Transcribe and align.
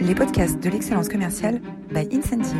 les 0.00 0.14
podcasts 0.14 0.58
de 0.58 0.70
l'excellence 0.70 1.08
commerciale 1.08 1.60
by 1.90 2.08
Incentive. 2.10 2.56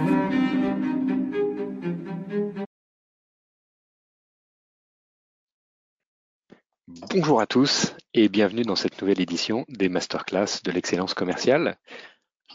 Bonjour 7.15 7.41
à 7.41 7.47
tous 7.47 7.95
et 8.13 8.29
bienvenue 8.29 8.63
dans 8.63 8.77
cette 8.77 9.01
nouvelle 9.01 9.21
édition 9.21 9.65
des 9.69 9.89
masterclass 9.89 10.63
de 10.63 10.71
l'excellence 10.71 11.15
commerciale. 11.15 11.79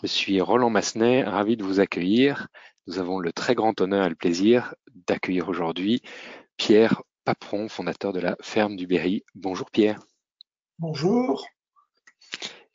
Je 0.04 0.08
suis 0.08 0.40
Roland 0.40 0.70
Massenet, 0.70 1.24
ravi 1.24 1.58
de 1.58 1.64
vous 1.64 1.80
accueillir. 1.80 2.48
Nous 2.86 3.00
avons 3.00 3.20
le 3.20 3.34
très 3.34 3.56
grand 3.56 3.80
honneur 3.82 4.06
et 4.06 4.10
le 4.10 4.16
plaisir 4.16 4.76
d'accueillir 5.08 5.50
aujourd'hui 5.50 6.04
Pierre 6.58 7.02
Paperon, 7.24 7.70
fondateur 7.70 8.14
de 8.14 8.20
la 8.20 8.38
ferme 8.42 8.76
du 8.76 8.86
Berry. 8.86 9.24
Bonjour 9.34 9.72
Pierre. 9.72 10.00
Bonjour. 10.78 11.48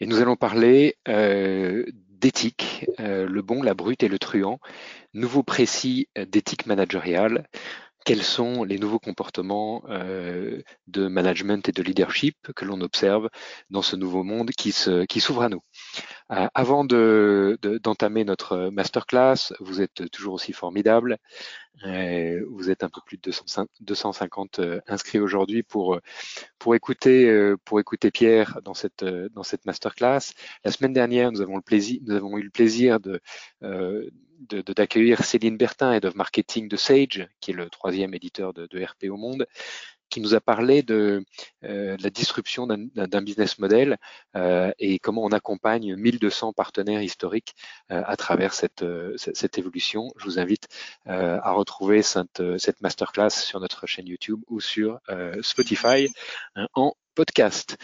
Et 0.00 0.06
nous 0.06 0.20
allons 0.20 0.36
parler 0.36 0.96
euh, 1.08 1.84
d'éthique, 2.08 2.86
euh, 3.00 3.26
le 3.26 3.42
bon, 3.42 3.62
la 3.62 3.74
brute 3.74 4.02
et 4.02 4.08
le 4.08 4.18
truand, 4.18 4.58
nouveau 5.12 5.42
précis 5.42 6.08
d'éthique 6.16 6.64
managériale. 6.66 7.46
Quels 8.06 8.22
sont 8.22 8.64
les 8.64 8.78
nouveaux 8.78 8.98
comportements 8.98 9.82
euh, 9.90 10.62
de 10.86 11.06
management 11.06 11.68
et 11.68 11.72
de 11.72 11.82
leadership 11.82 12.36
que 12.56 12.64
l'on 12.64 12.80
observe 12.80 13.28
dans 13.68 13.82
ce 13.82 13.94
nouveau 13.94 14.22
monde 14.22 14.50
qui 14.52 14.72
s'ouvre 14.72 15.42
à 15.42 15.50
nous? 15.50 15.60
Euh, 16.32 16.48
Avant 16.54 16.84
d'entamer 16.84 18.24
de, 18.24 18.28
notre 18.28 18.70
masterclass, 18.70 19.52
vous 19.60 19.80
êtes 19.80 20.10
toujours 20.10 20.34
aussi 20.34 20.52
formidable. 20.52 21.18
Euh, 21.86 22.44
vous 22.50 22.70
êtes 22.70 22.84
un 22.84 22.88
peu 22.88 23.00
plus 23.04 23.16
de 23.16 23.32
250 23.80 24.58
euh, 24.58 24.80
inscrits 24.86 25.18
aujourd'hui 25.18 25.62
pour 25.62 25.98
pour 26.58 26.74
écouter 26.74 27.54
pour 27.64 27.80
écouter 27.80 28.10
Pierre 28.10 28.60
dans 28.62 28.74
cette 28.74 29.04
dans 29.04 29.42
cette 29.42 29.64
masterclass. 29.64 30.34
La 30.64 30.72
semaine 30.72 30.92
dernière, 30.92 31.32
nous 31.32 31.40
avons 31.40 31.56
le 31.56 31.62
plaisir 31.62 32.00
nous 32.04 32.14
avons 32.14 32.36
eu 32.38 32.42
le 32.42 32.50
plaisir 32.50 33.00
de 33.00 33.20
d'accueillir 34.74 35.22
Céline 35.22 35.58
Bertin, 35.58 35.92
Head 35.92 36.06
of 36.06 36.14
Marketing 36.14 36.66
de 36.68 36.76
Sage, 36.76 37.28
qui 37.40 37.50
est 37.50 37.54
le 37.54 37.68
troisième 37.68 38.14
éditeur 38.14 38.54
de 38.54 38.84
RP 38.84 39.10
au 39.10 39.18
monde, 39.18 39.46
qui 40.10 40.20
nous 40.20 40.34
a 40.34 40.40
parlé 40.40 40.82
de, 40.82 41.24
euh, 41.64 41.96
la 42.00 42.10
disruption 42.10 42.66
d'un 42.66 43.22
business 43.22 43.58
model 43.58 43.96
euh, 44.36 44.72
et 44.78 44.98
comment 44.98 45.24
on 45.24 45.30
accompagne 45.30 45.94
1200 45.96 46.52
partenaires 46.52 47.02
historiques 47.02 47.54
euh, 47.90 48.02
à 48.04 48.16
travers 48.16 48.52
cette, 48.52 48.84
cette, 49.16 49.58
évolution. 49.58 50.10
Je 50.18 50.24
vous 50.24 50.38
invite 50.38 50.68
à 51.06 51.52
retrouver 51.52 52.02
cette, 52.02 52.42
cette 52.58 52.80
masterclass 52.80 53.30
sur 53.30 53.60
notre 53.60 53.86
chaîne 53.86 54.06
YouTube 54.06 54.40
ou 54.48 54.60
sur 54.60 54.98
Spotify 55.42 56.08
hein, 56.56 56.66
en 56.74 56.94
podcast. 57.14 57.76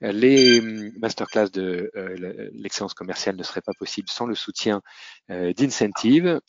Les 0.00 0.60
masterclass 0.98 1.50
de 1.50 1.90
l'excellence 2.52 2.94
commerciale 2.94 3.36
ne 3.36 3.42
seraient 3.42 3.62
pas 3.62 3.72
possibles 3.78 4.08
sans 4.08 4.26
le 4.26 4.34
soutien 4.34 4.80
d'Incentive. 5.28 6.40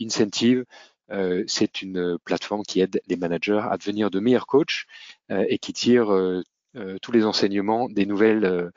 Incentive, 0.00 0.64
euh, 1.10 1.44
c'est 1.46 1.82
une 1.82 2.18
plateforme 2.24 2.62
qui 2.62 2.80
aide 2.80 3.00
les 3.06 3.16
managers 3.16 3.62
à 3.70 3.76
devenir 3.76 4.10
de 4.10 4.20
meilleurs 4.20 4.46
coachs 4.46 4.84
euh, 5.30 5.44
et 5.48 5.58
qui 5.58 5.72
tire 5.72 6.12
euh, 6.12 6.42
tous 7.00 7.10
les 7.10 7.24
enseignements 7.24 7.88
des 7.88 8.04
nouvelles 8.04 8.70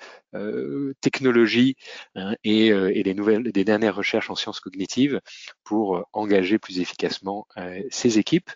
technologies 1.01 1.75
hein, 2.15 2.33
et, 2.45 2.71
les 2.71 3.13
nouvelles, 3.13 3.51
des 3.51 3.65
dernières 3.65 3.97
recherches 3.97 4.29
en 4.29 4.35
sciences 4.35 4.61
cognitives 4.61 5.19
pour 5.65 6.07
engager 6.13 6.59
plus 6.59 6.79
efficacement 6.79 7.45
ces 7.89 8.17
équipes. 8.17 8.49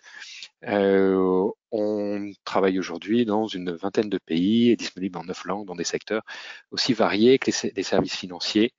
on 0.62 2.32
travaille 2.44 2.78
aujourd'hui 2.78 3.26
dans 3.26 3.46
une 3.46 3.72
vingtaine 3.72 4.08
de 4.08 4.16
pays, 4.16 4.70
et 4.70 4.76
disponible 4.76 5.18
en 5.18 5.24
neuf 5.24 5.44
langues 5.44 5.66
dans 5.66 5.74
des 5.74 5.84
secteurs 5.84 6.22
aussi 6.70 6.94
variés 6.94 7.38
que 7.38 7.50
les 7.76 7.82
services 7.82 8.16
financiers, 8.16 8.72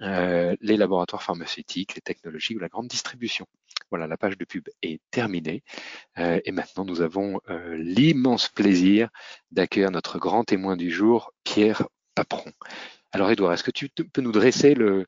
les 0.00 0.76
laboratoires 0.76 1.22
pharmaceutiques, 1.22 1.94
les 1.94 2.02
technologies 2.02 2.56
ou 2.56 2.58
la 2.58 2.68
grande 2.68 2.88
distribution. 2.88 3.46
Voilà, 3.90 4.06
la 4.06 4.16
page 4.16 4.36
de 4.36 4.44
pub 4.44 4.68
est 4.82 5.00
terminée. 5.10 5.62
Euh, 6.18 6.40
et 6.44 6.50
maintenant, 6.50 6.84
nous 6.84 7.02
avons 7.02 7.40
euh, 7.48 7.76
l'immense 7.76 8.48
plaisir 8.48 9.10
d'accueillir 9.52 9.90
notre 9.90 10.18
grand 10.18 10.44
témoin 10.44 10.76
du 10.76 10.90
jour, 10.90 11.32
Pierre 11.44 11.86
Paperon. 12.14 12.50
Alors, 13.12 13.30
Edouard, 13.30 13.52
est-ce 13.52 13.62
que 13.62 13.70
tu 13.70 13.88
peux 13.88 14.20
nous 14.20 14.32
dresser 14.32 14.74
le, 14.74 15.06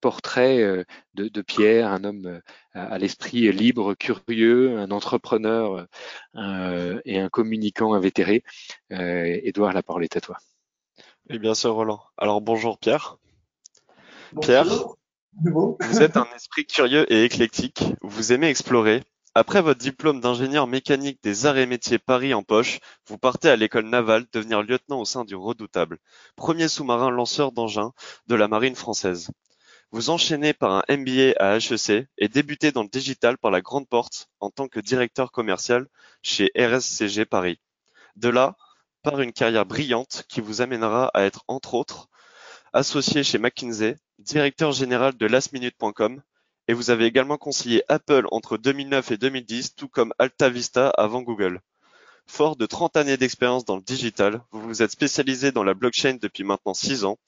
portrait 0.00 0.62
euh, 0.62 0.84
de, 1.14 1.42
Pierre, 1.42 1.88
un 1.88 2.04
homme 2.04 2.40
à, 2.72 2.96
l'esprit 2.98 3.50
libre, 3.52 3.94
curieux, 3.94 4.78
un 4.78 4.90
entrepreneur 4.90 5.86
et 6.34 7.18
un 7.20 7.28
communicant 7.28 7.92
invétéré? 7.92 8.42
Edouard, 8.90 9.74
la 9.74 9.82
parole 9.82 10.04
est 10.04 10.16
à 10.16 10.20
toi. 10.20 10.38
Oui, 11.28 11.38
bien 11.38 11.54
sûr, 11.54 11.74
Roland. 11.74 12.00
Alors, 12.16 12.40
bonjour 12.40 12.78
Pierre. 12.78 13.18
Pierre, 14.40 14.66
vous 15.42 16.02
êtes 16.02 16.16
un 16.16 16.26
esprit 16.36 16.64
curieux 16.64 17.10
et 17.12 17.24
éclectique, 17.24 17.82
vous 18.00 18.32
aimez 18.32 18.48
explorer. 18.48 19.02
Après 19.34 19.60
votre 19.60 19.80
diplôme 19.80 20.20
d'ingénieur 20.20 20.66
mécanique 20.68 21.20
des 21.22 21.46
arts 21.46 21.58
et 21.58 21.66
métiers 21.66 21.98
Paris 21.98 22.32
en 22.32 22.42
poche, 22.44 22.78
vous 23.06 23.18
partez 23.18 23.48
à 23.48 23.56
l'école 23.56 23.88
navale 23.88 24.26
devenir 24.32 24.62
lieutenant 24.62 25.00
au 25.00 25.04
sein 25.04 25.24
du 25.24 25.34
Redoutable, 25.34 25.98
premier 26.36 26.68
sous-marin 26.68 27.10
lanceur 27.10 27.50
d'engins 27.50 27.92
de 28.28 28.34
la 28.36 28.46
marine 28.46 28.76
française. 28.76 29.30
Vous 29.90 30.10
enchaînez 30.10 30.52
par 30.52 30.72
un 30.72 30.82
MBA 30.88 31.32
à 31.40 31.56
HEC 31.56 32.08
et 32.18 32.28
débutez 32.28 32.70
dans 32.70 32.84
le 32.84 32.88
digital 32.88 33.36
par 33.36 33.50
la 33.50 33.60
grande 33.60 33.88
porte 33.88 34.28
en 34.38 34.50
tant 34.50 34.68
que 34.68 34.78
directeur 34.78 35.32
commercial 35.32 35.88
chez 36.22 36.52
RSCG 36.56 37.24
Paris. 37.24 37.58
De 38.14 38.28
là, 38.28 38.56
par 39.02 39.20
une 39.20 39.32
carrière 39.32 39.66
brillante 39.66 40.24
qui 40.28 40.40
vous 40.40 40.60
amènera 40.60 41.10
à 41.14 41.22
être 41.22 41.42
entre 41.48 41.74
autres 41.74 42.08
associé 42.72 43.24
chez 43.24 43.38
McKinsey, 43.38 43.96
directeur 44.20 44.72
général 44.72 45.16
de 45.16 45.26
lastminute.com 45.26 46.22
et 46.68 46.74
vous 46.74 46.90
avez 46.90 47.06
également 47.06 47.38
conseillé 47.38 47.82
Apple 47.88 48.26
entre 48.30 48.58
2009 48.58 49.12
et 49.12 49.16
2010, 49.16 49.74
tout 49.74 49.88
comme 49.88 50.12
AltaVista 50.18 50.88
avant 50.90 51.22
Google. 51.22 51.60
Fort 52.26 52.54
de 52.54 52.66
30 52.66 52.96
années 52.96 53.16
d'expérience 53.16 53.64
dans 53.64 53.76
le 53.76 53.82
digital, 53.82 54.42
vous 54.52 54.60
vous 54.60 54.82
êtes 54.82 54.92
spécialisé 54.92 55.52
dans 55.52 55.64
la 55.64 55.74
blockchain 55.74 56.18
depuis 56.20 56.44
maintenant 56.44 56.74
6 56.74 57.04
ans. 57.04 57.18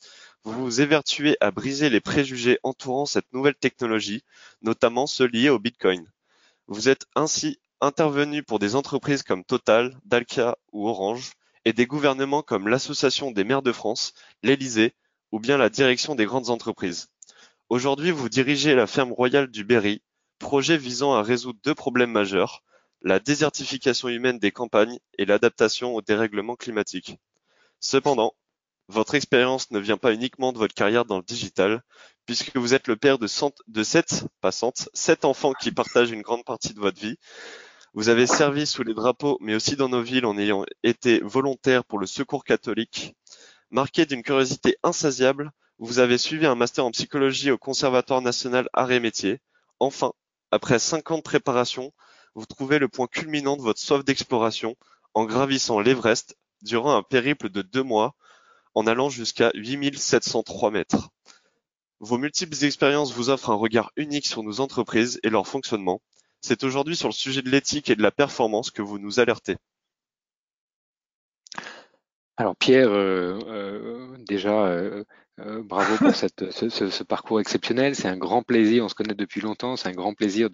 Vous 0.44 0.52
vous 0.52 0.80
évertuez 0.80 1.36
à 1.40 1.50
briser 1.50 1.88
les 1.88 2.00
préjugés 2.00 2.58
entourant 2.62 3.06
cette 3.06 3.32
nouvelle 3.32 3.56
technologie, 3.56 4.22
notamment 4.60 5.06
ceux 5.06 5.26
liés 5.26 5.48
au 5.48 5.58
Bitcoin. 5.58 6.06
Vous 6.68 6.88
êtes 6.88 7.06
ainsi 7.16 7.58
intervenu 7.80 8.42
pour 8.42 8.58
des 8.58 8.76
entreprises 8.76 9.22
comme 9.22 9.44
Total, 9.44 9.98
Dalkia 10.04 10.56
ou 10.72 10.88
Orange, 10.88 11.32
et 11.64 11.72
des 11.72 11.86
gouvernements 11.86 12.42
comme 12.42 12.68
l'Association 12.68 13.30
des 13.30 13.44
maires 13.44 13.62
de 13.62 13.72
France, 13.72 14.12
l'Élysée, 14.42 14.94
ou 15.32 15.40
bien 15.40 15.56
la 15.56 15.70
direction 15.70 16.14
des 16.14 16.26
grandes 16.26 16.50
entreprises. 16.50 17.08
Aujourd'hui, 17.70 18.10
vous 18.10 18.28
dirigez 18.28 18.74
la 18.74 18.86
ferme 18.86 19.12
royale 19.12 19.50
du 19.50 19.64
Berry, 19.64 20.02
projet 20.38 20.76
visant 20.76 21.14
à 21.14 21.22
résoudre 21.22 21.58
deux 21.64 21.74
problèmes 21.74 22.12
majeurs, 22.12 22.62
la 23.00 23.18
désertification 23.18 24.08
humaine 24.08 24.38
des 24.38 24.52
campagnes 24.52 24.98
et 25.18 25.24
l'adaptation 25.24 25.94
au 25.94 26.02
dérèglement 26.02 26.54
climatique. 26.54 27.16
Cependant, 27.80 28.34
votre 28.88 29.14
expérience 29.14 29.70
ne 29.70 29.78
vient 29.78 29.96
pas 29.96 30.12
uniquement 30.12 30.52
de 30.52 30.58
votre 30.58 30.74
carrière 30.74 31.06
dans 31.06 31.16
le 31.16 31.24
digital, 31.24 31.82
puisque 32.26 32.56
vous 32.56 32.74
êtes 32.74 32.86
le 32.86 32.96
père 32.96 33.18
de, 33.18 33.26
sept, 33.26 34.24
pas 34.40 34.52
sept 34.52 35.24
enfants 35.24 35.54
qui 35.54 35.72
partagent 35.72 36.10
une 36.10 36.22
grande 36.22 36.44
partie 36.44 36.74
de 36.74 36.80
votre 36.80 37.00
vie. 37.00 37.16
Vous 37.94 38.08
avez 38.08 38.26
servi 38.26 38.66
sous 38.66 38.82
les 38.82 38.94
drapeaux, 38.94 39.38
mais 39.40 39.54
aussi 39.54 39.76
dans 39.76 39.88
nos 39.88 40.02
villes 40.02 40.26
en 40.26 40.38
ayant 40.38 40.64
été 40.82 41.20
volontaire 41.20 41.84
pour 41.84 41.98
le 41.98 42.06
secours 42.06 42.44
catholique, 42.44 43.14
Marqué 43.72 44.04
d'une 44.04 44.22
curiosité 44.22 44.76
insatiable, 44.82 45.50
vous 45.78 45.98
avez 45.98 46.18
suivi 46.18 46.44
un 46.44 46.54
master 46.54 46.84
en 46.84 46.90
psychologie 46.90 47.50
au 47.50 47.56
Conservatoire 47.56 48.20
national 48.20 48.68
Arts 48.74 48.92
et 48.92 49.00
Métiers. 49.00 49.40
Enfin, 49.80 50.12
après 50.50 50.78
cinq 50.78 51.10
ans 51.10 51.16
de 51.16 51.22
préparation, 51.22 51.90
vous 52.34 52.44
trouvez 52.44 52.78
le 52.78 52.88
point 52.88 53.06
culminant 53.06 53.56
de 53.56 53.62
votre 53.62 53.80
soif 53.80 54.04
d'exploration 54.04 54.76
en 55.14 55.24
gravissant 55.24 55.80
l'Everest 55.80 56.36
durant 56.60 56.94
un 56.94 57.02
périple 57.02 57.48
de 57.48 57.62
deux 57.62 57.82
mois 57.82 58.14
en 58.74 58.86
allant 58.86 59.08
jusqu'à 59.08 59.50
8703 59.54 60.70
mètres. 60.70 61.08
Vos 61.98 62.18
multiples 62.18 62.66
expériences 62.66 63.14
vous 63.14 63.30
offrent 63.30 63.48
un 63.48 63.54
regard 63.54 63.90
unique 63.96 64.26
sur 64.26 64.42
nos 64.42 64.60
entreprises 64.60 65.18
et 65.22 65.30
leur 65.30 65.46
fonctionnement. 65.46 66.02
C'est 66.42 66.62
aujourd'hui 66.62 66.94
sur 66.94 67.08
le 67.08 67.14
sujet 67.14 67.40
de 67.40 67.48
l'éthique 67.48 67.88
et 67.88 67.96
de 67.96 68.02
la 68.02 68.10
performance 68.10 68.70
que 68.70 68.82
vous 68.82 68.98
nous 68.98 69.18
alertez. 69.18 69.56
Alors 72.42 72.56
Pierre, 72.56 72.88
euh, 72.90 73.38
euh, 73.46 74.16
déjà, 74.18 74.66
euh, 74.66 75.04
bravo 75.38 75.96
pour 75.96 76.12
ce, 76.16 77.04
parcours 77.04 77.38
exceptionnel. 77.38 77.94
C'est 77.94 78.08
un 78.08 78.16
grand 78.16 78.42
plaisir, 78.42 78.84
on 78.84 78.88
se 78.88 78.96
connaît 78.96 79.14
depuis 79.14 79.40
longtemps, 79.40 79.76
c'est 79.76 79.88
un 79.88 79.92
grand 79.92 80.12
plaisir 80.12 80.50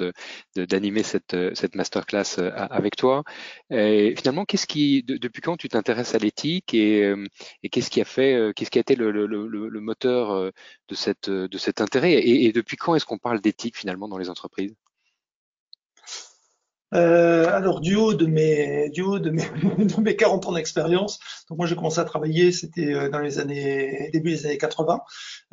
d'animer 0.54 1.02
cette, 1.02 1.34
cette 1.54 1.74
masterclass 1.76 2.38
avec 2.54 2.94
toi. 2.96 3.24
Finalement, 3.70 4.44
qu'est-ce 4.44 4.66
qui, 4.66 5.02
depuis 5.02 5.40
quand 5.40 5.56
tu 5.56 5.70
t'intéresses 5.70 6.14
à 6.14 6.18
l'éthique 6.18 6.74
et, 6.74 7.10
qu'est-ce 7.72 7.88
qui 7.88 8.02
a 8.02 8.04
fait, 8.04 8.52
qu'est-ce 8.54 8.70
qui 8.70 8.78
a 8.78 8.82
été 8.82 8.94
le, 8.94 9.80
moteur 9.80 10.52
de, 10.88 10.94
cet 10.94 11.80
intérêt 11.80 12.12
et 12.12 12.52
depuis 12.52 12.76
quand 12.76 12.94
est-ce 12.96 13.06
qu'on 13.06 13.16
parle 13.16 13.40
d'éthique 13.40 13.78
finalement 13.78 14.08
dans 14.08 14.18
les 14.18 14.28
entreprises? 14.28 14.74
Euh, 16.94 17.46
alors 17.54 17.80
du 17.80 17.96
haut 17.96 18.14
de 18.14 18.26
mes 18.26 18.88
du 18.90 19.02
haut 19.02 19.18
de 19.18 19.30
mes, 19.30 19.42
de 19.78 20.00
mes 20.00 20.16
40 20.16 20.46
ans 20.46 20.52
d'expérience, 20.52 21.18
donc 21.48 21.58
moi 21.58 21.66
j'ai 21.66 21.76
commencé 21.76 21.98
à 21.98 22.04
travailler, 22.04 22.52
c'était 22.52 22.94
euh, 22.94 23.10
dans 23.10 23.18
les 23.18 23.38
années 23.38 24.10
début 24.12 24.30
des 24.30 24.46
années 24.46 24.58
80. 24.58 25.00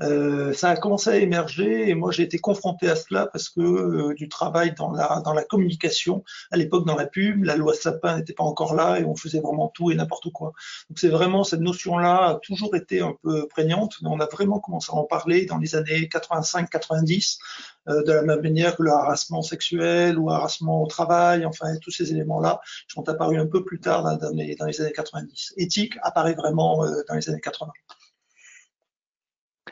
Euh, 0.01 0.53
ça 0.53 0.69
a 0.69 0.77
commencé 0.77 1.09
à 1.09 1.17
émerger 1.17 1.89
et 1.89 1.95
moi 1.95 2.11
j'ai 2.11 2.23
été 2.23 2.37
confronté 2.37 2.89
à 2.89 2.95
cela 2.95 3.27
parce 3.27 3.49
que 3.49 3.61
euh, 3.61 4.13
du 4.13 4.29
travail 4.29 4.73
dans 4.75 4.91
la 4.91 5.21
dans 5.25 5.33
la 5.33 5.43
communication 5.43 6.23
à 6.51 6.57
l'époque 6.57 6.85
dans 6.85 6.95
la 6.95 7.05
pub, 7.05 7.43
la 7.43 7.55
loi 7.57 7.73
Sapin 7.73 8.17
n'était 8.17 8.33
pas 8.33 8.43
encore 8.43 8.75
là 8.75 8.99
et 8.99 9.03
on 9.03 9.15
faisait 9.15 9.39
vraiment 9.39 9.69
tout 9.73 9.91
et 9.91 9.95
n'importe 9.95 10.31
quoi. 10.31 10.53
Donc 10.89 10.99
c'est 10.99 11.09
vraiment 11.09 11.43
cette 11.43 11.61
notion-là 11.61 12.29
a 12.29 12.35
toujours 12.35 12.75
été 12.75 13.01
un 13.01 13.15
peu 13.23 13.47
prégnante, 13.47 13.95
mais 14.01 14.09
on 14.09 14.19
a 14.19 14.25
vraiment 14.25 14.59
commencé 14.59 14.91
à 14.91 14.95
en 14.95 15.03
parler 15.03 15.45
dans 15.45 15.57
les 15.57 15.75
années 15.75 16.09
85-90 16.11 17.37
euh, 17.39 17.74
de 17.87 18.11
la 18.11 18.21
même 18.23 18.41
manière 18.41 18.75
que 18.75 18.83
le 18.83 18.91
harassement 18.91 19.41
sexuel 19.41 20.17
ou 20.17 20.29
harassement 20.31 20.83
au 20.83 20.87
travail, 20.87 21.45
enfin 21.45 21.75
tous 21.81 21.91
ces 21.91 22.11
éléments-là 22.11 22.59
sont 22.87 23.07
apparus 23.09 23.39
un 23.39 23.47
peu 23.47 23.63
plus 23.63 23.79
tard 23.79 24.03
dans, 24.03 24.29
les, 24.33 24.81
années 24.81 24.91
90. 24.91 25.53
Éthique 25.57 25.97
apparaît 26.01 26.33
vraiment 26.33 26.83
euh, 26.83 27.03
dans 27.07 27.15
les 27.15 27.29
années 27.29 27.41
80. 27.41 27.71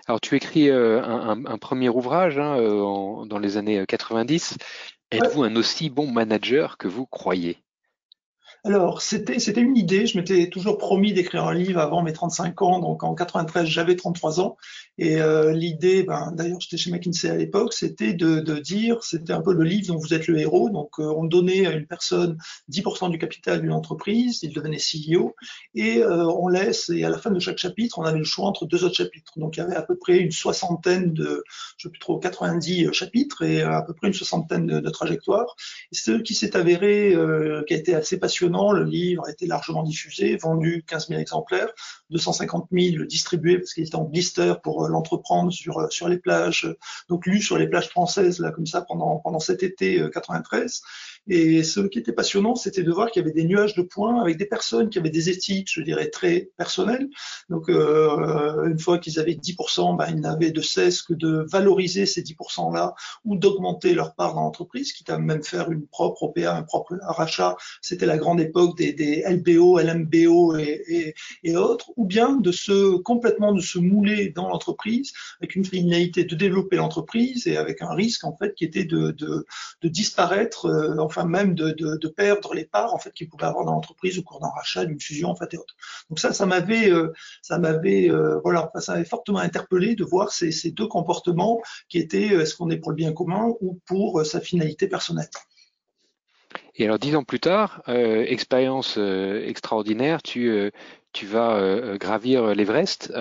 Alors 0.08 0.22
tu 0.22 0.36
écris 0.36 0.70
euh, 0.70 1.02
un, 1.02 1.58
premier 1.58 1.90
ouvrage 1.90 2.38
hein, 2.38 2.58
dans 2.58 3.40
les 3.40 3.58
années 3.58 3.84
90. 3.88 4.58
Êtes-vous 5.12 5.44
un 5.44 5.56
aussi 5.56 5.90
bon 5.90 6.12
manager 6.12 6.78
que 6.78 6.88
vous 6.88 7.06
croyez? 7.06 7.64
Alors, 8.66 9.02
c'était 9.02 9.36
une 9.60 9.76
idée. 9.76 10.06
Je 10.06 10.18
m'étais 10.18 10.48
toujours 10.50 10.78
promis 10.78 11.12
d'écrire 11.12 11.44
un 11.46 11.54
livre 11.54 11.82
avant 11.82 12.02
mes 12.02 12.14
35 12.14 12.62
ans. 12.62 12.80
Donc, 12.80 13.04
en 13.04 13.14
93, 13.14 13.68
j'avais 13.68 13.98
33 13.98 14.40
ans. 14.40 14.56
Et 14.98 15.20
euh, 15.20 15.52
l'idée, 15.52 16.04
ben, 16.04 16.32
d'ailleurs, 16.32 16.62
j'étais 16.62 16.78
chez 16.78 16.90
McKinsey 16.90 17.30
à 17.30 17.36
l'époque, 17.36 17.74
c'était 17.74 18.14
de, 18.14 18.40
de, 18.40 18.60
dire, 18.60 19.04
c'était 19.04 19.34
un 19.34 19.42
peu 19.42 19.54
le 19.54 19.66
livre 19.66 19.88
dont 19.88 20.00
vous 20.00 20.14
êtes 20.14 20.28
le 20.28 20.40
héros. 20.40 20.70
Donc, 20.70 20.92
euh, 21.00 21.04
on 21.04 21.26
donnait 21.26 21.66
à 21.66 21.72
une 21.72 21.88
personne 21.88 22.38
10% 22.72 23.12
du 23.12 23.18
capital 23.18 23.60
d'une 23.60 23.74
entreprise, 23.74 24.40
il 24.44 24.54
devenait 24.54 24.78
CEO, 24.78 25.36
et 25.76 25.98
euh, 25.98 26.26
on 26.28 26.48
laisse. 26.48 26.90
Et 26.90 27.04
à 27.04 27.10
la 27.10 27.18
fin 27.18 27.32
de 27.32 27.40
chaque 27.40 27.58
chapitre, 27.58 28.00
on 28.00 28.04
avait 28.04 28.20
le 28.20 28.24
choix 28.24 28.46
entre 28.46 28.66
deux 28.66 28.86
autres 28.86 28.96
chapitres. 28.96 29.34
Donc, 29.36 29.58
il 29.58 29.60
y 29.60 29.64
avait 29.64 29.76
à 29.76 29.82
peu 29.82 29.98
près 29.98 30.20
une 30.20 30.32
soixantaine 30.32 31.12
de, 31.12 31.44
je 31.78 31.88
sais 31.88 31.90
plus 31.90 32.00
trop, 32.00 32.18
90 32.18 32.94
chapitres 32.94 33.42
et 33.42 33.62
à 33.62 33.82
peu 33.82 33.94
près 33.94 34.08
une 34.08 34.14
soixantaine 34.14 34.68
de, 34.68 34.80
de 34.80 34.90
trajectoires. 34.90 35.54
Et 35.92 35.96
ce 35.96 36.12
qui 36.14 36.34
s'est 36.34 36.56
avéré, 36.56 37.14
qui 37.68 37.74
a 37.74 37.78
été 37.78 37.94
assez 37.94 38.18
passionnant 38.18 38.53
le 38.74 38.84
livre 38.84 39.26
a 39.26 39.32
été 39.32 39.48
largement 39.48 39.84
diffusé, 39.84 40.38
vendu 40.38 40.84
15 40.88 41.08
000 41.10 41.20
exemplaires, 41.20 41.70
250 42.12 42.68
000 42.72 43.06
distribués 43.06 43.58
parce 43.58 43.74
qu'il 43.74 43.84
était 43.84 43.96
en 43.96 44.04
blister 44.04 44.54
pour 44.62 44.86
euh, 44.86 44.90
l'entreprendre 44.90 45.52
sur 45.52 45.80
euh, 45.80 45.90
sur 45.90 46.08
les 46.08 46.18
plages, 46.18 46.68
donc 47.10 47.26
lu 47.26 47.42
sur 47.42 47.58
les 47.58 47.68
plages 47.68 47.90
françaises 47.90 48.40
là 48.40 48.52
comme 48.52 48.68
ça 48.68 48.82
pendant 48.82 49.18
pendant 49.18 49.40
cet 49.40 49.64
été 49.64 50.10
93. 50.14 50.82
Et 51.28 51.64
ce 51.64 51.80
qui 51.80 52.00
était 52.00 52.12
passionnant, 52.12 52.56
c'était 52.56 52.84
de 52.84 52.92
voir 52.92 53.10
qu'il 53.10 53.22
y 53.22 53.24
avait 53.24 53.34
des 53.34 53.46
nuages 53.46 53.76
de 53.76 53.82
points 53.82 54.20
avec 54.22 54.38
des 54.38 54.46
personnes 54.46 54.90
qui 54.90 55.00
avaient 55.00 55.10
des 55.10 55.30
éthiques, 55.30 55.70
je 55.72 55.82
dirais, 55.82 56.10
très 56.10 56.50
personnelles. 56.58 57.08
Donc, 57.50 57.70
euh, 57.70 58.66
une 58.68 58.80
fois 58.80 58.98
qu'ils 58.98 59.20
avaient 59.20 59.36
10%, 59.36 59.96
ben, 59.96 60.08
ils 60.10 60.20
n'avaient 60.20 60.52
de 60.52 60.62
cesse 60.62 61.02
que 61.02 61.14
de 61.14 61.46
valoriser 61.50 62.06
ces 62.06 62.22
10%-là 62.22 62.94
ou 63.24 63.38
d'augmenter 63.38 63.94
leur 63.94 64.16
part 64.16 64.34
dans 64.34 64.42
l'entreprise, 64.42 64.92
quitte 64.92 65.10
à 65.10 65.18
même 65.18 65.44
faire 65.44 65.72
une 65.72 65.88
propre 65.88 66.24
OPA, 66.24 66.56
un 66.56 66.64
propre 66.64 66.98
rachat. 67.02 67.56
C'était 67.82 68.06
la 68.06 68.18
grande 68.18 68.42
époque 68.42 68.78
des, 68.78 68.92
des 68.92 69.24
LBO, 69.26 69.80
LMBO 69.80 70.58
et, 70.58 70.84
et, 70.88 71.16
et, 71.44 71.56
autres. 71.56 71.92
Ou 71.96 72.06
bien 72.06 72.36
de 72.36 72.52
se 72.52 72.98
complètement 72.98 73.54
de 73.54 73.62
se 73.62 73.80
mouler 73.80 74.30
dans 74.30 74.50
l'entreprise 74.50 75.14
avec 75.40 75.56
une 75.56 75.64
finalité 75.64 76.26
de 76.26 76.36
développer 76.36 76.76
l'entreprise 76.76 77.48
et 77.48 77.56
avec 77.56 77.82
un 77.82 77.94
risque 77.94 78.26
en 78.26 78.36
fait 78.36 78.56
qui 78.56 78.66
était 78.66 78.84
de, 78.84 79.12
de, 79.12 79.46
de 79.82 79.88
disparaître 79.88 80.66
euh, 80.66 80.96
enfin 81.14 81.28
même 81.28 81.54
de, 81.54 81.72
de, 81.72 82.08
perdre 82.08 82.54
les 82.54 82.66
parts 82.66 82.94
en 82.94 82.98
fait 82.98 83.12
qu'ils 83.12 83.30
pouvaient 83.30 83.46
avoir 83.46 83.66
dans 83.66 83.74
l'entreprise 83.74 84.18
au 84.20 84.24
cours 84.24 84.40
d'un 84.40 84.50
rachat, 84.50 84.86
d'une 84.86 85.00
fusion 85.00 85.30
en 85.30 85.36
fait 85.36 85.54
et 85.54 85.58
autres. 85.58 85.76
Donc 86.10 86.20
ça, 86.20 86.34
ça 86.34 86.46
m'avait, 86.46 86.92
euh, 86.92 87.12
ça 87.42 87.60
m'avait, 87.60 88.10
euh, 88.10 88.40
voilà, 88.44 88.72
ça 88.80 88.94
m'avait 88.94 89.06
fortement 89.06 89.40
interpellé 89.40 89.96
de 89.96 90.04
voir 90.04 90.32
ces, 90.32 90.52
ces 90.52 90.72
deux 90.72 90.88
comportements 90.88 91.62
qui 91.90 92.00
étaient 92.00 92.34
euh, 92.34 92.42
est-ce 92.42 92.56
qu'on 92.56 92.70
est 92.70 92.78
pour 92.78 92.92
le 92.92 92.96
bien 92.96 93.14
commun 93.14 93.54
ou 93.62 93.80
pour 93.86 94.26
sa 94.26 94.40
finalité 94.40 94.88
personnelle. 94.88 95.30
Et 96.76 96.86
alors 96.86 97.00
dix 97.00 97.16
ans 97.16 97.24
plus 97.24 97.40
tard, 97.40 97.84
expérience 97.88 98.98
extraordinaire, 98.98 100.22
tu, 100.24 100.72
tu 101.14 101.26
vas 101.26 101.98
gravir 101.98 102.56
l'Everest 102.56 103.14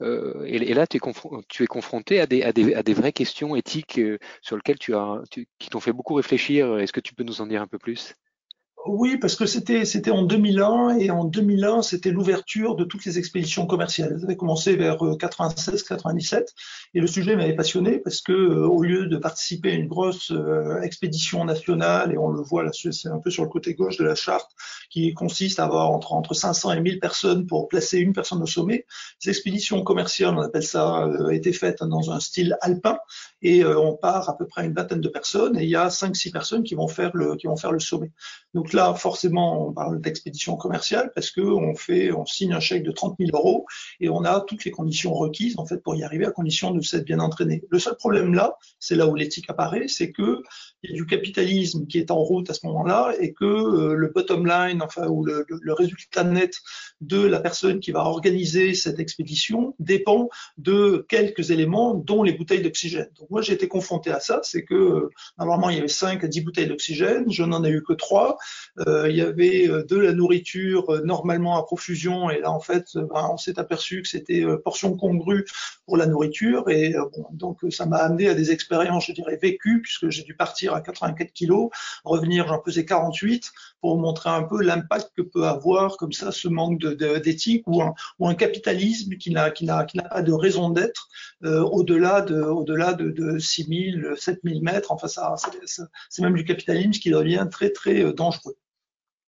et, 0.00 0.74
là 0.74 0.86
tu 0.86 0.96
es, 0.96 1.66
confronté 1.66 2.20
à 2.20 2.26
des, 2.26 2.94
vraies 2.94 3.12
questions 3.12 3.56
éthiques 3.56 4.00
sur 4.40 4.56
lesquelles 4.56 4.78
tu 4.78 4.94
as, 4.94 5.22
qui 5.30 5.68
t'ont 5.68 5.80
fait 5.80 5.92
beaucoup 5.92 6.14
réfléchir. 6.14 6.78
Est-ce 6.78 6.92
que 6.92 7.00
tu 7.00 7.14
peux 7.14 7.24
nous 7.24 7.40
en 7.40 7.46
dire 7.46 7.62
un 7.62 7.66
peu 7.66 7.78
plus? 7.78 8.14
Oui, 8.88 9.16
parce 9.18 9.34
que 9.34 9.46
c'était 9.46 9.84
c'était 9.84 10.12
en 10.12 10.22
2001 10.22 10.98
et 10.98 11.10
en 11.10 11.24
2001 11.24 11.82
c'était 11.82 12.12
l'ouverture 12.12 12.76
de 12.76 12.84
toutes 12.84 13.04
les 13.04 13.18
expéditions 13.18 13.66
commerciales. 13.66 14.12
Elles 14.14 14.24
avaient 14.24 14.36
commencé 14.36 14.76
vers 14.76 14.96
96-97 14.96 16.34
euh, 16.34 16.44
et 16.94 17.00
le 17.00 17.06
sujet 17.08 17.34
m'avait 17.34 17.56
passionné 17.56 17.98
parce 17.98 18.20
que 18.20 18.32
euh, 18.32 18.68
au 18.68 18.82
lieu 18.82 19.06
de 19.06 19.16
participer 19.16 19.72
à 19.72 19.74
une 19.74 19.88
grosse 19.88 20.30
euh, 20.30 20.80
expédition 20.82 21.44
nationale 21.44 22.12
et 22.12 22.18
on 22.18 22.28
le 22.28 22.40
voit 22.42 22.62
là 22.62 22.70
c'est 22.72 23.08
un 23.08 23.18
peu 23.18 23.30
sur 23.30 23.42
le 23.42 23.48
côté 23.48 23.74
gauche 23.74 23.96
de 23.96 24.04
la 24.04 24.14
charte 24.14 24.52
qui 24.90 25.14
consiste 25.14 25.58
à 25.58 25.64
avoir 25.64 25.90
entre 25.90 26.12
entre 26.12 26.34
500 26.34 26.72
et 26.72 26.80
1000 26.80 27.00
personnes 27.00 27.46
pour 27.46 27.68
placer 27.68 27.98
une 27.98 28.12
personne 28.12 28.42
au 28.42 28.46
sommet. 28.46 28.86
Ces 29.18 29.30
expéditions 29.30 29.82
commerciales, 29.82 30.34
on 30.36 30.42
appelle 30.42 30.62
ça, 30.62 31.08
étaient 31.30 31.52
faites 31.52 31.82
dans 31.82 32.10
un 32.10 32.20
style 32.20 32.56
alpin 32.60 32.98
et 33.42 33.64
on 33.64 33.96
part 33.96 34.28
à 34.28 34.36
peu 34.36 34.46
près 34.46 34.64
une 34.66 34.74
vingtaine 34.74 35.00
de 35.00 35.08
personnes 35.08 35.58
et 35.58 35.64
il 35.64 35.70
y 35.70 35.76
a 35.76 35.88
5-6 35.88 36.32
personnes 36.32 36.62
qui 36.62 36.74
vont 36.74 36.88
faire 36.88 37.10
le 37.14 37.36
qui 37.36 37.46
vont 37.46 37.56
faire 37.56 37.72
le 37.72 37.80
sommet. 37.80 38.12
Donc 38.54 38.72
là, 38.72 38.94
forcément, 38.94 39.68
on 39.68 39.72
parle 39.72 40.00
d'expédition 40.00 40.56
commerciale 40.56 41.12
parce 41.14 41.30
que 41.30 41.40
on 41.40 42.26
signe 42.26 42.52
un 42.52 42.60
chèque 42.60 42.82
de 42.82 42.92
30 42.92 43.16
000 43.18 43.30
euros 43.34 43.66
et 44.00 44.08
on 44.08 44.24
a 44.24 44.40
toutes 44.40 44.64
les 44.64 44.70
conditions 44.70 45.12
requises 45.12 45.58
en 45.58 45.66
fait 45.66 45.78
pour 45.82 45.96
y 45.96 46.02
arriver 46.02 46.26
à 46.26 46.30
condition 46.30 46.70
de 46.70 46.80
s'être 46.80 47.04
bien 47.04 47.20
entraîné. 47.20 47.62
Le 47.70 47.78
seul 47.78 47.96
problème 47.96 48.34
là, 48.34 48.56
c'est 48.78 48.94
là 48.94 49.06
où 49.06 49.14
l'éthique 49.14 49.48
apparaît, 49.48 49.88
c'est 49.88 50.12
que 50.12 50.42
il 50.82 50.90
y 50.90 50.92
a 50.94 50.96
du 50.96 51.06
capitalisme 51.06 51.86
qui 51.86 51.98
est 51.98 52.10
en 52.10 52.22
route 52.22 52.48
à 52.50 52.54
ce 52.54 52.66
moment-là 52.66 53.14
et 53.18 53.32
que 53.32 53.44
euh, 53.44 53.94
le 53.94 54.08
bottom 54.08 54.46
line, 54.46 54.75
enfin 54.82 55.06
ou 55.08 55.24
le, 55.24 55.46
le, 55.48 55.72
résultat 55.72 56.24
net 56.24 56.54
de 57.00 57.20
la 57.20 57.40
personne 57.40 57.80
qui 57.80 57.90
va 57.90 58.00
organiser 58.00 58.74
cette 58.74 58.98
expédition 59.00 59.74
dépend 59.78 60.28
de 60.56 61.04
quelques 61.08 61.50
éléments, 61.50 61.94
dont 61.94 62.22
les 62.22 62.32
bouteilles 62.32 62.62
d'oxygène. 62.62 63.08
Donc 63.18 63.30
moi 63.30 63.42
j'ai 63.42 63.52
été 63.52 63.68
confronté 63.68 64.10
à 64.10 64.20
ça, 64.20 64.40
c'est 64.42 64.64
que 64.64 64.74
euh, 64.74 65.10
normalement 65.38 65.68
il 65.68 65.76
y 65.76 65.78
avait 65.78 65.88
5 65.88 66.24
à 66.24 66.26
10 66.26 66.40
bouteilles 66.42 66.68
d'oxygène, 66.68 67.30
je 67.30 67.42
n'en 67.42 67.64
ai 67.64 67.70
eu 67.70 67.82
que 67.82 67.92
3 67.92 68.38
euh, 68.86 69.10
il 69.10 69.16
y 69.16 69.20
avait 69.20 69.68
euh, 69.68 69.84
de 69.84 69.96
la 69.96 70.12
nourriture 70.12 71.02
normalement 71.04 71.58
à 71.58 71.64
profusion 71.64 72.30
et 72.30 72.40
là 72.40 72.50
en 72.50 72.60
fait 72.60 72.86
ben, 72.94 73.28
on 73.32 73.36
s'est 73.36 73.58
aperçu 73.58 74.02
que 74.02 74.08
c'était 74.08 74.44
portion 74.64 74.96
congrue 74.96 75.44
pour 75.84 75.96
la 75.96 76.06
nourriture 76.06 76.68
et 76.70 76.94
donc 77.32 77.58
ça 77.70 77.86
m'a 77.86 77.98
amené 77.98 78.28
à 78.28 78.34
des 78.34 78.50
expériences 78.50 79.06
je 79.06 79.12
dirais 79.12 79.38
vécues 79.40 79.82
puisque 79.82 80.08
j'ai 80.08 80.22
dû 80.22 80.34
partir 80.34 80.74
à 80.74 80.80
84 80.80 81.32
kilos, 81.32 81.70
revenir 82.04 82.48
j'en 82.48 82.58
pesais 82.58 82.84
48 82.84 83.52
pour 83.80 83.98
montrer 83.98 84.30
un 84.30 84.42
peu 84.42 84.62
l'impact 84.62 85.10
que 85.16 85.22
peut 85.22 85.44
avoir 85.44 85.96
comme 85.96 86.12
ça 86.12 86.32
ce 86.32 86.48
manque 86.48 86.80
d'éthique 86.94 87.64
ou, 87.66 87.82
un, 87.82 87.94
ou 88.18 88.28
un 88.28 88.34
capitalisme 88.34 89.16
qui 89.16 89.32
n'a 89.32 89.50
pas 89.50 90.22
de 90.22 90.32
raison 90.32 90.70
d'être 90.70 91.08
au-delà 91.42 92.22
de 92.22 92.40
au-delà 92.40 92.94
de, 92.94 93.10
de 93.10 93.38
6000 93.38 94.14
7000 94.16 94.62
mètres. 94.62 94.92
Enfin 94.92 95.08
ça 95.08 95.34
c'est 96.08 96.22
même 96.22 96.34
du 96.34 96.44
capitalisme 96.44 96.92
qui 96.92 97.10
devient 97.10 97.46
très 97.50 97.70
très 97.70 98.12
dangereux. 98.12 98.56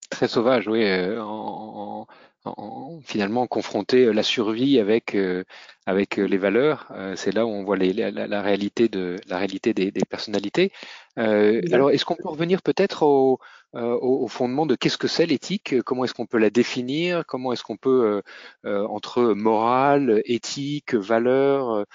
Très 0.10 0.28
sauvage, 0.28 0.68
oui, 0.68 0.84
euh, 0.84 1.22
en, 1.22 2.08
en, 2.46 3.00
finalement 3.04 3.48
confronter 3.48 4.12
la 4.14 4.24
survie 4.24 4.80
avec 4.80 5.16
euh, 5.16 5.44
avec 5.86 6.18
les 6.18 6.38
valeurs. 6.38 6.88
Euh, 6.92 7.16
c'est 7.16 7.32
là 7.34 7.46
où 7.46 7.50
on 7.50 7.64
voit 7.64 7.78
les, 7.78 7.94
la, 7.94 8.42
réalité 8.42 8.90
de 8.90 9.18
la 9.28 9.38
réalité 9.38 9.74
des, 9.74 9.92
des 9.92 10.06
personnalités. 10.06 10.72
alors, 11.16 11.92
est-ce 11.92 12.06
qu'on 12.06 12.16
peut 12.16 12.30
revenir 12.30 12.62
peut-être 12.62 13.04
au, 13.04 13.40
au, 13.74 14.28
fondement 14.28 14.66
de 14.66 14.76
qu'est-ce 14.76 14.98
que 14.98 15.08
c'est 15.08 15.26
l'éthique? 15.26 15.82
Comment 15.84 16.06
est-ce 16.06 16.14
qu'on 16.14 16.26
peut 16.26 16.38
la 16.38 16.50
définir? 16.50 17.26
Comment 17.26 17.54
est-ce 17.54 17.64
qu'on 17.64 17.78
peut 17.78 18.22
entre 18.64 19.34
morale, 19.34 20.22
éthique, 20.26 20.94
valeur 20.94 21.86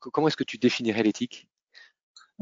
Comment 0.00 0.28
est-ce 0.28 0.36
que 0.36 0.44
tu 0.44 0.58
définirais 0.58 1.02
l'éthique? 1.02 1.49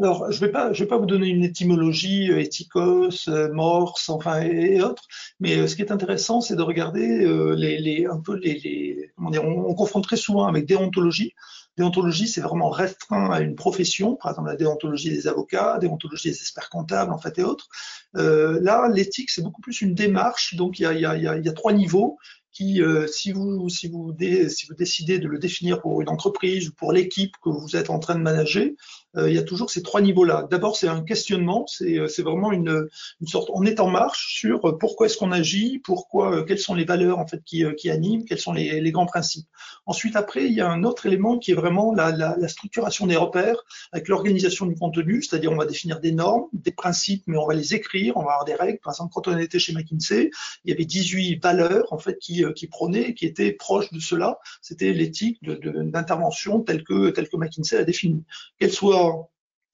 Alors, 0.00 0.30
je 0.30 0.40
vais 0.40 0.50
pas, 0.50 0.70
vais 0.70 0.86
pas 0.86 0.98
vous 0.98 1.06
donner 1.06 1.28
une 1.28 1.44
étymologie, 1.44 2.30
euh, 2.30 2.40
éthikos, 2.40 3.28
euh, 3.28 3.52
morse, 3.52 4.08
enfin 4.08 4.40
et, 4.42 4.80
autres, 4.80 5.04
mais 5.40 5.56
euh, 5.56 5.66
ce 5.66 5.76
qui 5.76 5.82
est 5.82 5.92
intéressant, 5.92 6.40
c'est 6.40 6.56
de 6.56 6.62
regarder 6.62 7.26
les, 7.56 7.78
les, 7.78 8.06
un 8.06 8.20
peu 8.20 8.36
les, 8.36 8.58
les 8.58 9.10
comment 9.16 9.30
dire, 9.30 9.44
on, 9.44 9.68
on, 9.68 9.74
confronte 9.74 10.04
très 10.04 10.16
souvent 10.16 10.46
avec 10.46 10.66
déontologie. 10.66 11.34
Déontologie, 11.78 12.26
c'est 12.26 12.40
vraiment 12.40 12.70
restreint 12.70 13.30
à 13.30 13.40
une 13.40 13.54
profession, 13.54 14.16
par 14.16 14.32
exemple 14.32 14.48
la 14.48 14.56
déontologie 14.56 15.10
des 15.10 15.28
avocats, 15.28 15.78
déontologie 15.78 16.30
des 16.30 16.36
experts 16.36 16.70
comptables, 16.70 17.12
en 17.12 17.18
fait 17.18 17.38
et 17.38 17.44
autres. 17.44 17.68
Euh, 18.16 18.58
là, 18.60 18.88
l'éthique, 18.92 19.30
c'est 19.30 19.42
beaucoup 19.42 19.60
plus 19.60 19.80
une 19.80 19.94
démarche. 19.94 20.56
Donc, 20.56 20.80
il 20.80 20.82
y 20.82 20.86
a, 20.86 20.92
y 20.92 21.06
a, 21.06 21.36
il 21.36 21.44
y 21.44 21.48
a 21.48 21.52
trois 21.52 21.72
niveaux 21.72 22.18
qui, 22.50 22.82
euh, 22.82 23.06
si, 23.06 23.30
vous, 23.30 23.68
si, 23.68 23.86
vous 23.86 24.12
si 24.48 24.66
vous 24.66 24.74
décidez 24.74 25.20
de 25.20 25.28
le 25.28 25.38
définir 25.38 25.80
pour 25.80 26.00
une 26.00 26.08
entreprise 26.08 26.68
ou 26.68 26.74
pour 26.74 26.92
l'équipe 26.92 27.34
que 27.40 27.50
vous 27.50 27.76
êtes 27.76 27.90
en 27.90 28.00
train 28.00 28.16
de 28.16 28.22
manager, 28.22 28.70
il 29.16 29.32
y 29.32 29.38
a 29.38 29.42
toujours 29.42 29.70
ces 29.70 29.82
trois 29.82 30.00
niveaux-là. 30.00 30.46
D'abord, 30.50 30.76
c'est 30.76 30.88
un 30.88 31.02
questionnement, 31.02 31.66
c'est 31.66 32.22
vraiment 32.22 32.52
une, 32.52 32.88
sorte, 33.26 33.50
on 33.52 33.64
est 33.64 33.80
en 33.80 33.88
marche 33.88 34.34
sur 34.34 34.78
pourquoi 34.78 35.06
est-ce 35.06 35.16
qu'on 35.16 35.32
agit, 35.32 35.78
pourquoi, 35.78 36.44
quelles 36.44 36.58
sont 36.58 36.74
les 36.74 36.84
valeurs 36.84 37.18
en 37.18 37.26
fait 37.26 37.42
qui, 37.44 37.90
animent, 37.90 38.24
quels 38.24 38.38
sont 38.38 38.52
les, 38.52 38.92
grands 38.92 39.06
principes. 39.06 39.46
Ensuite, 39.86 40.16
après, 40.16 40.46
il 40.46 40.52
y 40.52 40.60
a 40.60 40.68
un 40.68 40.84
autre 40.84 41.06
élément 41.06 41.38
qui 41.38 41.52
est 41.52 41.54
vraiment 41.54 41.94
la, 41.94 42.36
structuration 42.48 43.06
des 43.06 43.16
repères 43.16 43.62
avec 43.92 44.08
l'organisation 44.08 44.66
du 44.66 44.74
contenu, 44.74 45.22
c'est-à-dire 45.22 45.52
on 45.52 45.56
va 45.56 45.66
définir 45.66 46.00
des 46.00 46.12
normes, 46.12 46.46
des 46.52 46.72
principes, 46.72 47.22
mais 47.26 47.36
on 47.36 47.46
va 47.46 47.54
les 47.54 47.74
écrire, 47.74 48.16
on 48.16 48.20
va 48.20 48.32
avoir 48.32 48.44
des 48.44 48.54
règles. 48.54 48.78
Par 48.78 48.92
exemple, 48.92 49.12
quand 49.14 49.28
on 49.28 49.38
était 49.38 49.58
chez 49.58 49.72
McKinsey, 49.72 50.30
il 50.64 50.70
y 50.70 50.72
avait 50.72 50.84
18 50.84 51.42
valeurs 51.42 51.92
en 51.92 51.98
fait 51.98 52.18
qui, 52.18 52.44
qui 52.54 52.66
prônaient, 52.66 53.14
qui 53.14 53.26
étaient 53.26 53.52
proches 53.52 53.92
de 53.92 54.00
cela. 54.00 54.38
C'était 54.62 54.92
l'éthique 54.92 55.38
d'intervention 55.42 56.60
telle 56.60 56.84
que 56.84 57.10
telle 57.10 57.28
que 57.28 57.36
McKinsey 57.36 57.76
a 57.76 57.84
définie. 57.84 58.24
Qu'elle 58.58 58.72
soit 58.72 58.97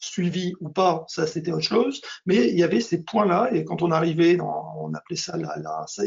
suivi 0.05 0.55
ou 0.61 0.69
pas, 0.69 1.05
ça 1.09 1.27
c'était 1.27 1.53
autre 1.53 1.65
chose, 1.65 2.01
mais 2.27 2.49
il 2.49 2.59
y 2.59 2.63
avait 2.63 2.81
ces 2.81 3.03
points-là, 3.03 3.49
et 3.53 3.65
quand 3.65 3.83
on 3.83 3.91
arrivait, 3.91 4.39
on 4.41 4.93
appelait 4.95 5.17
ça 5.17 5.35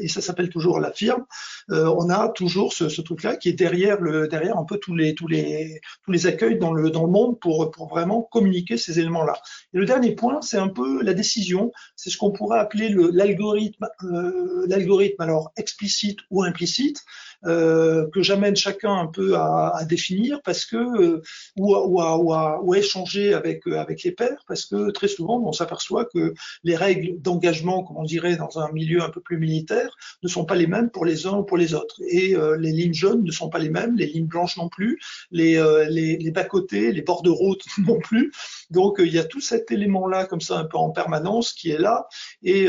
et 0.02 0.08
ça 0.08 0.22
s'appelle 0.22 0.50
toujours 0.50 0.80
la 0.80 0.92
firme, 0.92 1.26
euh, 1.72 1.94
on 1.98 2.10
a 2.10 2.30
toujours 2.30 2.74
ce, 2.74 3.02
truc-là 3.02 3.36
qui 3.36 3.50
est 3.50 3.54
derrière 3.54 4.00
le, 4.02 4.28
derrière 4.28 4.58
un 4.58 4.66
peu 4.66 4.78
tous 4.78 4.96
les 4.96 5.16
tous 5.16 5.28
les 5.28 5.82
tous 6.04 6.12
les 6.12 6.28
accueils 6.28 6.58
dans 6.58 6.74
le 6.74 6.90
dans 6.90 7.06
le 7.06 7.12
monde 7.12 7.40
pour 7.40 7.72
pour 7.72 7.88
vraiment 7.88 8.22
communiquer 8.22 8.78
ces 8.78 9.00
éléments-là. 9.00 9.34
Et 9.74 9.78
le 9.78 9.86
dernier 9.86 10.14
point, 10.14 10.42
c'est 10.42 10.58
un 10.58 10.70
peu 10.70 11.02
la 11.02 11.14
décision, 11.14 11.72
c'est 11.96 12.10
ce 12.10 12.18
qu'on 12.18 12.32
pourrait 12.32 12.60
appeler 12.60 12.90
l'algorithme 12.90 13.88
euh, 14.04 14.66
l'algorithme 14.68 15.22
alors 15.22 15.52
explicite 15.58 16.20
ou 16.30 16.44
implicite. 16.44 17.04
Euh, 17.46 18.08
que 18.10 18.24
j'amène 18.24 18.56
chacun 18.56 18.94
un 18.94 19.06
peu 19.06 19.36
à, 19.36 19.72
à 19.76 19.86
définir 19.86 20.42
parce 20.42 20.66
que 20.66 20.76
euh, 20.76 21.22
ou, 21.56 21.76
à, 21.76 21.88
ou, 21.88 22.02
à, 22.34 22.60
ou, 22.64 22.74
à, 22.74 22.78
échanger 22.80 23.36
avec 23.36 23.68
euh, 23.68 23.80
avec 23.80 24.02
les 24.02 24.12
pairs 24.12 24.44
parce 24.48 24.66
que 24.66 24.90
très 24.90 25.08
souvent 25.08 25.40
on 25.46 25.52
s'aperçoit 25.52 26.06
que 26.06 26.34
les 26.64 26.76
règles 26.76 27.22
d'engagement, 27.22 27.84
comme 27.84 27.98
on 27.98 28.04
dirait 28.04 28.38
dans 28.38 28.58
un 28.58 28.72
milieu 28.72 29.04
un 29.04 29.10
peu 29.10 29.22
plus 29.22 29.38
militaire, 29.38 29.96
ne 30.24 30.28
sont 30.28 30.46
pas 30.46 30.56
les 30.56 30.66
mêmes 30.66 30.90
pour 30.90 31.06
les 31.06 31.28
uns 31.28 31.38
ou 31.38 31.44
pour 31.44 31.58
les 31.58 31.76
autres 31.76 32.02
et 32.10 32.36
euh, 32.36 32.58
les 32.58 32.72
lignes 32.72 32.96
jaunes 32.96 33.24
ne 33.24 33.32
sont 33.32 33.50
pas 33.50 33.60
les 33.60 33.70
mêmes, 33.70 33.96
les 33.96 34.08
lignes 34.08 34.26
blanches 34.26 34.58
non 34.58 34.68
plus, 34.68 35.00
les 35.30 35.58
les, 35.90 36.18
les 36.18 36.32
bas 36.32 36.44
côtés, 36.44 36.92
les 36.92 37.04
bords 37.04 37.22
de 37.22 37.30
route 37.30 37.64
non 37.86 38.00
plus. 38.00 38.32
Donc 38.72 38.96
il 39.00 39.14
y 39.14 39.20
a 39.20 39.24
tout 39.24 39.42
cet 39.42 39.72
élément 39.72 40.08
là 40.08 40.26
comme 40.26 40.42
ça 40.42 40.58
un 40.58 40.66
peu 40.66 40.78
en 40.78 40.90
permanence 40.90 41.54
qui 41.54 41.70
est 41.70 41.78
là 41.78 42.08
et, 42.42 42.68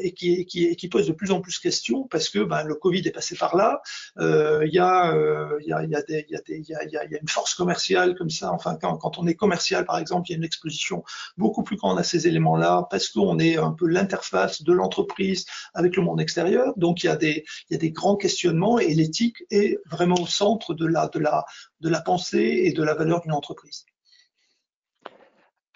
et 0.00 0.12
qui, 0.12 0.46
qui, 0.46 0.76
qui 0.76 0.88
pose 0.88 1.08
de 1.08 1.12
plus 1.12 1.32
en 1.32 1.40
plus 1.40 1.56
de 1.56 1.62
questions 1.62 2.06
parce 2.08 2.28
que 2.28 2.38
ben, 2.38 2.62
le 2.62 2.76
Covid 2.76 3.02
est 3.06 3.10
passé 3.10 3.34
par 3.36 3.56
là, 3.56 3.82
il 4.20 4.70
y, 4.72 4.78
a, 4.78 5.14
y, 5.60 5.72
a, 5.72 7.04
une 7.20 7.28
force 7.28 7.54
commerciale 7.54 8.14
comme 8.16 8.30
ça. 8.30 8.52
Enfin, 8.52 8.76
quand, 8.80 9.18
on 9.18 9.26
est 9.26 9.34
commercial, 9.34 9.84
par 9.84 9.98
exemple, 9.98 10.28
il 10.28 10.32
y 10.32 10.34
a 10.34 10.38
une 10.38 10.44
exposition 10.44 11.02
beaucoup 11.36 11.62
plus 11.62 11.76
grande 11.76 11.98
à 11.98 12.02
ces 12.02 12.28
éléments-là 12.28 12.86
parce 12.90 13.08
qu'on 13.08 13.38
est 13.38 13.56
un 13.56 13.72
peu 13.72 13.86
l'interface 13.86 14.62
de 14.62 14.72
l'entreprise 14.72 15.46
avec 15.74 15.96
le 15.96 16.02
monde 16.02 16.20
extérieur. 16.20 16.72
Donc, 16.76 17.02
il 17.02 17.06
y 17.06 17.10
a 17.10 17.16
des, 17.16 17.44
grands 17.90 18.16
questionnements 18.16 18.78
et 18.78 18.94
l'éthique 18.94 19.44
est 19.50 19.78
vraiment 19.86 20.16
au 20.16 20.26
centre 20.26 20.74
de 20.74 20.86
la, 20.86 21.08
de 21.08 21.88
la, 21.88 22.00
pensée 22.00 22.62
et 22.64 22.72
de 22.72 22.82
la 22.82 22.94
valeur 22.94 23.20
d'une 23.20 23.32
entreprise. 23.32 23.84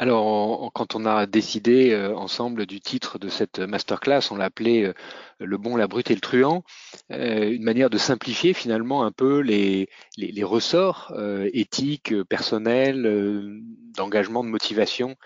Alors, 0.01 0.71
quand 0.75 0.95
on 0.95 1.07
a 1.07 1.27
décidé 1.27 1.91
euh, 1.91 2.15
ensemble 2.15 2.67
du 2.67 2.81
titre 2.81 3.19
de 3.19 3.29
cette 3.29 3.59
masterclass, 3.59 4.31
on 4.31 4.37
l'a 4.37 4.45
appelé 4.45 4.85
euh, 4.85 4.95
Le 5.41 5.57
bon, 5.57 5.77
la 5.77 5.87
brute 5.87 6.11
et 6.11 6.15
le 6.15 6.21
truand, 6.21 6.65
euh, 7.13 7.51
une 7.51 7.63
manière 7.63 7.91
de 7.91 7.99
simplifier 7.99 8.55
finalement 8.55 9.05
un 9.05 9.13
peu 9.13 9.41
les, 9.41 9.89
les, 10.17 10.33
les 10.33 10.45
ressorts 10.45 11.13
éthiques, 11.53 12.15
personnels, 12.25 13.61
d'engagement, 13.97 14.45
de 14.45 14.49
motivation 14.49 15.17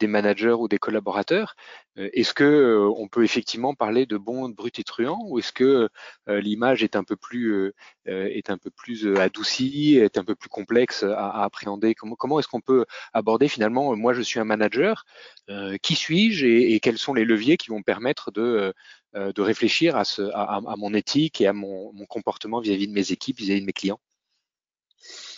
des 0.00 0.08
managers 0.08 0.56
ou 0.58 0.66
des 0.66 0.78
collaborateurs. 0.78 1.54
Est-ce 1.96 2.34
que 2.34 2.88
on 2.96 3.06
peut 3.06 3.22
effectivement 3.22 3.74
parler 3.74 4.06
de 4.06 4.16
bon, 4.16 4.48
de 4.48 4.54
brut 4.54 4.76
et 4.80 4.82
truand, 4.82 5.20
ou 5.26 5.38
est-ce 5.38 5.52
que 5.52 5.88
l'image 6.26 6.82
est 6.82 6.96
un 6.96 7.04
peu 7.04 7.14
plus 7.14 7.72
est 8.06 8.50
un 8.50 8.58
peu 8.58 8.70
plus 8.70 9.16
adoucie, 9.16 9.96
est 9.96 10.18
un 10.18 10.24
peu 10.24 10.34
plus 10.34 10.48
complexe 10.48 11.04
à, 11.04 11.28
à 11.28 11.44
appréhender? 11.44 11.94
Comment, 11.94 12.16
comment 12.16 12.40
est-ce 12.40 12.48
qu'on 12.48 12.60
peut 12.60 12.86
aborder 13.12 13.46
finalement 13.46 13.94
moi 13.96 14.14
je 14.14 14.22
suis 14.22 14.40
un 14.40 14.44
manager, 14.44 15.04
euh, 15.48 15.76
qui 15.82 15.94
suis-je 15.94 16.46
et, 16.46 16.80
quels 16.80 16.98
sont 16.98 17.14
les 17.14 17.24
leviers 17.24 17.56
qui 17.56 17.68
vont 17.68 17.82
permettre 17.82 18.30
de, 18.32 18.74
euh, 19.14 19.32
de 19.32 19.42
réfléchir 19.42 19.96
à, 19.96 20.04
ce, 20.04 20.22
à, 20.34 20.60
mon 20.76 20.92
éthique 20.92 21.40
et 21.40 21.46
à 21.46 21.52
mon, 21.52 21.92
comportement 22.08 22.60
vis-à-vis 22.60 22.88
de 22.88 22.92
mes 22.92 23.10
équipes, 23.10 23.38
vis-à-vis 23.38 23.60
de 23.60 23.66
mes 23.66 23.72
clients. 23.72 24.00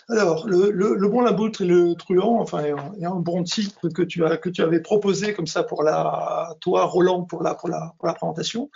Alors, 0.08 0.48
le, 0.48 0.70
le, 0.70 1.08
bon, 1.08 1.20
la 1.20 1.30
et 1.30 1.64
le 1.64 1.94
truand, 1.94 2.40
enfin, 2.40 2.64
il 2.96 3.00
y 3.00 3.04
a 3.04 3.10
un 3.10 3.20
bon 3.20 3.44
titre 3.44 3.88
que 3.88 4.02
tu 4.02 4.24
avais 4.24 4.80
proposé 4.80 5.34
comme 5.34 5.46
ça 5.46 5.62
pour 5.62 5.84
la 5.84 6.56
toi, 6.60 6.84
Roland, 6.84 7.22
pour 7.22 7.44
la 7.44 7.54
pour 7.54 7.68
la 7.68 7.94
pour 7.96 8.08
la 8.08 8.14
présentation, 8.14 8.70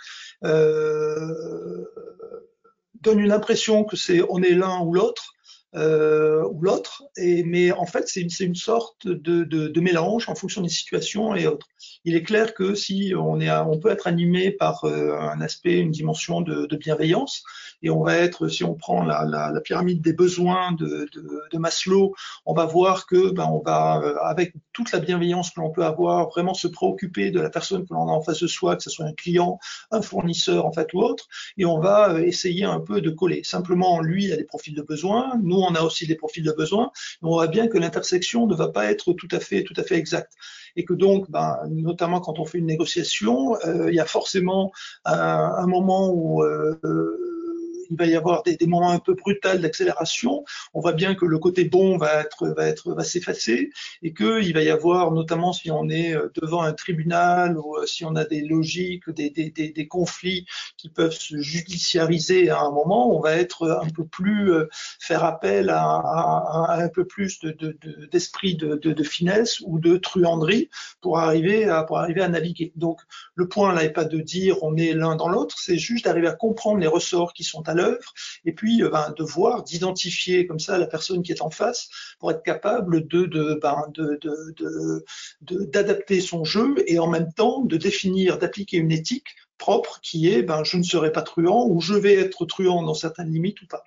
euh, 0.45 1.83
donne 3.01 3.19
une 3.19 3.33
impression 3.33 3.83
que 3.83 3.97
c'est 3.97 4.21
on 4.29 4.41
est 4.41 4.53
l'un 4.53 4.79
ou 4.79 4.93
l'autre 4.93 5.34
euh, 5.75 6.43
ou 6.43 6.61
l'autre. 6.61 7.03
Mais 7.17 7.71
en 7.71 7.85
fait, 7.85 8.07
c'est 8.07 8.21
une, 8.21 8.55
sorte 8.55 9.07
de, 9.07 9.79
mélange 9.79 10.29
en 10.29 10.35
fonction 10.35 10.61
des 10.61 10.69
situations 10.69 11.35
et 11.35 11.47
autres. 11.47 11.67
Il 12.05 12.15
est 12.15 12.23
clair 12.23 12.53
que 12.53 12.75
si 12.75 13.13
on 13.15 13.79
peut 13.79 13.89
être 13.89 14.07
animé 14.07 14.51
par 14.51 14.85
euh, 14.85 15.17
un 15.17 15.41
aspect, 15.41 15.77
une 15.77 15.91
dimension 15.91 16.41
de, 16.41 16.75
bienveillance, 16.75 17.43
et 17.81 17.89
on 17.89 18.03
va 18.03 18.17
être, 18.17 18.47
si 18.47 18.63
on 18.63 18.73
prend 18.73 19.03
la, 19.03 19.25
la, 19.25 19.51
la 19.51 19.61
pyramide 19.61 20.01
des 20.01 20.13
besoins 20.13 20.71
de, 20.73 21.07
de, 21.13 21.57
Maslow, 21.57 22.13
on 22.45 22.53
va 22.53 22.65
voir 22.65 23.07
que 23.07 23.31
ben, 23.31 23.45
on 23.45 23.59
va, 23.59 24.01
euh, 24.03 24.15
avec 24.21 24.53
toute 24.73 24.91
la 24.91 24.99
bienveillance 24.99 25.51
que 25.51 25.61
l'on 25.61 25.71
peut 25.71 25.85
avoir, 25.85 26.29
vraiment 26.29 26.53
se 26.53 26.67
préoccuper 26.67 27.31
de 27.31 27.39
la 27.39 27.49
personne 27.49 27.85
que 27.87 27.93
l'on 27.93 28.07
a 28.07 28.11
en 28.11 28.21
face 28.21 28.41
de 28.41 28.47
soi, 28.47 28.75
que 28.75 28.83
ce 28.83 28.89
soit 28.89 29.05
un 29.05 29.13
client, 29.13 29.57
un 29.91 30.01
fournisseur 30.01 30.65
en 30.65 30.71
fait 30.71 30.93
ou 30.93 30.99
autre, 30.99 31.27
et 31.57 31.65
on 31.65 31.79
va 31.79 32.13
euh, 32.13 32.23
essayer 32.23 32.65
un 32.65 32.79
peu 32.79 33.01
de 33.01 33.09
coller. 33.09 33.41
Simplement, 33.43 34.01
lui 34.01 34.31
a 34.31 34.35
des 34.35 34.43
profils 34.43 34.75
de 34.75 34.81
besoins, 34.81 35.39
nous 35.41 35.57
on 35.57 35.73
a 35.75 35.81
aussi 35.81 36.07
des 36.07 36.15
profils 36.15 36.43
de 36.43 36.51
besoins, 36.51 36.91
on 37.21 37.29
voit 37.29 37.47
bien 37.47 37.67
que 37.67 37.77
l'intersection 37.77 38.47
ne 38.47 38.55
va 38.55 38.69
pas 38.69 38.91
être 38.91 39.13
tout 39.13 39.29
à 39.31 39.39
fait, 39.39 39.63
tout 39.63 39.73
à 39.77 39.83
fait 39.83 39.95
exacte. 39.95 40.33
Et 40.75 40.83
que 40.83 40.93
donc, 40.93 41.31
ben, 41.31 41.57
notamment 41.69 42.19
quand 42.19 42.37
on 42.37 42.45
fait 42.45 42.57
une 42.57 42.65
négociation, 42.65 43.55
euh, 43.65 43.89
il 43.89 43.95
y 43.95 43.99
a 43.99 44.05
forcément 44.05 44.73
un, 45.05 45.15
un 45.15 45.67
moment 45.67 46.09
où 46.09 46.43
euh, 46.43 46.77
il 47.89 47.97
va 47.97 48.05
y 48.05 48.15
avoir 48.15 48.43
des, 48.43 48.57
moments 48.65 48.91
un 48.91 48.99
peu 48.99 49.13
brutals 49.13 49.61
d'accélération. 49.61 50.43
On 50.73 50.79
voit 50.79 50.93
bien 50.93 51.15
que 51.15 51.25
le 51.25 51.39
côté 51.39 51.65
bon 51.65 51.97
va 51.97 52.21
être 52.21 52.47
va 52.47 52.67
être 52.67 52.93
va 52.93 53.03
s'effacer 53.03 53.69
et 54.01 54.13
que 54.13 54.41
il 54.41 54.53
va 54.53 54.63
y 54.63 54.69
avoir 54.69 55.11
notamment 55.11 55.53
si 55.53 55.71
on 55.71 55.89
est 55.89 56.15
euh, 56.15 56.31
devant 56.41 56.61
un 56.61 56.73
tribunal 56.73 57.57
ou 57.57 57.77
euh, 57.77 57.85
si 57.85 58.05
on 58.05 58.15
a 58.15 58.25
des 58.25 58.41
logiques, 58.41 59.09
des, 59.09 59.29
des, 59.29 59.49
des, 59.49 59.87
conflits 59.87 60.45
qui 60.77 60.89
peuvent 60.89 61.13
se 61.13 61.37
judiciariser 61.37 62.49
à 62.49 62.61
un 62.61 62.71
moment, 62.71 63.15
on 63.15 63.19
va 63.19 63.33
être 63.33 63.69
un 63.69 63.89
peu 63.89 64.05
plus 64.05 64.51
euh, 64.51 64.67
faire 64.99 65.23
appel 65.23 65.69
à, 65.69 66.77
un 66.79 66.89
peu 66.89 67.05
plus 67.05 67.39
d'esprit 68.11 68.55
de, 68.55 68.69
de, 68.69 68.75
de, 68.75 68.93
de, 68.93 69.03
finesse 69.03 69.61
ou 69.65 69.79
de 69.79 69.97
truanderie 69.97 70.69
pour 71.01 71.19
arriver 71.19 71.65
à 71.65 71.83
pour 71.83 71.99
arriver 71.99 72.21
à 72.21 72.29
naviguer. 72.29 72.71
Donc 72.75 73.01
le 73.35 73.47
point 73.47 73.73
là 73.73 73.83
n'est 73.83 73.89
pas 73.89 74.05
de 74.05 74.19
dire 74.19 74.63
on 74.63 74.75
est 74.75 74.93
l'un 74.93 75.15
dans 75.15 75.29
l'autre, 75.29 75.55
c'est 75.59 75.77
juste 75.77 76.05
d'arriver 76.05 76.27
à 76.27 76.33
comprendre 76.33 76.79
les 76.79 76.87
ressorts 76.87 77.33
qui 77.33 77.43
sont 77.43 77.67
à 77.69 77.74
l'œuvre, 77.75 78.13
et 78.45 78.53
puis 78.53 78.81
euh, 78.83 78.89
ben, 78.89 79.13
de 79.17 79.23
voir, 79.23 79.63
d'identifier 79.63 80.47
comme 80.47 80.59
ça 80.59 80.77
la 80.77 80.87
personne 80.87 81.23
qui 81.23 81.31
est 81.31 81.41
en 81.41 81.49
face 81.49 81.89
pour 82.19 82.31
être 82.31 82.43
capable 82.43 83.07
de, 83.07 83.59
ben, 83.61 83.83
d'adapter 85.41 86.21
son 86.21 86.43
jeu 86.43 86.75
et 86.87 86.99
en 86.99 87.07
même 87.07 87.31
temps 87.33 87.61
de 87.61 87.77
définir, 87.77 88.37
d'appliquer 88.37 88.77
une 88.77 88.91
éthique 88.91 89.35
propre 89.57 89.99
qui 90.01 90.29
est 90.29 90.43
ben, 90.43 90.63
je 90.65 90.77
ne 90.77 90.83
serai 90.83 91.11
pas 91.11 91.21
truand 91.21 91.67
ou 91.67 91.79
je 91.79 91.93
vais 91.93 92.15
être 92.15 92.45
truand 92.45 92.83
dans 92.83 92.93
certaines 92.93 93.31
limites 93.31 93.61
ou 93.61 93.67
pas. 93.67 93.83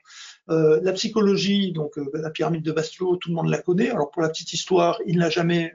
Euh, 0.50 0.80
la 0.82 0.92
psychologie, 0.92 1.72
donc 1.72 1.98
euh, 1.98 2.10
la 2.14 2.30
pyramide 2.30 2.62
de 2.62 2.72
Maslow, 2.72 3.16
tout 3.16 3.28
le 3.28 3.34
monde 3.34 3.50
la 3.50 3.58
connaît. 3.58 3.90
Alors 3.90 4.10
pour 4.10 4.22
la 4.22 4.30
petite 4.30 4.54
histoire, 4.54 4.98
il 5.06 5.18
n'a 5.18 5.28
jamais 5.28 5.72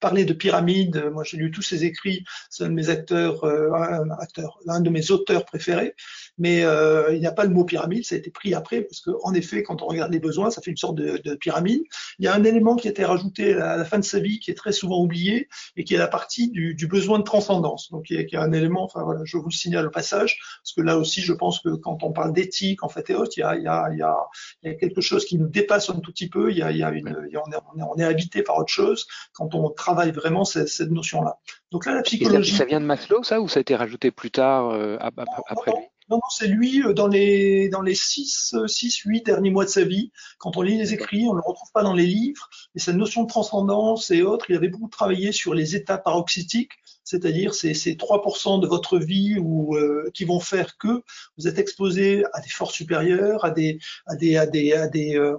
parlé 0.00 0.24
de 0.24 0.32
pyramide. 0.32 1.10
Moi, 1.12 1.22
j'ai 1.22 1.36
lu 1.36 1.52
tous 1.52 1.62
ses 1.62 1.84
écrits. 1.84 2.24
C'est 2.50 2.64
un 2.64 2.68
de 2.68 2.74
mes 2.74 2.88
acteurs, 2.88 3.44
un, 3.44 4.10
acteur, 4.18 4.58
un 4.66 4.80
de 4.80 4.90
mes 4.90 5.10
auteurs 5.12 5.44
préférés 5.44 5.94
mais 6.38 6.64
euh, 6.64 7.14
il 7.14 7.20
n'y 7.20 7.26
a 7.26 7.32
pas 7.32 7.44
le 7.44 7.50
mot 7.50 7.64
pyramide, 7.64 8.04
ça 8.04 8.14
a 8.14 8.18
été 8.18 8.30
pris 8.30 8.54
après, 8.54 8.82
parce 8.82 9.00
qu'en 9.00 9.32
effet, 9.32 9.62
quand 9.62 9.82
on 9.82 9.86
regarde 9.86 10.12
les 10.12 10.18
besoins, 10.18 10.50
ça 10.50 10.60
fait 10.60 10.70
une 10.70 10.76
sorte 10.76 10.96
de, 10.96 11.18
de, 11.24 11.34
pyramide. 11.34 11.82
Il 12.18 12.24
y 12.24 12.28
a 12.28 12.34
un 12.34 12.44
élément 12.44 12.76
qui 12.76 12.88
a 12.88 12.90
été 12.90 13.04
rajouté 13.04 13.54
à 13.54 13.76
la, 13.76 13.84
fin 13.84 13.98
de 13.98 14.04
sa 14.04 14.18
vie, 14.18 14.38
qui 14.38 14.50
est 14.50 14.54
très 14.54 14.72
souvent 14.72 15.00
oublié, 15.00 15.48
et 15.76 15.84
qui 15.84 15.94
est 15.94 15.98
la 15.98 16.08
partie 16.08 16.50
du, 16.50 16.74
du 16.74 16.86
besoin 16.86 17.18
de 17.18 17.24
transcendance. 17.24 17.90
Donc, 17.90 18.10
il 18.10 18.16
y, 18.16 18.20
a, 18.20 18.24
qui 18.24 18.34
est 18.34 18.38
un 18.38 18.52
élément, 18.52 18.84
enfin 18.84 19.02
voilà, 19.02 19.20
je 19.24 19.36
vous 19.36 19.48
le 19.48 19.50
signale 19.50 19.86
au 19.86 19.90
passage, 19.90 20.38
parce 20.62 20.74
que 20.74 20.82
là 20.82 20.98
aussi, 20.98 21.22
je 21.22 21.32
pense 21.32 21.60
que 21.60 21.70
quand 21.70 22.02
on 22.02 22.12
parle 22.12 22.32
d'éthique, 22.32 22.82
en 22.82 22.88
fait, 22.88 23.10
et 23.10 23.14
autres, 23.14 23.32
il 23.36 23.40
y 23.40 23.42
a, 23.42 23.56
il 23.56 23.62
y, 23.62 23.68
a, 23.68 23.88
il 23.92 23.98
y, 23.98 24.02
a, 24.02 24.16
il 24.62 24.70
y 24.70 24.74
a 24.74 24.76
quelque 24.76 25.00
chose 25.00 25.24
qui 25.24 25.38
nous 25.38 25.48
dépasse 25.48 25.90
un 25.90 26.00
tout 26.00 26.12
petit 26.12 26.28
peu, 26.28 26.50
il 26.50 26.58
y 26.58 26.62
a, 26.62 26.70
il 26.70 26.78
y 26.78 26.82
a 26.82 26.90
une, 26.90 27.16
il 27.28 27.32
y 27.32 27.36
a, 27.36 27.42
on, 27.46 27.50
est, 27.50 27.56
on, 27.74 27.78
est, 27.78 27.82
on, 27.82 27.98
est, 27.98 28.04
habité 28.04 28.42
par 28.42 28.56
autre 28.58 28.72
chose 28.72 29.06
quand 29.32 29.54
on 29.54 29.70
travaille 29.70 30.12
vraiment 30.12 30.44
cette, 30.44 30.68
cette 30.68 30.90
notion-là. 30.90 31.38
Donc 31.70 31.86
là, 31.86 31.94
la 31.94 32.02
psychologie... 32.02 32.52
Ça, 32.52 32.58
ça, 32.58 32.64
vient 32.64 32.80
de 32.80 32.86
Maslow, 32.86 33.22
ça, 33.22 33.40
ou 33.40 33.48
ça 33.48 33.58
a 33.58 33.60
été 33.60 33.74
rajouté 33.74 34.10
plus 34.10 34.30
tard, 34.30 34.70
euh, 34.70 34.96
après 35.00 35.72
lui? 35.72 35.86
Non, 36.08 36.16
non, 36.18 36.28
c'est 36.30 36.46
lui 36.46 36.82
euh, 36.82 36.92
dans 36.92 37.08
les 37.08 37.68
dans 37.68 37.82
les 37.82 37.94
six, 37.96 38.54
euh, 38.54 38.68
six, 38.68 38.96
huit 39.04 39.26
derniers 39.26 39.50
mois 39.50 39.64
de 39.64 39.70
sa 39.70 39.84
vie. 39.84 40.12
Quand 40.38 40.56
on 40.56 40.62
lit 40.62 40.78
les 40.78 40.94
écrits, 40.94 41.26
on 41.28 41.32
le 41.32 41.42
retrouve 41.44 41.70
pas 41.72 41.82
dans 41.82 41.94
les 41.94 42.06
livres, 42.06 42.48
Et 42.74 42.78
cette 42.78 42.96
notion 42.96 43.24
de 43.24 43.28
transcendance 43.28 44.10
et 44.12 44.22
autres, 44.22 44.46
il 44.48 44.56
avait 44.56 44.68
beaucoup 44.68 44.88
travaillé 44.88 45.32
sur 45.32 45.52
les 45.52 45.74
états 45.74 45.98
paroxytiques, 45.98 46.72
c'est-à-dire 47.06 47.54
ces, 47.54 47.72
ces 47.72 47.94
3% 47.94 48.60
de 48.60 48.66
votre 48.66 48.98
vie 48.98 49.38
ou 49.38 49.76
euh, 49.76 50.10
qui 50.12 50.24
vont 50.24 50.40
faire 50.40 50.76
que 50.76 51.02
vous 51.38 51.48
êtes 51.48 51.58
exposé 51.58 52.24
à 52.32 52.40
des 52.40 52.48
forces 52.48 52.74
supérieures, 52.74 53.44
à 53.44 53.50
des, 53.50 53.78
à 54.06 54.16
des, 54.16 54.36
à 54.36 54.46
des, 54.46 54.72
à 54.72 54.88
des 54.88 55.16
euh, 55.16 55.38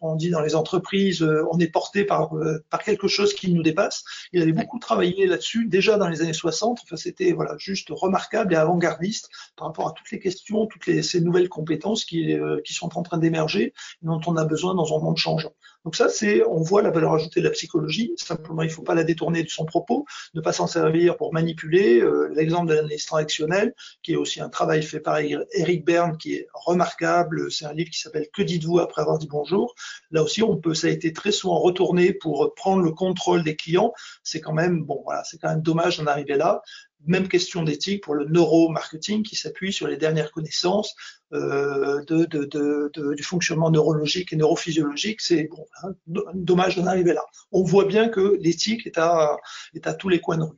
on 0.00 0.16
dit 0.16 0.30
dans 0.30 0.40
les 0.40 0.56
entreprises, 0.56 1.22
euh, 1.22 1.44
on 1.52 1.58
est 1.60 1.68
porté 1.68 2.04
par, 2.04 2.32
par 2.70 2.82
quelque 2.82 3.08
chose 3.08 3.34
qui 3.34 3.52
nous 3.52 3.62
dépasse. 3.62 4.04
Il 4.32 4.42
avait 4.42 4.52
beaucoup 4.52 4.78
travaillé 4.78 5.26
là-dessus 5.26 5.66
déjà 5.66 5.98
dans 5.98 6.08
les 6.08 6.22
années 6.22 6.32
60. 6.32 6.80
Enfin, 6.82 6.96
c'était 6.96 7.32
voilà 7.32 7.56
juste 7.58 7.88
remarquable 7.90 8.54
et 8.54 8.56
avant-gardiste 8.56 9.28
par 9.56 9.68
rapport 9.68 9.88
à 9.88 9.92
toutes 9.92 10.10
les 10.10 10.18
questions, 10.18 10.66
toutes 10.66 10.86
les, 10.86 11.02
ces 11.02 11.20
nouvelles 11.20 11.50
compétences 11.50 12.06
qui, 12.06 12.34
qui 12.64 12.72
sont 12.72 12.96
en 12.96 13.02
train 13.02 13.18
d'émerger, 13.18 13.74
dont 14.00 14.20
on 14.26 14.36
a 14.36 14.46
besoin 14.46 14.74
dans 14.74 14.96
un 14.96 15.00
monde 15.00 15.18
changeant. 15.18 15.52
Donc 15.84 15.96
ça, 15.96 16.08
c'est, 16.08 16.44
on 16.44 16.62
voit 16.62 16.82
la 16.82 16.90
valeur 16.90 17.14
ajoutée 17.14 17.40
de 17.40 17.44
la 17.44 17.50
psychologie. 17.50 18.12
Simplement, 18.16 18.62
il 18.62 18.68
ne 18.68 18.72
faut 18.72 18.82
pas 18.82 18.94
la 18.94 19.04
détourner 19.04 19.42
de 19.42 19.48
son 19.48 19.64
propos, 19.64 20.06
ne 20.34 20.40
pas 20.40 20.52
s'en 20.52 20.66
servir 20.66 21.16
pour 21.16 21.32
manipuler. 21.32 22.00
Euh, 22.00 22.30
l'exemple 22.34 22.68
de 22.68 22.74
l'analyse 22.74 23.04
transactionnelle, 23.04 23.74
qui 24.02 24.12
est 24.12 24.16
aussi 24.16 24.40
un 24.40 24.48
travail 24.48 24.82
fait 24.82 25.00
par 25.00 25.18
Eric 25.18 25.84
Berne, 25.84 26.16
qui 26.16 26.34
est 26.34 26.48
remarquable. 26.54 27.50
C'est 27.50 27.64
un 27.64 27.72
livre 27.72 27.90
qui 27.90 27.98
s'appelle 27.98 28.28
Que 28.32 28.42
dites-vous 28.42 28.78
après 28.78 29.02
avoir 29.02 29.18
dit 29.18 29.28
bonjour? 29.28 29.74
Là 30.10 30.22
aussi, 30.22 30.42
on 30.42 30.56
peut, 30.56 30.74
ça 30.74 30.86
a 30.86 30.90
été 30.90 31.12
très 31.12 31.32
souvent 31.32 31.58
retourné 31.58 32.12
pour 32.12 32.54
prendre 32.54 32.82
le 32.82 32.92
contrôle 32.92 33.42
des 33.42 33.56
clients. 33.56 33.92
C'est 34.22 34.40
quand 34.40 34.52
même, 34.52 34.84
bon, 34.84 35.00
voilà, 35.04 35.24
c'est 35.24 35.38
quand 35.38 35.48
même 35.48 35.62
dommage 35.62 35.98
d'en 35.98 36.06
arriver 36.06 36.36
là. 36.36 36.62
Même 37.06 37.28
question 37.28 37.62
d'éthique 37.62 38.02
pour 38.02 38.14
le 38.14 38.26
neuromarketing 38.26 39.22
qui 39.22 39.36
s'appuie 39.36 39.72
sur 39.72 39.88
les 39.88 39.96
dernières 39.96 40.30
connaissances 40.30 40.94
euh, 41.32 42.04
de, 42.04 43.14
du 43.14 43.22
fonctionnement 43.22 43.70
neurologique 43.70 44.32
et 44.32 44.36
neurophysiologique. 44.36 45.20
C'est 45.20 45.44
bon, 45.44 45.66
hein, 45.82 45.94
dommage 46.34 46.76
d'en 46.76 46.86
arriver 46.86 47.12
là. 47.12 47.24
On 47.50 47.64
voit 47.64 47.86
bien 47.86 48.08
que 48.08 48.36
l'éthique 48.40 48.86
est 48.86 48.98
à, 48.98 49.36
est 49.74 49.86
à 49.86 49.94
tous 49.94 50.08
les 50.08 50.20
coins 50.20 50.38
de 50.38 50.44
rue. 50.44 50.56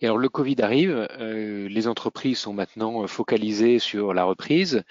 Et 0.00 0.06
alors 0.06 0.18
le 0.18 0.30
Covid 0.30 0.56
arrive, 0.62 1.06
euh, 1.18 1.68
les 1.68 1.86
entreprises 1.86 2.38
sont 2.38 2.54
maintenant 2.54 3.06
focalisées 3.06 3.78
sur 3.78 4.14
la 4.14 4.24
reprise. 4.24 4.82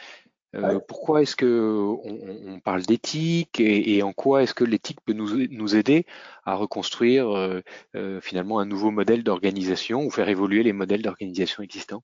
Euh, 0.56 0.80
pourquoi 0.80 1.22
est-ce 1.22 1.36
que 1.36 1.80
on, 2.04 2.60
parle 2.60 2.82
d'éthique 2.82 3.60
et, 3.60 4.02
en 4.02 4.14
quoi 4.14 4.44
est-ce 4.44 4.54
que 4.54 4.64
l'éthique 4.64 5.00
peut 5.06 5.14
nous, 5.14 5.48
nous, 5.48 5.76
aider 5.76 6.06
à 6.44 6.56
reconstruire 6.56 7.30
euh, 7.30 7.62
euh, 7.96 8.20
finalement 8.20 8.60
un 8.60 8.66
nouveau 8.66 8.90
modèle 8.90 9.24
d'organisation 9.24 10.04
ou 10.04 10.10
faire 10.10 10.28
évoluer 10.28 10.64
les 10.64 10.74
modèles 10.74 11.04
d'organisation 11.04 11.62
existants? 11.62 12.04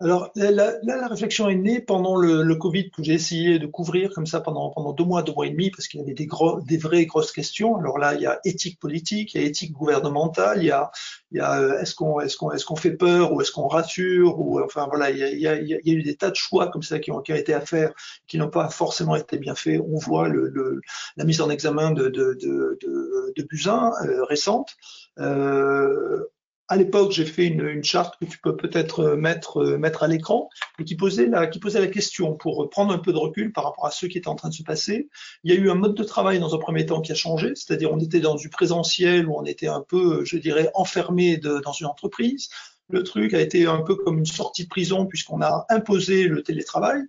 Alors 0.00 0.32
là, 0.34 0.74
la 0.82 1.06
réflexion 1.06 1.48
est 1.48 1.54
née 1.54 1.80
pendant 1.80 2.16
le, 2.16 2.54
Covid 2.56 2.90
que 2.90 3.04
j'ai 3.04 3.12
essayé 3.12 3.60
de 3.60 3.66
couvrir 3.66 4.12
comme 4.12 4.26
ça 4.26 4.40
pendant, 4.40 4.92
deux 4.92 5.04
mois, 5.04 5.22
deux 5.22 5.32
mois 5.32 5.46
et 5.46 5.50
demi, 5.50 5.70
parce 5.70 5.86
qu'il 5.86 6.00
y 6.00 6.02
avait 6.02 6.14
des, 6.14 6.76
vraies 6.76 7.06
grosses 7.06 7.30
questions. 7.30 7.76
Alors 7.76 7.98
là, 7.98 8.14
il 8.14 8.20
y 8.20 8.26
a 8.26 8.40
éthique 8.44 8.80
politique, 8.80 9.34
il 9.34 9.40
y 9.40 9.44
a 9.44 9.46
éthique 9.46 9.72
gouvernementale, 9.72 10.58
il 10.60 10.66
y 10.66 10.70
a, 10.70 10.90
euh, 11.36 11.80
est-ce 11.80 11.94
qu'on 11.94 12.76
fait 12.76 12.96
peur 12.96 13.32
ou 13.32 13.40
est-ce 13.40 13.52
qu'on 13.52 13.68
rassure 13.68 14.40
ou 14.40 14.60
enfin 14.60 14.88
voilà, 14.88 15.10
il 15.10 15.38
y 15.38 15.46
a, 15.46 15.60
eu 15.60 16.02
des 16.02 16.16
tas 16.16 16.30
de 16.30 16.36
choix 16.36 16.68
comme 16.68 16.82
ça 16.82 16.98
qui 16.98 17.12
ont, 17.12 17.20
été 17.20 17.54
à 17.54 17.60
faire, 17.60 17.92
qui 18.26 18.38
n'ont 18.38 18.50
pas 18.50 18.68
forcément 18.70 19.14
été 19.14 19.38
bien 19.38 19.54
faits. 19.54 19.80
On 19.80 19.98
voit 19.98 20.28
la 20.28 21.24
mise 21.24 21.40
en 21.40 21.48
examen 21.48 21.92
de, 21.92 22.08
de 22.08 23.42
Buzyn 23.44 23.92
euh, 24.04 24.24
récente. 24.24 24.76
Euh, 25.18 26.24
à 26.72 26.76
l'époque, 26.76 27.12
j'ai 27.12 27.26
fait 27.26 27.44
une, 27.48 27.84
charte 27.84 28.18
que 28.18 28.24
tu 28.24 28.38
peux 28.38 28.56
peut-être 28.56 29.00
euh, 29.00 29.16
mettre, 29.16 29.58
euh, 29.58 29.76
mettre 29.76 30.04
à 30.04 30.08
l'écran 30.08 30.48
et 30.78 30.84
qui 30.84 30.94
posait, 30.94 31.26
la, 31.26 31.46
question 31.46 32.32
pour 32.34 32.70
prendre 32.70 32.94
un 32.94 32.98
peu 32.98 33.12
de 33.12 33.18
recul 33.18 33.52
par 33.52 33.64
rapport 33.64 33.84
à 33.84 33.90
ce 33.90 34.06
qui 34.06 34.16
est 34.16 34.26
en 34.26 34.36
train 34.36 34.48
de 34.48 34.54
se 34.54 34.62
passer. 34.62 35.10
Il 35.44 35.52
y 35.52 35.54
a 35.54 35.60
eu 35.60 35.68
un 35.68 35.74
mode 35.74 35.94
de 35.94 36.02
travail 36.02 36.40
dans 36.40 36.54
un 36.54 36.58
premier 36.58 36.86
temps 36.86 37.02
qui 37.02 37.12
a 37.12 37.14
changé, 37.14 37.52
c'est-à-dire 37.56 37.92
on 37.92 38.00
était 38.00 38.20
dans 38.20 38.36
du 38.36 38.48
présentiel 38.48 39.28
où 39.28 39.36
on 39.36 39.44
était 39.44 39.66
un 39.66 39.82
peu, 39.82 40.24
je 40.24 40.38
dirais, 40.38 40.70
enfermé 40.72 41.36
dans 41.36 41.72
une 41.72 41.86
entreprise. 41.86 42.48
Le 42.92 43.02
truc 43.02 43.34
a 43.34 43.40
été 43.40 43.66
un 43.66 43.80
peu 43.80 43.96
comme 43.96 44.18
une 44.18 44.26
sortie 44.26 44.64
de 44.64 44.68
prison 44.68 45.06
puisqu'on 45.06 45.42
a 45.42 45.66
imposé 45.70 46.28
le 46.28 46.42
télétravail. 46.42 47.00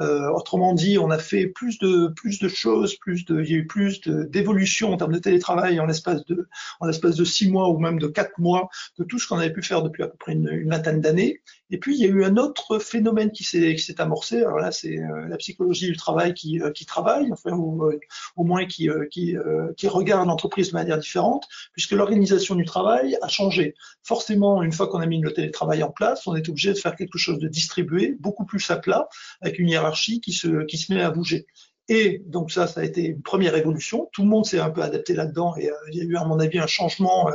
Euh, 0.00 0.28
autrement 0.30 0.72
dit, 0.72 0.98
on 0.98 1.10
a 1.10 1.18
fait 1.18 1.46
plus 1.46 1.78
de 1.78 2.08
plus 2.08 2.38
de 2.38 2.48
choses, 2.48 2.96
plus 2.96 3.24
de, 3.24 3.42
il 3.42 3.50
y 3.50 3.54
a 3.54 3.58
eu 3.58 3.66
plus 3.66 4.00
d'évolution 4.00 4.92
en 4.92 4.96
termes 4.96 5.12
de 5.12 5.18
télétravail 5.18 5.80
en 5.80 5.86
l'espace 5.86 6.24
de 6.26 6.48
en 6.80 6.86
l'espace 6.86 7.16
de 7.16 7.24
six 7.24 7.50
mois 7.50 7.68
ou 7.68 7.78
même 7.78 7.98
de 7.98 8.06
quatre 8.06 8.38
mois 8.38 8.68
que 8.96 9.02
tout 9.02 9.18
ce 9.18 9.26
qu'on 9.26 9.38
avait 9.38 9.52
pu 9.52 9.62
faire 9.62 9.82
depuis 9.82 10.02
à 10.02 10.08
peu 10.08 10.16
près 10.16 10.32
une, 10.32 10.48
une 10.48 10.70
vingtaine 10.70 11.00
d'années. 11.00 11.42
Et 11.72 11.78
puis 11.78 11.96
il 11.96 12.02
y 12.02 12.04
a 12.04 12.08
eu 12.08 12.22
un 12.22 12.36
autre 12.36 12.78
phénomène 12.78 13.32
qui 13.32 13.44
s'est 13.44 14.00
amorcé. 14.00 14.36
Alors 14.36 14.58
là, 14.58 14.70
c'est 14.72 14.98
euh, 14.98 15.26
la 15.26 15.38
psychologie 15.38 15.86
du 15.86 15.96
travail 15.96 16.34
qui 16.34 16.60
euh, 16.60 16.70
travaille, 16.86 17.32
enfin 17.32 17.50
euh, 17.52 17.98
au 18.36 18.44
moins 18.44 18.66
qui 18.66 18.88
regarde 19.88 20.28
l'entreprise 20.28 20.68
de 20.68 20.74
manière 20.74 20.98
différente, 20.98 21.48
puisque 21.72 21.92
l'organisation 21.92 22.56
du 22.56 22.66
travail 22.66 23.16
a 23.22 23.28
changé. 23.28 23.74
Forcément, 24.02 24.62
une 24.62 24.72
fois 24.72 24.86
qu'on 24.88 25.00
a 25.00 25.06
mis 25.06 25.22
le 25.22 25.32
télétravail 25.32 25.82
en 25.82 25.90
place, 25.90 26.26
on 26.26 26.36
est 26.36 26.46
obligé 26.46 26.74
de 26.74 26.78
faire 26.78 26.94
quelque 26.94 27.16
chose 27.16 27.38
de 27.38 27.48
distribué, 27.48 28.16
beaucoup 28.20 28.44
plus 28.44 28.70
à 28.70 28.76
plat, 28.76 29.08
avec 29.40 29.58
une 29.58 29.70
hiérarchie 29.70 30.20
qui 30.20 30.32
se, 30.32 30.92
met 30.92 31.02
à 31.02 31.10
bouger. 31.10 31.46
Et 31.88 32.22
donc 32.26 32.52
ça, 32.52 32.66
ça 32.66 32.80
a 32.80 32.84
été 32.84 33.06
une 33.06 33.22
première 33.22 33.56
évolution. 33.56 34.10
Tout 34.12 34.22
le 34.22 34.28
monde 34.28 34.44
s'est 34.44 34.60
un 34.60 34.70
peu 34.70 34.82
adapté 34.82 35.14
là-dedans 35.14 35.56
et 35.56 35.70
il 35.90 35.96
y 35.96 36.00
a 36.02 36.04
eu, 36.04 36.16
à 36.16 36.24
mon 36.24 36.38
avis, 36.38 36.58
un 36.58 36.66
changement 36.66 37.30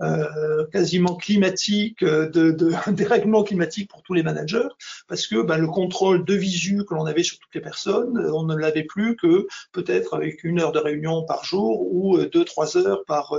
euh, 0.00 0.64
quasiment 0.72 1.16
climatique, 1.16 2.04
de, 2.04 2.50
de, 2.52 2.72
des 2.92 3.04
règlements 3.04 3.42
climatiques 3.42 3.90
pour 3.90 4.02
tous 4.02 4.14
les 4.14 4.22
managers, 4.22 4.68
parce 5.08 5.26
que 5.26 5.42
ben, 5.42 5.58
le 5.58 5.66
contrôle 5.66 6.24
de 6.24 6.34
visu 6.34 6.84
que 6.84 6.94
l'on 6.94 7.06
avait 7.06 7.22
sur 7.22 7.38
toutes 7.38 7.54
les 7.54 7.60
personnes, 7.60 8.18
on 8.32 8.44
ne 8.44 8.56
l'avait 8.56 8.84
plus 8.84 9.16
que 9.16 9.46
peut-être 9.72 10.14
avec 10.14 10.44
une 10.44 10.60
heure 10.60 10.72
de 10.72 10.78
réunion 10.78 11.24
par 11.24 11.44
jour 11.44 11.92
ou 11.92 12.18
deux, 12.18 12.44
trois 12.44 12.76
heures 12.76 13.04
par, 13.06 13.34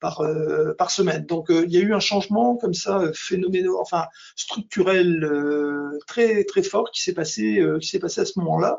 par, 0.00 0.22
par 0.76 0.90
semaine. 0.90 1.26
Donc 1.26 1.46
il 1.50 1.70
y 1.70 1.76
a 1.76 1.80
eu 1.80 1.94
un 1.94 2.00
changement 2.00 2.56
comme 2.56 2.74
ça 2.74 3.10
phénoménal, 3.14 3.70
enfin 3.80 4.06
structurel 4.36 5.28
très 6.06 6.44
très 6.44 6.62
fort 6.62 6.90
qui 6.90 7.02
s'est 7.02 7.14
passé, 7.14 7.62
qui 7.80 7.88
s'est 7.88 7.98
passé 7.98 8.20
à 8.20 8.24
ce 8.24 8.38
moment-là, 8.38 8.78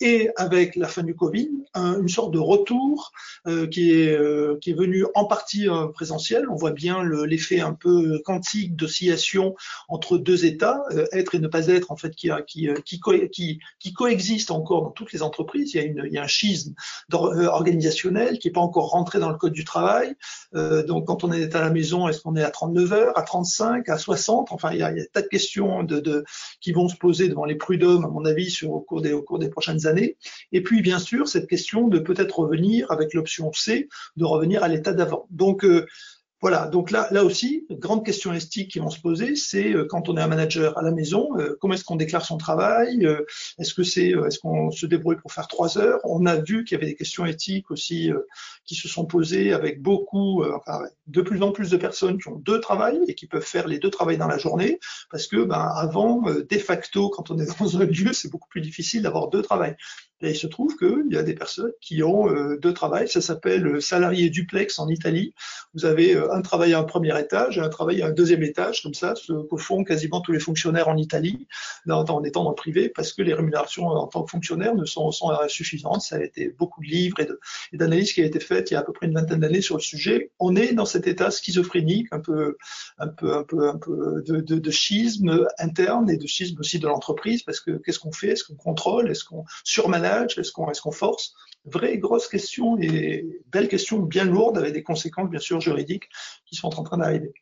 et 0.00 0.30
avec 0.36 0.76
la 0.76 0.88
fin 0.88 1.02
du 1.02 1.14
Covid, 1.14 1.50
une 1.74 2.08
sorte 2.08 2.32
de 2.32 2.38
retour 2.38 3.12
euh, 3.46 3.66
qui, 3.66 3.92
est, 3.92 4.12
euh, 4.12 4.58
qui 4.60 4.70
est 4.70 4.74
venu 4.74 5.06
en 5.14 5.24
partie 5.24 5.68
euh, 5.68 5.86
présentiel. 5.88 6.48
On 6.50 6.56
voit 6.56 6.69
bien 6.72 7.02
l'effet 7.02 7.60
un 7.60 7.74
peu 7.74 8.20
quantique 8.24 8.76
d'oscillation 8.76 9.54
entre 9.88 10.18
deux 10.18 10.44
états, 10.44 10.82
être 11.12 11.34
et 11.34 11.38
ne 11.38 11.48
pas 11.48 11.68
être, 11.68 11.90
en 11.90 11.96
fait, 11.96 12.14
qui, 12.14 12.30
qui, 12.46 12.68
qui, 12.84 13.00
qui, 13.30 13.60
qui 13.78 13.92
coexiste 13.92 14.50
encore 14.50 14.82
dans 14.82 14.90
toutes 14.90 15.12
les 15.12 15.22
entreprises. 15.22 15.74
Il 15.74 15.76
y 15.76 15.80
a, 15.80 15.84
une, 15.84 16.02
il 16.06 16.12
y 16.12 16.18
a 16.18 16.22
un 16.22 16.28
schisme 16.28 16.74
organisationnel 17.12 18.38
qui 18.38 18.48
n'est 18.48 18.52
pas 18.52 18.60
encore 18.60 18.90
rentré 18.90 19.18
dans 19.18 19.30
le 19.30 19.36
code 19.36 19.52
du 19.52 19.64
travail. 19.64 20.14
donc, 20.52 21.06
quand 21.06 21.24
on 21.24 21.32
est 21.32 21.54
à 21.54 21.60
la 21.60 21.70
maison, 21.70 22.08
est-ce 22.08 22.20
qu'on 22.20 22.36
est 22.36 22.42
à 22.42 22.50
39 22.50 22.92
heures, 22.92 23.18
à 23.18 23.22
35, 23.22 23.88
à 23.88 23.98
60 23.98 24.48
Enfin, 24.50 24.72
il 24.72 24.78
y 24.78 24.82
a, 24.82 24.90
il 24.90 24.98
y 24.98 25.00
a 25.00 25.06
tas 25.06 25.22
de 25.22 25.28
questions 25.28 25.82
de, 25.82 26.24
qui 26.60 26.72
vont 26.72 26.88
se 26.88 26.96
poser 26.96 27.28
devant 27.28 27.44
les 27.44 27.54
prud'hommes, 27.54 28.04
à 28.04 28.08
mon 28.08 28.24
avis, 28.24 28.60
au, 28.64 28.80
cours 28.80 29.02
des, 29.02 29.12
au 29.12 29.22
cours 29.22 29.38
des 29.38 29.48
prochaines 29.48 29.86
années. 29.86 30.16
Et 30.52 30.62
puis, 30.62 30.82
bien 30.82 30.98
sûr, 30.98 31.28
cette 31.28 31.48
question 31.48 31.88
de 31.88 31.98
peut-être 31.98 32.38
revenir 32.38 32.90
avec 32.90 33.14
l'option 33.14 33.52
C, 33.52 33.88
de 34.16 34.24
revenir 34.24 34.62
à 34.62 34.68
l'état 34.68 34.92
d'avant. 34.92 35.26
Donc, 35.30 35.64
euh, 35.64 35.86
voilà, 36.40 36.68
donc 36.68 36.90
là, 36.90 37.06
là 37.10 37.22
aussi, 37.22 37.66
grande 37.70 38.04
question 38.04 38.32
éthique 38.32 38.70
qui 38.70 38.78
vont 38.78 38.88
se 38.88 38.98
poser, 38.98 39.36
c'est 39.36 39.74
euh, 39.74 39.84
quand 39.84 40.08
on 40.08 40.16
est 40.16 40.22
un 40.22 40.26
manager 40.26 40.78
à 40.78 40.82
la 40.82 40.90
maison, 40.90 41.28
euh, 41.38 41.56
comment 41.60 41.74
est-ce 41.74 41.84
qu'on 41.84 41.96
déclare 41.96 42.24
son 42.24 42.38
travail 42.38 43.06
Est-ce 43.58 43.74
que 43.74 43.82
c'est, 43.82 44.10
est-ce 44.10 44.38
qu'on 44.38 44.70
se 44.70 44.86
débrouille 44.86 45.16
pour 45.16 45.32
faire 45.32 45.48
trois 45.48 45.76
heures? 45.76 46.00
On 46.04 46.24
a 46.24 46.36
vu 46.36 46.64
qu'il 46.64 46.76
y 46.76 46.80
avait 46.80 46.90
des 46.90 46.96
questions 46.96 47.26
éthiques 47.26 47.70
aussi 47.70 48.10
qui 48.64 48.74
se 48.74 48.88
sont 48.88 49.04
posées 49.04 49.52
avec 49.52 49.82
beaucoup, 49.82 50.44
enfin, 50.44 50.80
de 51.06 51.20
plus 51.20 51.42
en 51.42 51.52
plus 51.52 51.70
de 51.70 51.76
personnes 51.76 52.18
qui 52.18 52.28
ont 52.28 52.36
deux 52.36 52.60
travails 52.60 53.00
et 53.06 53.14
qui 53.14 53.26
peuvent 53.26 53.42
faire 53.42 53.68
les 53.68 53.78
deux 53.78 53.90
travails 53.90 54.16
dans 54.16 54.28
la 54.28 54.38
journée, 54.38 54.80
parce 55.10 55.26
que 55.26 55.44
ben, 55.44 55.70
avant, 55.74 56.22
de 56.22 56.58
facto, 56.58 57.10
quand 57.10 57.30
on 57.30 57.38
est 57.38 57.46
dans 57.60 57.76
un 57.76 57.84
lieu, 57.84 58.12
c'est 58.12 58.30
beaucoup 58.30 58.48
plus 58.48 58.62
difficile 58.62 59.02
d'avoir 59.02 59.28
deux 59.28 59.42
travails. 59.42 59.76
Il 60.22 60.36
se 60.36 60.46
trouve 60.46 60.76
qu'il 60.76 61.06
y 61.10 61.16
a 61.16 61.22
des 61.22 61.34
personnes 61.34 61.72
qui 61.80 62.02
ont 62.02 62.28
euh, 62.28 62.58
deux 62.58 62.74
travails. 62.74 63.08
Ça 63.08 63.22
s'appelle 63.22 63.66
euh, 63.66 63.80
salarié 63.80 64.28
duplex 64.28 64.78
en 64.78 64.88
Italie. 64.88 65.32
Vous 65.72 65.86
avez 65.86 66.14
euh, 66.14 66.30
un 66.32 66.42
travail 66.42 66.74
à 66.74 66.78
un 66.78 66.84
premier 66.84 67.18
étage 67.18 67.56
et 67.56 67.60
un 67.62 67.70
travail 67.70 68.02
à 68.02 68.08
un 68.08 68.10
deuxième 68.10 68.42
étage, 68.42 68.82
comme 68.82 68.92
ça, 68.92 69.14
ce 69.14 69.32
que 69.32 69.56
font 69.56 69.82
quasiment 69.82 70.20
tous 70.20 70.32
les 70.32 70.38
fonctionnaires 70.38 70.88
en 70.88 70.96
Italie, 70.98 71.46
en 71.88 72.22
étant 72.24 72.44
dans 72.44 72.50
le 72.50 72.54
privé, 72.54 72.90
parce 72.90 73.14
que 73.14 73.22
les 73.22 73.32
rémunérations 73.32 73.86
en 73.86 74.06
tant 74.08 74.22
que 74.22 74.30
fonctionnaire 74.30 74.74
ne 74.74 74.84
sont, 74.84 75.10
sont 75.10 75.30
insuffisantes. 75.30 76.02
Ça 76.02 76.16
a 76.16 76.22
été 76.22 76.54
beaucoup 76.58 76.82
de 76.82 76.88
livres 76.88 77.16
et 77.20 77.76
d'analyses 77.76 78.12
qui 78.12 78.20
a 78.20 78.26
été 78.26 78.40
faites 78.40 78.70
il 78.70 78.74
y 78.74 78.76
a 78.76 78.80
à 78.80 78.82
peu 78.82 78.92
près 78.92 79.06
une 79.06 79.14
vingtaine 79.14 79.40
d'années 79.40 79.62
sur 79.62 79.76
le 79.76 79.82
sujet. 79.82 80.32
On 80.38 80.54
est 80.54 80.74
dans 80.74 80.84
cet 80.84 81.06
état 81.06 81.30
schizophrénique, 81.30 82.08
un 82.10 82.20
peu, 82.20 82.58
un 82.98 83.08
peu, 83.08 83.34
un 83.34 83.44
peu, 83.44 83.68
un 83.68 83.78
peu 83.78 84.22
de, 84.26 84.40
de 84.40 84.70
schisme 84.70 85.46
interne 85.58 86.10
et 86.10 86.18
de 86.18 86.26
schisme 86.26 86.60
aussi 86.60 86.78
de 86.78 86.86
l'entreprise, 86.86 87.42
parce 87.42 87.60
que 87.60 87.70
qu'est-ce 87.78 87.98
qu'on 87.98 88.12
fait? 88.12 88.32
Est-ce 88.32 88.44
qu'on 88.44 88.56
contrôle? 88.56 89.10
Est-ce 89.10 89.24
qu'on 89.24 89.44
surmanage 89.64 90.09
est-ce 90.38 90.52
qu'on 90.52 90.92
force? 90.92 91.34
Vraie 91.64 91.98
grosse 91.98 92.28
question 92.28 92.78
et 92.78 93.26
belle 93.46 93.68
question 93.68 93.98
bien 93.98 94.24
lourde 94.24 94.58
avec 94.58 94.72
des 94.72 94.82
conséquences 94.82 95.28
bien 95.28 95.40
sûr 95.40 95.60
juridiques 95.60 96.08
qui 96.46 96.56
sont 96.56 96.78
en 96.78 96.82
train 96.82 96.98
d'arriver. 96.98 97.32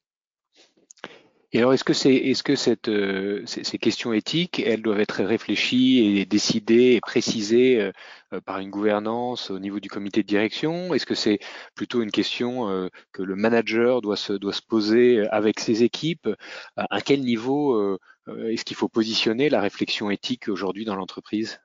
Et 1.53 1.61
alors, 1.61 1.73
est-ce 1.73 1.85
que, 1.85 2.91
euh, 2.91 3.47
ces, 3.47 3.79
questions 3.79 4.13
éthiques, 4.13 4.61
elles 4.61 4.83
doivent 4.83 5.01
être 5.01 5.25
réfléchies 5.25 6.19
et 6.19 6.27
décidées 6.27 6.93
et 6.93 7.01
précisées 7.01 7.81
euh, 7.81 7.93
euh, 8.35 8.41
par 8.43 8.59
une 8.59 8.69
gouvernance 8.69 9.51
au 9.51 9.59
niveau 9.59 9.81
du 9.81 9.89
comité 9.89 10.23
de 10.23 10.27
direction? 10.27 10.93
Est-ce 10.93 11.07
que 11.07 11.15
c'est 11.15 11.39
plutôt 11.75 12.03
une 12.03 12.11
question 12.11 12.89
que 13.13 13.23
le 13.23 13.35
manager 13.35 14.03
doit 14.03 14.17
se 14.17 14.35
poser 14.69 15.27
avec 15.29 15.61
ses 15.61 15.83
équipes? 15.85 16.29
À 16.77 17.01
quel 17.01 17.23
niveau 17.23 17.99
est-ce 18.27 18.65
qu'il 18.65 18.77
faut 18.77 18.89
positionner 18.91 19.49
la 19.49 19.63
réflexion 19.63 20.11
éthique 20.11 20.49
aujourd'hui 20.49 20.85
dans 20.85 20.97
l'entreprise? 20.97 21.61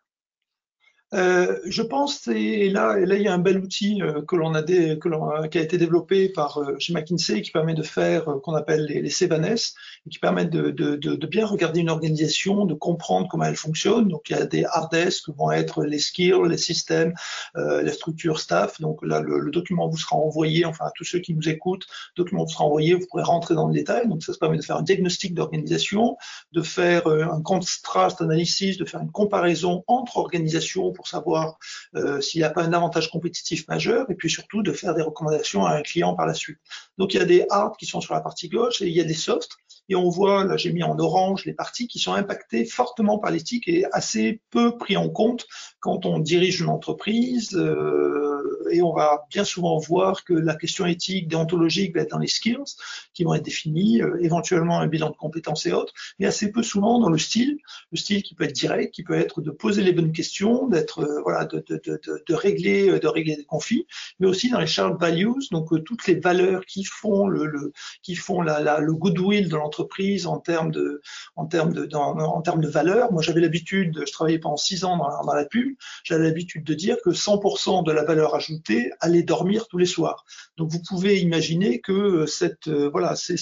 Euh, 1.13 1.59
je 1.65 1.83
pense, 1.83 2.27
et 2.27 2.69
là, 2.69 2.97
et 2.97 3.05
là, 3.05 3.15
il 3.15 3.21
y 3.21 3.27
a 3.27 3.33
un 3.33 3.39
bel 3.39 3.59
outil 3.59 4.01
euh, 4.01 4.21
que 4.23 4.35
l'on 4.35 4.55
a, 4.55 4.63
que 4.63 5.07
l'on 5.07 5.47
qui 5.47 5.59
a 5.59 5.61
été 5.61 5.77
développé 5.77 6.29
par 6.29 6.57
euh, 6.57 6.75
chez 6.79 6.93
McKinsey, 6.93 7.41
qui 7.41 7.51
permet 7.51 7.75
de 7.75 7.83
faire 7.83 8.25
qu'on 8.41 8.55
appelle 8.55 8.85
les, 8.85 9.01
les 9.01 9.23
et 9.23 10.09
qui 10.09 10.19
permettent 10.19 10.49
de, 10.49 10.71
de, 10.71 10.95
de, 10.95 11.15
de, 11.15 11.27
bien 11.27 11.45
regarder 11.45 11.81
une 11.81 11.89
organisation, 11.89 12.65
de 12.65 12.73
comprendre 12.73 13.27
comment 13.29 13.45
elle 13.45 13.55
fonctionne. 13.55 14.07
Donc, 14.07 14.29
il 14.29 14.35
y 14.35 14.39
a 14.39 14.45
des 14.45 14.65
hard 14.65 14.89
que 14.91 15.31
vont 15.31 15.51
être 15.51 15.83
les 15.83 15.99
skills, 15.99 16.33
les 16.47 16.57
systèmes, 16.57 17.13
les 17.55 17.91
structures 17.91 18.39
staff. 18.39 18.79
Donc 18.79 18.99
là, 19.03 19.21
le, 19.21 19.39
le, 19.39 19.51
document 19.51 19.87
vous 19.87 19.97
sera 19.97 20.15
envoyé, 20.15 20.65
enfin 20.65 20.85
à 20.85 20.91
tous 20.95 21.03
ceux 21.03 21.19
qui 21.19 21.33
nous 21.33 21.49
écoutent, 21.49 21.85
le 22.15 22.23
document 22.23 22.43
vous 22.43 22.51
sera 22.51 22.65
envoyé, 22.65 22.93
vous 22.93 23.05
pourrez 23.09 23.23
rentrer 23.23 23.55
dans 23.55 23.67
le 23.67 23.73
détail. 23.73 24.07
Donc, 24.07 24.23
ça 24.23 24.33
se 24.33 24.39
permet 24.39 24.57
de 24.57 24.63
faire 24.63 24.77
un 24.77 24.83
diagnostic 24.83 25.33
d'organisation, 25.33 26.17
de 26.51 26.61
faire 26.61 27.07
un 27.07 27.41
contrast 27.41 28.21
analysis, 28.21 28.77
de 28.77 28.85
faire 28.85 29.01
une 29.01 29.11
comparaison 29.11 29.83
entre 29.87 30.17
organisations 30.17 30.91
savoir 31.07 31.57
euh, 31.95 32.21
s'il 32.21 32.41
n'y 32.41 32.45
a 32.45 32.49
pas 32.49 32.63
un 32.63 32.73
avantage 32.73 33.09
compétitif 33.09 33.67
majeur, 33.67 34.09
et 34.09 34.15
puis 34.15 34.29
surtout 34.29 34.63
de 34.63 34.71
faire 34.71 34.93
des 34.93 35.01
recommandations 35.01 35.65
à 35.65 35.75
un 35.75 35.81
client 35.81 36.15
par 36.15 36.25
la 36.25 36.33
suite. 36.33 36.59
Donc 36.97 37.13
il 37.13 37.17
y 37.17 37.21
a 37.21 37.25
des 37.25 37.45
hard 37.49 37.75
qui 37.77 37.85
sont 37.85 38.01
sur 38.01 38.13
la 38.13 38.21
partie 38.21 38.49
gauche 38.49 38.81
et 38.81 38.87
il 38.87 38.93
y 38.93 39.01
a 39.01 39.05
des 39.05 39.13
soft. 39.13 39.51
Et 39.89 39.95
on 39.95 40.09
voit, 40.09 40.45
là 40.45 40.55
j'ai 40.57 40.71
mis 40.71 40.83
en 40.83 40.97
orange 40.97 41.45
les 41.45 41.53
parties 41.53 41.87
qui 41.87 41.99
sont 41.99 42.13
impactées 42.13 42.65
fortement 42.65 43.19
par 43.19 43.31
l'éthique 43.31 43.67
et 43.67 43.85
assez 43.91 44.41
peu 44.49 44.77
pris 44.77 44.95
en 44.95 45.09
compte 45.09 45.45
quand 45.79 46.05
on 46.05 46.19
dirige 46.19 46.61
une 46.61 46.69
entreprise. 46.69 47.55
Euh, 47.55 48.32
et 48.71 48.81
on 48.81 48.93
va 48.93 49.25
bien 49.29 49.43
souvent 49.43 49.77
voir 49.77 50.23
que 50.23 50.33
la 50.33 50.55
question 50.55 50.85
éthique, 50.85 51.27
déontologique 51.27 51.95
va 51.95 52.01
être 52.01 52.11
dans 52.11 52.19
les 52.19 52.27
skills 52.27 52.75
qui 53.13 53.23
vont 53.23 53.33
être 53.33 53.43
définis, 53.43 54.01
euh, 54.01 54.17
éventuellement 54.21 54.79
un 54.79 54.87
bilan 54.87 55.09
de 55.09 55.15
compétences 55.15 55.65
et 55.65 55.73
autres, 55.73 55.93
mais 56.19 56.25
assez 56.25 56.51
peu 56.51 56.63
souvent 56.63 56.99
dans 56.99 57.09
le 57.09 57.17
style, 57.17 57.57
le 57.91 57.97
style 57.97 58.23
qui 58.23 58.35
peut 58.35 58.45
être 58.45 58.53
direct, 58.53 58.93
qui 58.93 59.03
peut 59.03 59.13
être 59.13 59.41
de 59.41 59.51
poser 59.51 59.83
les 59.83 59.93
bonnes 59.93 60.11
questions, 60.11 60.67
d'être 60.67 60.99
euh, 60.99 61.21
voilà, 61.23 61.45
de, 61.45 61.63
de, 61.67 61.81
de, 61.85 62.23
de, 62.25 62.33
régler, 62.33 62.99
de 62.99 63.07
régler 63.07 63.35
des 63.35 63.45
conflits, 63.45 63.85
mais 64.19 64.27
aussi 64.27 64.49
dans 64.49 64.59
les 64.59 64.67
shared 64.67 64.97
values, 64.99 65.33
donc 65.51 65.69
toutes 65.83 66.07
les 66.07 66.15
valeurs 66.15 66.65
qui 66.65 66.83
font 66.83 67.27
le, 67.27 67.45
le 67.45 67.71
qui 68.01 68.15
font 68.15 68.41
la, 68.41 68.79
le 68.79 68.93
goodwill 68.93 69.49
de 69.49 69.55
l'entreprise 69.55 70.27
en 70.27 70.39
termes 70.39 70.71
de 70.71 71.01
en 71.35 71.45
termes 71.45 71.73
de 71.73 71.85
dans, 71.85 72.17
en 72.17 72.41
termes 72.41 72.61
de 72.61 72.67
valeurs. 72.67 73.11
Moi, 73.11 73.21
j'avais 73.21 73.41
l'habitude, 73.41 74.03
je 74.05 74.11
travaillais 74.11 74.39
pendant 74.39 74.57
six 74.57 74.83
ans 74.83 74.97
dans 74.97 75.33
la 75.33 75.45
pub, 75.45 75.75
j'avais 76.03 76.23
l'habitude 76.25 76.63
de 76.63 76.73
dire 76.73 76.97
que 77.03 77.11
100% 77.11 77.83
de 77.83 77.91
la 77.91 78.03
valeur 78.03 78.32
ajoutée 78.33 78.91
allait 78.99 79.23
dormir 79.23 79.67
tous 79.67 79.77
les 79.77 79.85
soirs. 79.85 80.25
Donc 80.57 80.71
vous 80.71 80.81
pouvez 80.81 81.19
imaginer 81.19 81.81
que 81.81 81.91
euh, 81.91 82.25
cette 82.27 82.67
euh, 82.67 82.89
voilà, 82.89 83.15
c'est 83.15 83.35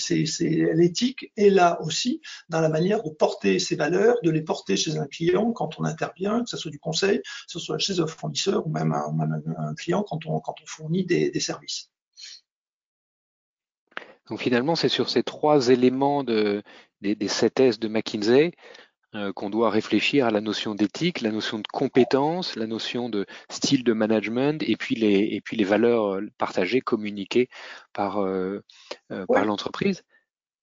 l'éthique 0.73 1.31
est 1.37 1.49
là 1.49 1.81
aussi 1.81 2.21
dans 2.49 2.61
la 2.61 2.69
manière 2.69 3.03
de 3.03 3.09
porter 3.09 3.59
ces 3.59 3.75
valeurs, 3.75 4.17
de 4.23 4.31
les 4.31 4.41
porter 4.41 4.77
chez 4.77 4.97
un 4.97 5.07
client 5.07 5.51
quand 5.51 5.79
on 5.79 5.83
intervient, 5.83 6.43
que 6.43 6.49
ce 6.49 6.57
soit 6.57 6.71
du 6.71 6.79
conseil, 6.79 7.19
que 7.19 7.27
ce 7.47 7.59
soit 7.59 7.77
chez 7.77 7.99
un 7.99 8.07
fournisseur 8.07 8.65
ou 8.65 8.69
même 8.69 8.93
un, 8.93 9.75
client 9.75 10.03
quand 10.03 10.25
on 10.25 10.39
quand 10.39 10.55
on 10.61 10.65
fournit 10.65 11.05
des, 11.05 11.39
services. 11.39 11.89
Donc 14.29 14.39
finalement, 14.39 14.75
c'est 14.75 14.89
sur 14.89 15.09
ces 15.09 15.23
trois 15.23 15.69
éléments 15.69 16.23
de, 16.23 16.61
des, 17.01 17.15
des 17.15 17.27
7S 17.27 17.79
de 17.79 17.87
McKinsey 17.87 18.51
euh, 19.13 19.33
qu'on 19.33 19.49
doit 19.49 19.69
réfléchir 19.69 20.25
à 20.25 20.31
la 20.31 20.39
notion 20.39 20.73
d'éthique, 20.73 21.19
la 21.19 21.31
notion 21.31 21.57
de 21.57 21.67
compétence, 21.67 22.55
la 22.55 22.65
notion 22.65 23.09
de 23.09 23.25
style 23.49 23.83
de 23.83 23.91
management 23.91 24.63
et 24.63 24.77
puis 24.77 24.95
les, 24.95 25.27
et 25.31 25.41
puis 25.41 25.57
les 25.57 25.65
valeurs 25.65 26.15
euh, 26.15 26.21
partagées, 26.37 26.79
communiquées 26.79 27.49
par, 27.91 28.21
euh, 28.21 28.63
par 29.09 29.43
l'entreprise. 29.43 30.03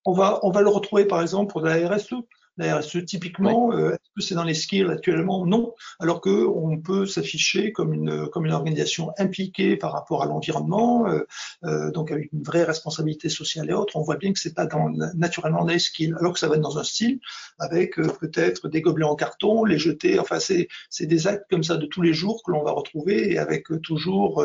On 0.06 0.12
va, 0.12 0.40
on 0.44 0.50
va 0.50 0.62
le 0.62 0.70
retrouver 0.70 1.04
par 1.04 1.20
exemple 1.20 1.52
pour 1.52 1.60
la 1.60 1.88
RSE. 1.88 2.14
La 2.58 2.76
RSE, 2.76 3.04
typiquement, 3.04 3.72
euh, 3.72 3.92
est-ce 3.92 4.10
que 4.16 4.20
c'est 4.20 4.34
dans 4.34 4.42
les 4.42 4.54
skills 4.54 4.90
actuellement? 4.90 5.46
Non. 5.46 5.74
Alors 6.00 6.20
que 6.20 6.44
on 6.44 6.76
peut 6.76 7.06
s'afficher 7.06 7.70
comme 7.70 7.94
une, 7.94 8.26
comme 8.30 8.46
une 8.46 8.52
organisation 8.52 9.12
impliquée 9.16 9.76
par 9.76 9.92
rapport 9.92 10.24
à 10.24 10.26
l'environnement, 10.26 11.08
euh, 11.08 11.20
euh, 11.64 11.92
donc 11.92 12.10
avec 12.10 12.32
une 12.32 12.42
vraie 12.42 12.64
responsabilité 12.64 13.28
sociale 13.28 13.70
et 13.70 13.72
autres. 13.72 13.94
On 13.94 14.02
voit 14.02 14.16
bien 14.16 14.32
que 14.32 14.40
c'est 14.40 14.54
pas 14.54 14.66
dans, 14.66 14.90
naturellement 15.14 15.60
dans 15.60 15.72
les 15.72 15.78
skills, 15.78 16.16
alors 16.18 16.32
que 16.32 16.40
ça 16.40 16.48
va 16.48 16.56
être 16.56 16.60
dans 16.60 16.78
un 16.78 16.84
style 16.84 17.20
avec 17.60 17.94
peut-être 17.94 18.68
des 18.68 18.82
gobelets 18.82 19.04
en 19.04 19.14
carton, 19.14 19.64
les 19.64 19.78
jeter. 19.78 20.18
Enfin, 20.18 20.40
c'est, 20.40 20.66
c'est 20.90 21.06
des 21.06 21.28
actes 21.28 21.44
comme 21.48 21.62
ça 21.62 21.76
de 21.76 21.86
tous 21.86 22.02
les 22.02 22.12
jours 22.12 22.42
que 22.44 22.50
l'on 22.50 22.64
va 22.64 22.72
retrouver 22.72 23.32
et 23.32 23.38
avec 23.38 23.66
toujours 23.82 24.44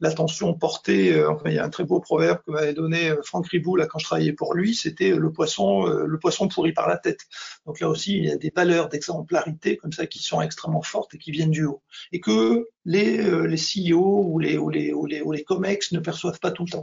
l'attention 0.00 0.54
portée. 0.54 1.22
enfin, 1.26 1.50
il 1.50 1.54
y 1.54 1.58
a 1.58 1.64
un 1.64 1.70
très 1.70 1.84
beau 1.84 2.00
proverbe 2.00 2.38
que 2.46 2.52
m'avait 2.52 2.72
donné 2.72 3.12
Franck 3.24 3.48
Ribou 3.48 3.76
là 3.76 3.86
quand 3.86 3.98
je 3.98 4.06
travaillais 4.06 4.32
pour 4.32 4.54
lui. 4.54 4.74
C'était 4.74 5.10
le 5.10 5.32
poisson, 5.32 5.84
le 5.84 6.18
poisson 6.18 6.48
pourri 6.48 6.72
par 6.72 6.88
la 6.88 6.96
tête. 6.96 7.26
Donc 7.66 7.80
là 7.80 7.88
aussi, 7.88 8.16
il 8.16 8.24
y 8.24 8.30
a 8.30 8.36
des 8.36 8.52
valeurs 8.54 8.88
d'exemplarité 8.88 9.76
comme 9.76 9.92
ça 9.92 10.06
qui 10.06 10.22
sont 10.22 10.40
extrêmement 10.40 10.82
fortes 10.82 11.14
et 11.14 11.18
qui 11.18 11.30
viennent 11.30 11.50
du 11.50 11.64
haut. 11.64 11.82
Et 12.12 12.20
que 12.20 12.68
les, 12.84 13.20
euh, 13.20 13.46
les 13.46 13.56
CEO 13.56 14.24
ou 14.26 14.38
les, 14.38 14.58
ou, 14.58 14.70
les, 14.70 14.92
ou, 14.92 15.06
les, 15.06 15.44
COMEX 15.44 15.92
ne 15.92 16.00
perçoivent 16.00 16.40
pas 16.40 16.50
tout 16.50 16.64
le 16.64 16.70
temps. 16.70 16.82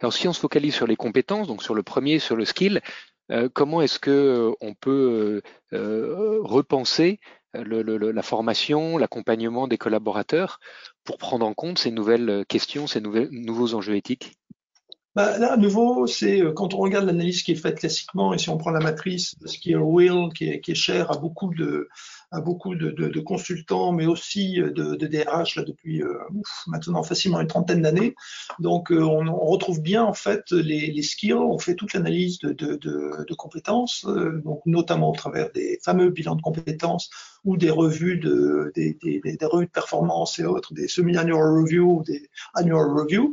Alors 0.00 0.12
si 0.12 0.28
on 0.28 0.32
se 0.32 0.40
focalise 0.40 0.74
sur 0.74 0.86
les 0.86 0.96
compétences, 0.96 1.46
donc 1.46 1.62
sur 1.62 1.74
le 1.74 1.82
premier, 1.82 2.18
sur 2.18 2.36
le 2.36 2.44
skill, 2.44 2.82
euh, 3.32 3.48
comment 3.52 3.80
est-ce 3.80 3.98
que 3.98 4.10
euh, 4.10 4.52
on 4.60 4.74
peut 4.74 5.42
repenser 5.72 7.18
la 7.54 8.22
formation, 8.22 8.98
l'accompagnement 8.98 9.66
des 9.66 9.78
collaborateurs 9.78 10.60
pour 11.04 11.16
prendre 11.16 11.46
en 11.46 11.54
compte 11.54 11.78
ces 11.78 11.90
nouvelles 11.90 12.44
questions, 12.46 12.86
ces 12.86 13.00
nouveaux 13.00 13.74
enjeux 13.74 13.96
éthiques? 13.96 14.36
Bah, 15.16 15.38
là, 15.38 15.54
à 15.54 15.56
nouveau, 15.56 16.06
c'est 16.06 16.42
euh, 16.42 16.52
quand 16.52 16.74
on 16.74 16.76
regarde 16.76 17.06
l'analyse 17.06 17.42
qui 17.42 17.52
est 17.52 17.54
faite 17.54 17.78
classiquement, 17.78 18.34
et 18.34 18.38
si 18.38 18.50
on 18.50 18.58
prend 18.58 18.70
la 18.70 18.80
matrice, 18.80 19.34
ce 19.46 19.56
qui 19.56 19.72
est 19.72 19.76
Will, 19.76 20.28
qui 20.36 20.50
est, 20.50 20.60
qui 20.60 20.74
cher 20.74 21.10
à 21.10 21.16
beaucoup 21.16 21.54
de, 21.54 21.88
consultants, 23.24 23.92
mais 23.92 24.04
aussi 24.04 24.58
de, 24.58 24.94
de 24.94 25.06
DRH 25.06 25.56
là, 25.56 25.62
depuis 25.62 26.02
euh, 26.02 26.18
maintenant 26.66 27.02
facilement 27.02 27.40
une 27.40 27.46
trentaine 27.46 27.80
d'années. 27.80 28.14
Donc 28.58 28.92
euh, 28.92 29.00
on, 29.00 29.26
on, 29.26 29.46
retrouve 29.46 29.80
bien 29.80 30.04
en 30.04 30.12
fait 30.12 30.50
les, 30.50 30.92
les 30.92 31.02
skills, 31.02 31.32
on 31.32 31.58
fait 31.58 31.76
toute 31.76 31.94
l'analyse 31.94 32.38
de, 32.40 33.34
compétences, 33.38 34.04
euh, 34.06 34.42
donc 34.44 34.60
notamment 34.66 35.12
au 35.12 35.14
travers 35.14 35.50
des 35.52 35.78
fameux 35.82 36.10
bilans 36.10 36.36
de 36.36 36.42
compétences 36.42 37.08
ou 37.46 37.56
des 37.56 37.70
revues 37.70 38.18
de 38.18 38.70
des, 38.74 38.98
des, 39.02 39.20
des 39.20 39.46
revues 39.46 39.66
de 39.66 39.70
performance 39.70 40.38
et 40.38 40.44
autres, 40.44 40.74
des 40.74 40.88
semi-annual 40.88 41.60
review 41.60 42.02
des 42.06 42.28
annual 42.54 42.90
review. 42.90 43.32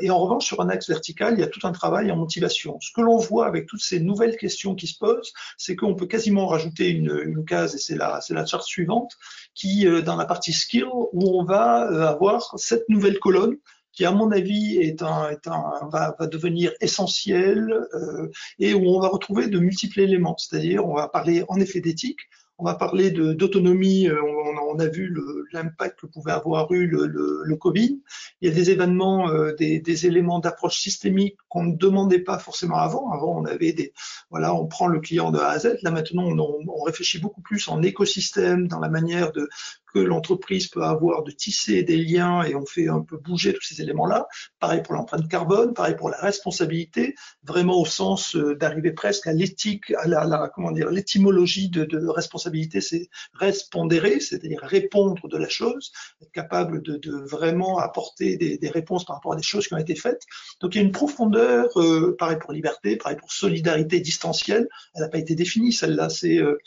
et 0.00 0.10
en 0.10 0.18
revanche 0.18 0.46
sur 0.46 0.60
un 0.60 0.68
axe 0.68 0.88
vertical, 0.88 1.34
il 1.34 1.40
y 1.40 1.42
a 1.42 1.48
tout 1.48 1.66
un 1.66 1.72
travail 1.72 2.10
en 2.12 2.16
motivation. 2.16 2.78
Ce 2.80 2.92
que 2.94 3.00
l'on 3.00 3.18
voit 3.18 3.46
avec 3.46 3.66
toutes 3.66 3.82
ces 3.82 3.98
nouvelles 3.98 4.36
questions 4.36 4.74
qui 4.74 4.86
se 4.86 4.98
posent, 4.98 5.32
c'est 5.56 5.74
qu'on 5.74 5.94
peut 5.94 6.06
quasiment 6.06 6.46
rajouter 6.46 6.90
une, 6.90 7.20
une 7.24 7.44
case 7.44 7.74
et 7.74 7.78
c'est 7.78 7.96
là 7.96 8.20
c'est 8.20 8.34
la 8.34 8.46
charte 8.46 8.64
suivante, 8.64 9.16
qui 9.54 9.86
euh, 9.86 10.02
dans 10.02 10.16
la 10.16 10.26
partie 10.26 10.52
skill, 10.52 10.86
où 10.86 11.38
on 11.38 11.44
va 11.44 11.90
euh, 11.90 12.06
avoir 12.06 12.54
cette 12.58 12.88
nouvelle 12.88 13.18
colonne 13.18 13.56
qui 13.92 14.04
à 14.04 14.12
mon 14.12 14.30
avis 14.30 14.76
est 14.76 15.02
un, 15.02 15.30
est 15.30 15.48
un 15.48 15.88
va, 15.90 16.14
va, 16.16 16.26
devenir 16.28 16.72
essentiel 16.80 17.68
euh, 17.94 18.30
et 18.60 18.72
où 18.72 18.86
on 18.86 19.00
va 19.00 19.08
retrouver 19.08 19.48
de 19.48 19.58
multiples 19.58 20.00
éléments. 20.00 20.36
C'est-à-dire, 20.38 20.86
on 20.86 20.94
va 20.94 21.08
parler 21.08 21.44
en 21.48 21.58
effet 21.58 21.80
d'éthique, 21.80 22.20
on 22.58 22.64
va 22.64 22.74
parler 22.74 23.10
d'autonomie. 23.10 24.08
Euh, 24.08 24.20
on, 24.22 24.74
on, 24.74 24.78
a 24.78 24.86
vu 24.86 25.14
l'impact 25.52 26.00
que 26.00 26.06
pouvait 26.06 26.32
avoir 26.32 26.70
eu 26.72 26.86
le, 26.86 27.06
le, 27.06 27.42
le, 27.44 27.56
Covid. 27.56 28.00
Il 28.40 28.48
y 28.48 28.52
a 28.52 28.54
des 28.54 28.70
événements, 28.70 29.30
euh, 29.30 29.54
des, 29.54 29.78
des, 29.80 30.06
éléments 30.06 30.40
d'approche 30.40 30.78
systémique 30.78 31.36
qu'on 31.48 31.64
ne 31.64 31.76
demandait 31.76 32.18
pas 32.18 32.38
forcément 32.38 32.76
avant. 32.76 33.10
Avant, 33.12 33.40
on 33.40 33.44
avait 33.44 33.72
des, 33.72 33.92
voilà, 34.30 34.54
on 34.54 34.66
prend 34.66 34.88
le 34.88 35.00
client 35.00 35.30
de 35.30 35.38
A 35.38 35.50
à 35.50 35.58
Z. 35.58 35.78
Là 35.82 35.90
maintenant, 35.90 36.24
on, 36.24 36.64
on 36.68 36.82
réfléchit 36.82 37.20
beaucoup 37.20 37.40
plus 37.40 37.68
en 37.68 37.82
écosystème, 37.82 38.66
dans 38.66 38.80
la 38.80 38.88
manière 38.88 39.32
de 39.32 39.48
que 39.92 39.98
l'entreprise 39.98 40.68
peut 40.68 40.82
avoir 40.82 41.22
de 41.24 41.30
tisser 41.30 41.82
des 41.82 41.96
liens 41.96 42.42
et 42.42 42.54
on 42.54 42.66
fait 42.66 42.88
un 42.88 43.00
peu 43.00 43.16
bouger 43.16 43.52
tous 43.52 43.62
ces 43.62 43.82
éléments-là. 43.82 44.26
Pareil 44.58 44.82
pour 44.82 44.94
l'empreinte 44.94 45.28
carbone, 45.28 45.74
pareil 45.74 45.96
pour 45.96 46.10
la 46.10 46.18
responsabilité, 46.18 47.14
vraiment 47.42 47.80
au 47.80 47.86
sens 47.86 48.36
euh, 48.36 48.54
d'arriver 48.54 48.92
presque 48.92 49.26
à 49.26 49.32
l'éthique, 49.32 49.92
à 49.98 50.06
la, 50.06 50.50
comment 50.54 50.72
dire, 50.72 50.90
l'étymologie 50.90 51.68
de, 51.68 52.06
responsabilité, 52.08 52.80
c'est 52.80 53.08
respondérer, 53.34 54.20
c'est-à-dire 54.20 54.60
répondre 54.62 55.28
de 55.28 55.36
la 55.36 55.48
chose, 55.48 55.92
être 56.22 56.32
capable 56.32 56.82
de, 56.82 56.98
vraiment 57.28 57.78
apporter 57.78 58.36
des, 58.36 58.68
réponses 58.68 59.04
par 59.04 59.16
rapport 59.16 59.32
à 59.32 59.36
des 59.36 59.42
choses 59.42 59.66
qui 59.66 59.74
ont 59.74 59.78
été 59.78 59.94
faites. 59.94 60.22
Donc 60.60 60.74
il 60.74 60.78
y 60.78 60.80
a 60.80 60.84
une 60.84 60.92
profondeur, 60.92 61.68
euh, 61.76 62.14
pareil 62.18 62.38
pour 62.38 62.52
liberté, 62.52 62.96
pareil 62.96 63.16
pour 63.16 63.32
solidarité 63.32 64.00
distancielle, 64.00 64.68
elle 64.94 65.02
n'a 65.02 65.08
pas 65.08 65.18
été 65.18 65.34
définie 65.34 65.72
celle-là. 65.72 66.08
C'est, 66.10 66.38
euh, 66.38 66.58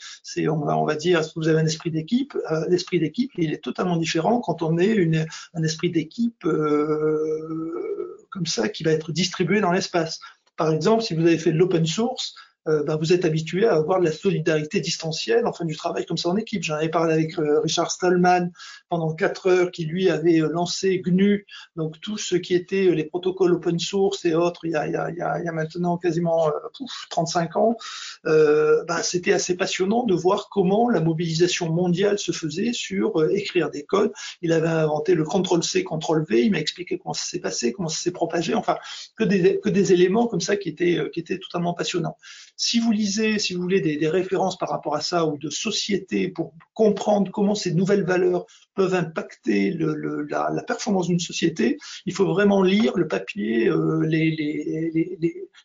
on 0.50 0.64
va 0.64 0.76
on 0.76 0.84
va 0.84 0.96
dire, 0.96 1.22
vous 1.36 1.48
avez 1.48 1.60
un 1.60 1.66
esprit 1.66 1.90
d'équipe 1.90 2.36
L'esprit 2.68 2.98
d'équipe 2.98 3.11
il 3.16 3.52
est 3.52 3.62
totalement 3.62 3.96
différent 3.96 4.40
quand 4.40 4.62
on 4.62 4.78
est 4.78 4.96
un 5.54 5.62
esprit 5.62 5.90
d'équipe 5.90 6.44
euh, 6.44 8.16
comme 8.30 8.46
ça 8.46 8.68
qui 8.68 8.82
va 8.82 8.92
être 8.92 9.12
distribué 9.12 9.60
dans 9.60 9.72
l'espace. 9.72 10.20
Par 10.56 10.72
exemple, 10.72 11.02
si 11.02 11.14
vous 11.14 11.22
avez 11.22 11.38
fait 11.38 11.52
de 11.52 11.58
l'open 11.58 11.86
source, 11.86 12.34
euh, 12.68 12.84
ben, 12.84 12.96
vous 12.96 13.12
êtes 13.12 13.24
habitué 13.24 13.66
à 13.66 13.74
avoir 13.74 13.98
de 13.98 14.04
la 14.04 14.12
solidarité 14.12 14.80
distancielle, 14.80 15.46
enfin 15.46 15.64
du 15.64 15.76
travail 15.76 16.06
comme 16.06 16.16
ça 16.16 16.28
en 16.28 16.36
équipe. 16.36 16.62
J'en 16.62 16.74
avais 16.74 16.88
parlé 16.88 17.12
avec 17.12 17.38
euh, 17.38 17.60
Richard 17.60 17.90
Stallman 17.90 18.50
pendant 18.88 19.12
quatre 19.14 19.48
heures, 19.48 19.70
qui 19.72 19.84
lui 19.84 20.08
avait 20.08 20.40
euh, 20.40 20.48
lancé 20.48 21.00
GNU, 21.00 21.46
donc 21.76 22.00
tout 22.00 22.18
ce 22.18 22.36
qui 22.36 22.54
était 22.54 22.84
les 22.94 23.04
protocoles 23.04 23.54
open 23.54 23.78
source 23.78 24.24
et 24.24 24.34
autres, 24.34 24.64
il 24.64 24.72
y 24.72 24.76
a, 24.76 24.86
il 24.86 24.92
y 24.92 24.96
a, 24.96 25.10
il 25.10 25.44
y 25.44 25.48
a 25.48 25.52
maintenant 25.52 25.96
quasiment 25.98 26.50
pouf, 26.76 27.06
35 27.10 27.56
ans. 27.56 27.76
Ben, 28.24 29.02
c'était 29.02 29.32
assez 29.32 29.56
passionnant 29.56 30.04
de 30.04 30.14
voir 30.14 30.48
comment 30.50 30.88
la 30.88 31.00
mobilisation 31.00 31.70
mondiale 31.70 32.18
se 32.18 32.32
faisait 32.32 32.72
sur 32.72 33.24
écrire 33.32 33.70
des 33.70 33.84
codes. 33.84 34.12
Il 34.40 34.52
avait 34.52 34.68
inventé 34.68 35.14
le 35.14 35.24
CTRL-C, 35.24 35.84
CTRL-V, 35.84 36.44
il 36.44 36.50
m'a 36.52 36.58
expliqué 36.58 36.98
comment 36.98 37.14
ça 37.14 37.24
s'est 37.24 37.40
passé, 37.40 37.72
comment 37.72 37.88
ça 37.88 38.00
s'est 38.00 38.12
propagé, 38.12 38.54
enfin 38.54 38.76
que 39.16 39.24
des, 39.24 39.60
que 39.60 39.68
des 39.68 39.92
éléments 39.92 40.26
comme 40.26 40.40
ça 40.40 40.56
qui 40.56 40.68
étaient, 40.68 40.98
qui 41.12 41.20
étaient 41.20 41.38
totalement 41.38 41.74
passionnants. 41.74 42.16
Si 42.56 42.78
vous 42.78 42.92
lisez, 42.92 43.38
si 43.38 43.54
vous 43.54 43.62
voulez, 43.62 43.80
des, 43.80 44.08
références 44.08 44.58
par 44.58 44.68
rapport 44.68 44.94
à 44.94 45.00
ça 45.00 45.26
ou 45.26 45.38
de 45.38 45.48
sociétés 45.48 46.28
pour 46.28 46.54
comprendre 46.74 47.30
comment 47.30 47.54
ces 47.54 47.72
nouvelles 47.72 48.04
valeurs 48.04 48.46
peuvent 48.74 48.94
impacter 48.94 49.70
la, 49.72 50.62
performance 50.62 51.08
d'une 51.08 51.18
société, 51.18 51.78
il 52.06 52.14
faut 52.14 52.26
vraiment 52.26 52.62
lire 52.62 52.96
le 52.96 53.08
papier, 53.08 53.68
euh, 53.68 54.06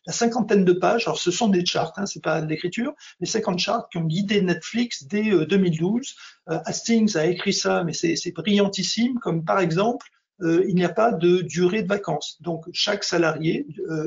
la 0.06 0.12
cinquantaine 0.12 0.64
de 0.64 0.72
pages. 0.72 1.06
Alors, 1.06 1.18
ce 1.18 1.30
sont 1.30 1.48
des 1.48 1.64
charts, 1.64 1.92
hein, 1.96 2.06
c'est 2.06 2.22
pas 2.22 2.40
de 2.40 2.48
l'écriture, 2.48 2.94
les 3.20 3.26
50 3.26 3.58
charts 3.58 3.88
qui 3.90 3.98
ont 3.98 4.04
guidé 4.04 4.40
Netflix 4.40 5.04
dès 5.04 5.30
2012. 5.46 6.14
Euh, 6.48 6.54
euh, 6.54 6.58
Hastings 6.64 7.16
a 7.16 7.26
écrit 7.26 7.52
ça, 7.52 7.84
mais 7.84 7.92
c'est 7.92 8.32
brillantissime, 8.32 9.18
comme 9.18 9.44
par 9.44 9.60
exemple, 9.60 10.06
il 10.40 10.74
n'y 10.76 10.84
a 10.84 10.88
pas 10.88 11.10
de 11.10 11.42
durée 11.42 11.82
de 11.82 11.88
vacances. 11.88 12.38
Donc, 12.40 12.64
chaque 12.72 13.02
salarié 13.02 13.66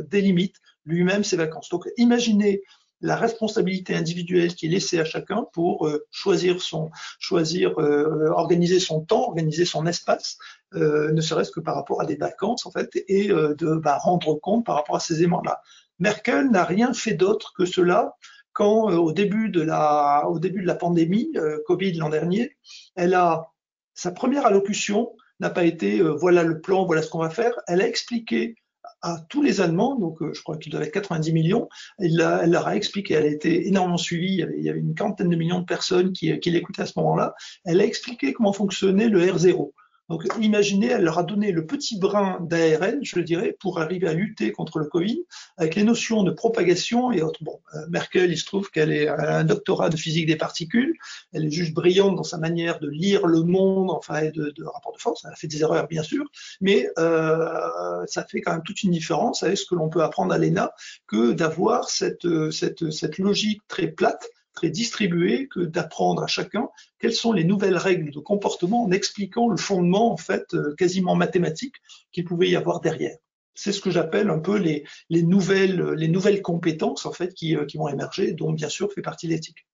délimite 0.10 0.56
lui-même 0.86 1.24
ses 1.24 1.38
vacances. 1.38 1.70
Donc 1.70 1.88
imaginez 1.98 2.62
la 3.02 3.16
responsabilité 3.16 3.96
individuelle 3.96 4.54
qui 4.56 4.68
est 4.68 4.70
laissée 4.70 5.00
à 5.00 5.06
chacun 5.06 5.46
pour 5.54 5.88
euh, 5.88 6.06
choisir 6.12 6.62
son, 6.62 6.92
choisir, 7.20 7.80
euh, 7.80 8.30
organiser 8.30 8.80
son 8.80 9.02
temps, 9.02 9.28
organiser 9.28 9.66
son 9.66 9.86
espace, 9.88 10.38
euh, 10.76 11.12
ne 11.12 11.22
serait-ce 11.22 11.52
que 11.52 11.60
par 11.60 11.76
rapport 11.76 12.02
à 12.02 12.06
des 12.06 12.16
vacances 12.16 12.66
en 12.66 12.72
fait, 12.72 12.90
et 13.08 13.30
de 13.30 13.76
bah, 13.76 13.98
rendre 13.98 14.36
compte 14.36 14.66
par 14.66 14.76
rapport 14.76 14.96
à 14.96 15.00
ces 15.00 15.20
éléments-là. 15.20 15.62
Merkel 16.00 16.50
n'a 16.50 16.64
rien 16.64 16.94
fait 16.94 17.14
d'autre 17.14 17.54
que 17.58 17.66
cela 17.66 18.16
quand 18.54 18.92
au 18.92 19.14
début 19.14 19.50
de 19.50 19.62
la, 19.62 20.28
au 20.28 20.38
début 20.38 20.62
de 20.62 20.68
la 20.68 20.76
pandémie 20.76 21.32
Covid 21.66 21.94
l'an 21.94 22.10
dernier, 22.10 22.58
elle 22.96 23.14
a 23.14 23.48
sa 23.94 24.12
première 24.12 24.46
allocution 24.46 25.14
n'a 25.40 25.50
pas 25.50 25.64
été 25.64 26.02
voilà 26.02 26.44
le 26.44 26.60
plan, 26.60 26.86
voilà 26.86 27.02
ce 27.02 27.10
qu'on 27.10 27.20
va 27.20 27.30
faire. 27.30 27.54
Elle 27.68 27.82
a 27.82 27.88
expliqué 27.88 28.56
à 29.02 29.18
tous 29.30 29.42
les 29.42 29.62
Allemands, 29.62 29.96
donc 29.96 30.22
euh, 30.22 30.34
je 30.34 30.42
crois 30.42 30.58
qu'il 30.58 30.72
doit 30.72 30.82
être 30.82 30.92
90 30.92 31.34
millions. 31.34 31.70
Elle, 31.98 32.16
leur 32.16 32.68
a 32.68 32.76
expliqué, 32.76 33.16
elle 33.16 33.26
a 33.26 33.28
été 33.28 33.68
énormément 33.68 33.98
suivie, 33.98 34.46
il 34.58 34.64
y 34.64 34.70
avait, 34.70 34.80
une 34.80 34.96
quarantaine 34.96 35.30
de 35.30 35.36
millions 35.36 35.60
de 35.60 35.66
personnes 35.66 36.14
qui, 36.14 36.38
qui 36.40 36.52
l'écoutaient 36.52 36.84
à 36.84 36.86
ce 36.86 36.98
moment-là. 36.98 37.34
Elle 37.66 37.82
a 37.82 37.86
expliqué 37.86 38.34
comment 38.34 38.54
fonctionnait 38.54 39.10
le 39.10 39.26
R0. 39.26 39.72
Donc 40.12 40.28
imaginez, 40.42 40.88
elle 40.88 41.04
leur 41.04 41.20
a 41.20 41.24
donné 41.24 41.54
le 41.54 41.66
petit 41.66 41.98
brin 41.98 42.38
d'ARN, 42.42 43.00
je 43.02 43.22
dirais, 43.22 43.56
pour 43.58 43.80
arriver 43.80 44.10
à 44.10 44.14
lutter 44.14 44.52
contre 44.52 44.80
le 44.80 44.86
Covid, 44.88 45.24
avec 45.56 45.76
les 45.76 45.86
notions 45.86 46.24
de 46.24 46.32
propagation 46.32 47.14
et 47.14 47.22
autres. 47.22 47.42
Bon, 47.46 47.62
euh, 47.76 47.88
Merkel, 47.90 48.30
il 48.30 48.38
se 48.38 48.46
trouve 48.46 48.70
qu'elle 48.72 48.92
est 48.92 49.08
a 49.08 49.38
un 49.38 49.46
doctorat 49.46 49.88
de 49.88 49.96
physique 49.96 50.26
des 50.26 50.36
particules, 50.36 50.98
elle 51.32 51.46
est 51.46 51.50
juste 51.52 51.74
brillante 51.74 52.18
dans 52.18 52.24
sa 52.24 52.38
manière 52.38 52.80
de 52.80 52.90
lire 52.90 53.26
le 53.26 53.44
monde, 53.44 53.90
enfin, 53.90 54.20
et 54.20 54.32
de, 54.32 54.54
rapport 54.66 54.92
de 54.92 55.00
force. 55.00 55.24
Elle 55.24 55.32
a 55.32 55.36
fait 55.36 55.48
des 55.48 55.62
erreurs, 55.62 55.88
bien 55.88 56.04
sûr, 56.04 56.26
mais 56.60 56.90
euh, 57.00 58.06
ça 58.06 58.26
fait 58.26 58.42
quand 58.42 58.52
même 58.52 58.64
toute 58.64 58.84
une 58.84 58.92
différence 58.92 59.44
avec 59.44 59.58
ce 59.58 59.66
que 59.66 59.76
l'on 59.76 59.88
peut 59.88 60.04
apprendre 60.04 60.34
à 60.34 60.38
l'ENA 60.38 60.74
que 61.08 61.32
d'avoir 61.32 61.90
cette, 61.90 62.28
cette, 62.52 62.92
cette 62.92 63.18
logique 63.18 63.62
très 63.70 63.88
plate 63.88 64.28
très 64.62 64.70
distribué 64.70 65.48
que 65.48 65.62
d'apprendre 65.62 66.22
à 66.22 66.28
chacun 66.28 66.70
quelles 67.00 67.16
sont 67.16 67.34
les 67.34 67.44
nouvelles 67.44 67.78
règles 67.78 68.12
de 68.12 68.20
comportement 68.20 68.84
en 68.84 68.92
expliquant 68.92 69.50
le 69.50 69.58
fondement 69.58 70.14
en 70.14 70.18
fait 70.18 70.54
euh, 70.54 70.76
quasiment 70.76 71.16
mathématique 71.16 71.74
qu'il 72.12 72.26
pouvait 72.26 72.48
y 72.48 72.56
avoir 72.56 72.80
derrière. 72.80 73.18
C'est 73.56 73.72
ce 73.72 73.82
que 73.82 73.90
j'appelle 73.90 74.30
un 74.30 74.38
peu 74.38 74.58
les, 74.58 74.86
les, 75.10 75.24
nouvelles, 75.24 75.82
les 75.94 76.08
nouvelles 76.08 76.44
compétences 76.44 77.08
en 77.08 77.12
fait 77.12 77.34
qui, 77.34 77.56
euh, 77.56 77.66
qui 77.66 77.78
vont 77.78 77.88
émerger, 77.88 78.34
dont 78.34 78.54
bien 78.54 78.70
sûr 78.70 78.94
fait 78.94 79.02
partie 79.02 79.26
l'éthique. 79.26 79.66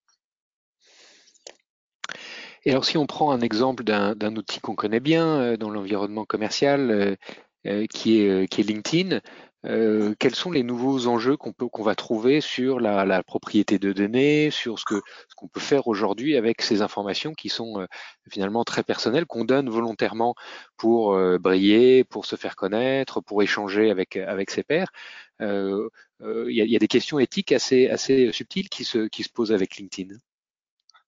Et 2.64 2.72
alors 2.72 2.86
si 2.86 2.98
on 2.98 3.08
prend 3.08 3.32
un 3.32 3.42
exemple 3.42 3.84
d'un 3.84 4.36
outil 4.38 4.62
qu'on 4.62 4.76
connaît 4.76 5.02
bien 5.02 5.28
euh, 5.28 5.58
dans 5.58 5.70
l'environnement 5.70 6.24
commercial, 6.24 7.18
qui 7.90 8.22
est 8.22 8.58
LinkedIn, 8.60 9.20
euh, 9.68 10.16
quels 10.20 10.36
sont 10.36 10.52
les 10.52 10.64
nouveaux 10.64 11.08
enjeux 11.08 11.36
qu'on 11.36 11.52
peut 11.52 11.68
va 11.80 11.96
trouver 11.96 12.42
sur 12.42 12.80
la, 12.80 13.24
propriété 13.24 13.80
de 13.80 13.92
données, 13.92 14.50
sur 14.52 14.80
ce 14.80 14.86
que 14.86 15.02
ce 15.30 15.36
qu'on 15.36 15.48
peut 15.48 15.60
faire 15.60 15.88
aujourd'hui 15.88 16.38
avec 16.38 16.62
ces 16.62 16.82
informations 16.82 17.34
qui 17.34 17.50
sont 17.50 17.82
euh, 17.82 17.86
finalement 18.30 18.64
très 18.64 18.84
personnelles, 18.84 19.26
qu'on 19.26 19.46
donne 19.46 19.70
volontairement 19.70 20.36
pour 20.78 21.14
euh, 21.14 21.38
briller, 21.38 22.04
pour 22.04 22.26
se 22.26 22.36
faire 22.36 22.56
connaître, 22.56 23.22
pour 23.22 23.44
échanger 23.44 23.92
avec 23.92 24.16
avec 24.16 24.52
ses 24.52 24.64
pairs. 24.64 24.92
Il 25.40 25.90
y 26.50 26.76
a, 26.76 26.80
des 26.80 26.88
questions 26.88 27.20
éthiques 27.20 27.52
assez 27.52 27.90
assez 27.90 28.32
subtiles 28.32 28.70
qui 28.70 28.84
se 28.86 29.08
qui 29.08 29.24
se 29.24 29.30
posent 29.30 29.54
avec 29.54 29.78
LinkedIn. 29.78 30.16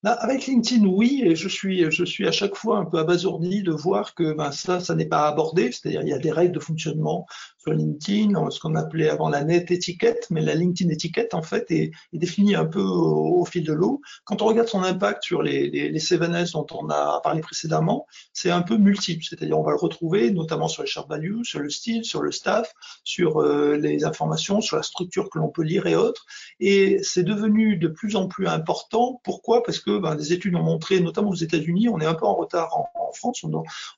Bah, 0.01 0.13
avec 0.13 0.45
LinkedIn, 0.45 0.85
oui, 0.85 1.23
et 1.25 1.35
je 1.35 1.49
suis, 1.49 1.91
je 1.91 2.05
suis 2.05 2.25
à 2.25 2.31
chaque 2.31 2.55
fois 2.55 2.77
un 2.77 2.85
peu 2.85 2.99
abasourdi 2.99 3.63
de 3.63 3.71
voir 3.73 4.15
que 4.15 4.31
ben, 4.31 4.49
ça, 4.53 4.79
ça 4.79 4.95
n'est 4.95 5.05
pas 5.05 5.27
abordé. 5.27 5.73
C'est-à-dire, 5.73 6.03
il 6.03 6.07
y 6.07 6.13
a 6.13 6.19
des 6.19 6.31
règles 6.31 6.53
de 6.53 6.59
fonctionnement 6.61 7.25
sur 7.59 7.73
LinkedIn, 7.73 8.49
ce 8.49 8.59
qu'on 8.59 8.75
appelait 8.75 9.09
avant 9.09 9.29
la 9.29 9.43
net 9.43 9.69
étiquette, 9.69 10.27
mais 10.29 10.41
la 10.41 10.55
LinkedIn 10.55 10.89
étiquette, 10.91 11.33
en 11.33 11.41
fait, 11.41 11.69
est, 11.71 11.91
définie 12.13 12.55
un 12.55 12.65
peu 12.65 12.81
au, 12.81 13.45
fil 13.45 13.63
de 13.63 13.73
l'eau. 13.73 14.01
Quand 14.23 14.41
on 14.41 14.45
regarde 14.45 14.67
son 14.67 14.83
impact 14.83 15.23
sur 15.23 15.41
les, 15.41 15.69
les, 15.69 15.89
les 15.89 15.99
7S 15.99 16.53
dont 16.53 16.65
on 16.71 16.89
a 16.89 17.19
parlé 17.21 17.41
précédemment, 17.41 18.05
c'est 18.33 18.51
un 18.51 18.61
peu 18.61 18.77
multiple. 18.77 19.23
C'est-à-dire, 19.23 19.59
on 19.59 19.63
va 19.63 19.71
le 19.71 19.77
retrouver 19.77 20.31
notamment 20.31 20.67
sur 20.67 20.83
les 20.83 20.89
sharp 20.89 21.09
values, 21.09 21.43
sur 21.43 21.59
le 21.59 21.69
style, 21.69 22.05
sur 22.05 22.21
le 22.21 22.31
staff, 22.31 22.73
sur 23.03 23.41
euh, 23.41 23.75
les 23.75 24.05
informations, 24.05 24.61
sur 24.61 24.77
la 24.77 24.83
structure 24.83 25.29
que 25.29 25.39
l'on 25.39 25.49
peut 25.49 25.63
lire 25.63 25.85
et 25.87 25.95
autres. 25.95 26.25
Et 26.59 26.99
c'est 27.03 27.23
devenu 27.23 27.77
de 27.77 27.87
plus 27.87 28.15
en 28.15 28.27
plus 28.27 28.47
important. 28.47 29.19
Pourquoi? 29.23 29.63
Parce 29.63 29.79
que 29.79 29.97
ben, 29.97 30.15
des 30.15 30.33
études 30.33 30.55
ont 30.55 30.63
montré, 30.63 30.99
notamment 30.99 31.29
aux 31.29 31.35
États-Unis, 31.35 31.89
on 31.89 31.99
est 31.99 32.05
un 32.05 32.15
peu 32.15 32.25
en 32.25 32.35
retard 32.35 32.75
en, 32.77 32.87
France, 33.11 33.43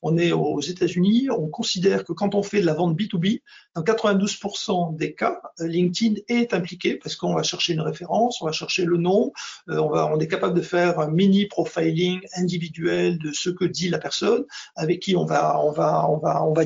on, 0.02 0.18
est 0.18 0.32
aux 0.32 0.62
États-Unis, 0.62 1.30
on 1.30 1.50
considère 1.50 2.06
que 2.06 2.14
quand 2.14 2.34
on 2.34 2.44
fait 2.44 2.62
de 2.62 2.66
la 2.66 2.74
vente 2.74 2.98
B2B, 2.98 3.42
dans 3.76 3.84
92% 3.84 4.98
des 4.98 5.14
cas, 5.14 5.42
LinkedIn 5.60 6.16
est 6.28 6.54
impliqué 6.54 6.96
parce 6.96 7.16
qu'on 7.16 7.34
va 7.34 7.44
chercher 7.44 7.74
une 7.74 7.82
référence, 7.82 8.42
on 8.42 8.46
va 8.46 8.52
chercher 8.52 8.84
le 8.84 8.98
nom, 8.98 9.32
euh, 9.70 9.78
on, 9.78 10.20
est 10.20 10.28
capable 10.28 10.56
de 10.56 10.62
faire 10.62 11.00
un 11.00 11.10
mini 11.10 11.46
profiling 11.46 12.20
individuel 12.36 13.18
de 13.18 13.32
ce 13.32 13.50
que 13.50 13.64
dit 13.64 13.90
la 13.90 13.98
personne, 13.98 14.44
avec 14.76 15.00
qui 15.00 15.16
on 15.16 15.26
va, 15.26 15.56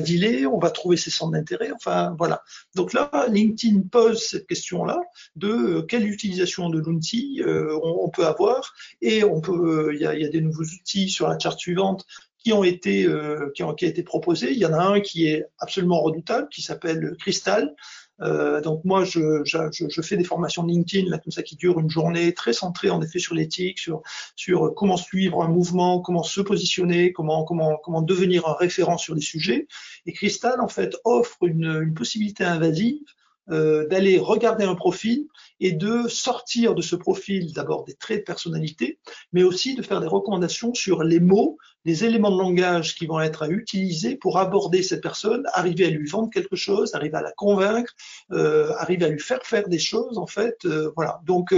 dealer, 0.00 0.46
on 0.46 0.58
va 0.58 0.70
trouver 0.70 0.96
ses 0.96 1.10
centres 1.10 1.32
d'intérêt, 1.32 1.70
enfin 1.72 2.14
voilà. 2.18 2.42
Donc 2.74 2.92
là, 2.92 3.10
LinkedIn 3.28 3.82
pose 3.90 4.22
cette 4.22 4.46
question-là 4.46 5.00
de 5.36 5.48
euh, 5.48 5.82
quelle 5.82 6.08
utilisation 6.08 6.70
de 6.70 6.78
l'outil 6.78 7.42
euh, 7.46 7.78
on, 7.82 8.08
peut 8.08 8.26
avoir 8.26 8.74
et 9.00 9.22
on 9.24 9.40
peut, 9.40 9.92
il 9.94 10.00
y 10.00 10.06
a, 10.06 10.28
des 10.28 10.40
nouveaux 10.40 10.64
outils 10.64 11.08
sur 11.08 11.28
la 11.28 11.38
charte 11.38 11.58
suivante 11.58 12.04
qui 12.46 12.52
ont 12.52 12.62
été 12.62 13.04
euh, 13.06 13.50
qui 13.56 13.64
ont, 13.64 13.74
qui 13.74 13.86
été 13.86 14.04
proposés. 14.04 14.52
Il 14.52 14.58
y 14.58 14.66
en 14.66 14.72
a 14.72 14.80
un 14.80 15.00
qui 15.00 15.26
est 15.26 15.46
absolument 15.58 16.00
redoutable, 16.00 16.48
qui 16.48 16.62
s'appelle 16.62 17.16
Crystal. 17.18 17.74
Euh, 18.20 18.60
donc 18.60 18.84
moi, 18.84 19.02
je, 19.02 19.42
je, 19.44 20.00
fais 20.02 20.16
des 20.16 20.22
formations 20.22 20.64
LinkedIn 20.64 21.10
là 21.10 21.18
comme 21.18 21.32
ça 21.32 21.42
qui 21.42 21.56
durent 21.56 21.80
une 21.80 21.90
journée, 21.90 22.32
très 22.34 22.52
centrée 22.52 22.88
en 22.88 23.02
effet 23.02 23.18
sur 23.18 23.34
l'éthique, 23.34 23.80
sur 23.80 24.00
sur 24.36 24.74
comment 24.76 24.96
suivre 24.96 25.42
un 25.42 25.48
mouvement, 25.48 26.00
comment 26.00 26.22
se 26.22 26.40
positionner, 26.40 27.12
comment 27.12 27.44
comment 27.44 27.78
comment 27.82 28.00
devenir 28.00 28.46
un 28.46 28.54
référent 28.54 28.96
sur 28.96 29.16
des 29.16 29.20
sujets. 29.20 29.66
Et 30.06 30.12
Crystal 30.12 30.60
en 30.60 30.68
fait 30.68 30.94
offre 31.02 31.42
une 31.42 31.92
possibilité 31.94 32.44
invasive 32.44 33.02
euh, 33.50 33.86
d'aller 33.86 34.18
regarder 34.18 34.64
un 34.64 34.74
profil 34.74 35.26
et 35.60 35.72
de 35.72 36.08
sortir 36.08 36.74
de 36.74 36.82
ce 36.82 36.96
profil 36.96 37.52
d'abord 37.52 37.84
des 37.84 37.94
traits 37.94 38.18
de 38.18 38.24
personnalité, 38.24 38.98
mais 39.32 39.44
aussi 39.44 39.74
de 39.74 39.82
faire 39.82 40.00
des 40.00 40.06
recommandations 40.06 40.74
sur 40.74 41.04
les 41.04 41.20
mots, 41.20 41.56
les 41.84 42.04
éléments 42.04 42.32
de 42.32 42.38
langage 42.38 42.96
qui 42.96 43.06
vont 43.06 43.20
être 43.20 43.44
à 43.44 43.48
utiliser 43.48 44.16
pour 44.16 44.38
aborder 44.38 44.82
cette 44.82 45.00
personne, 45.00 45.44
arriver 45.52 45.86
à 45.86 45.90
lui 45.90 46.08
vendre 46.08 46.30
quelque 46.30 46.56
chose, 46.56 46.94
arriver 46.94 47.16
à 47.16 47.22
la 47.22 47.32
convaincre, 47.32 47.92
euh, 48.32 48.72
arriver 48.78 49.04
à 49.04 49.08
lui 49.08 49.20
faire 49.20 49.44
faire 49.44 49.68
des 49.68 49.78
choses 49.78 50.18
en 50.18 50.26
fait. 50.26 50.56
Euh, 50.64 50.90
voilà. 50.96 51.20
Donc 51.24 51.54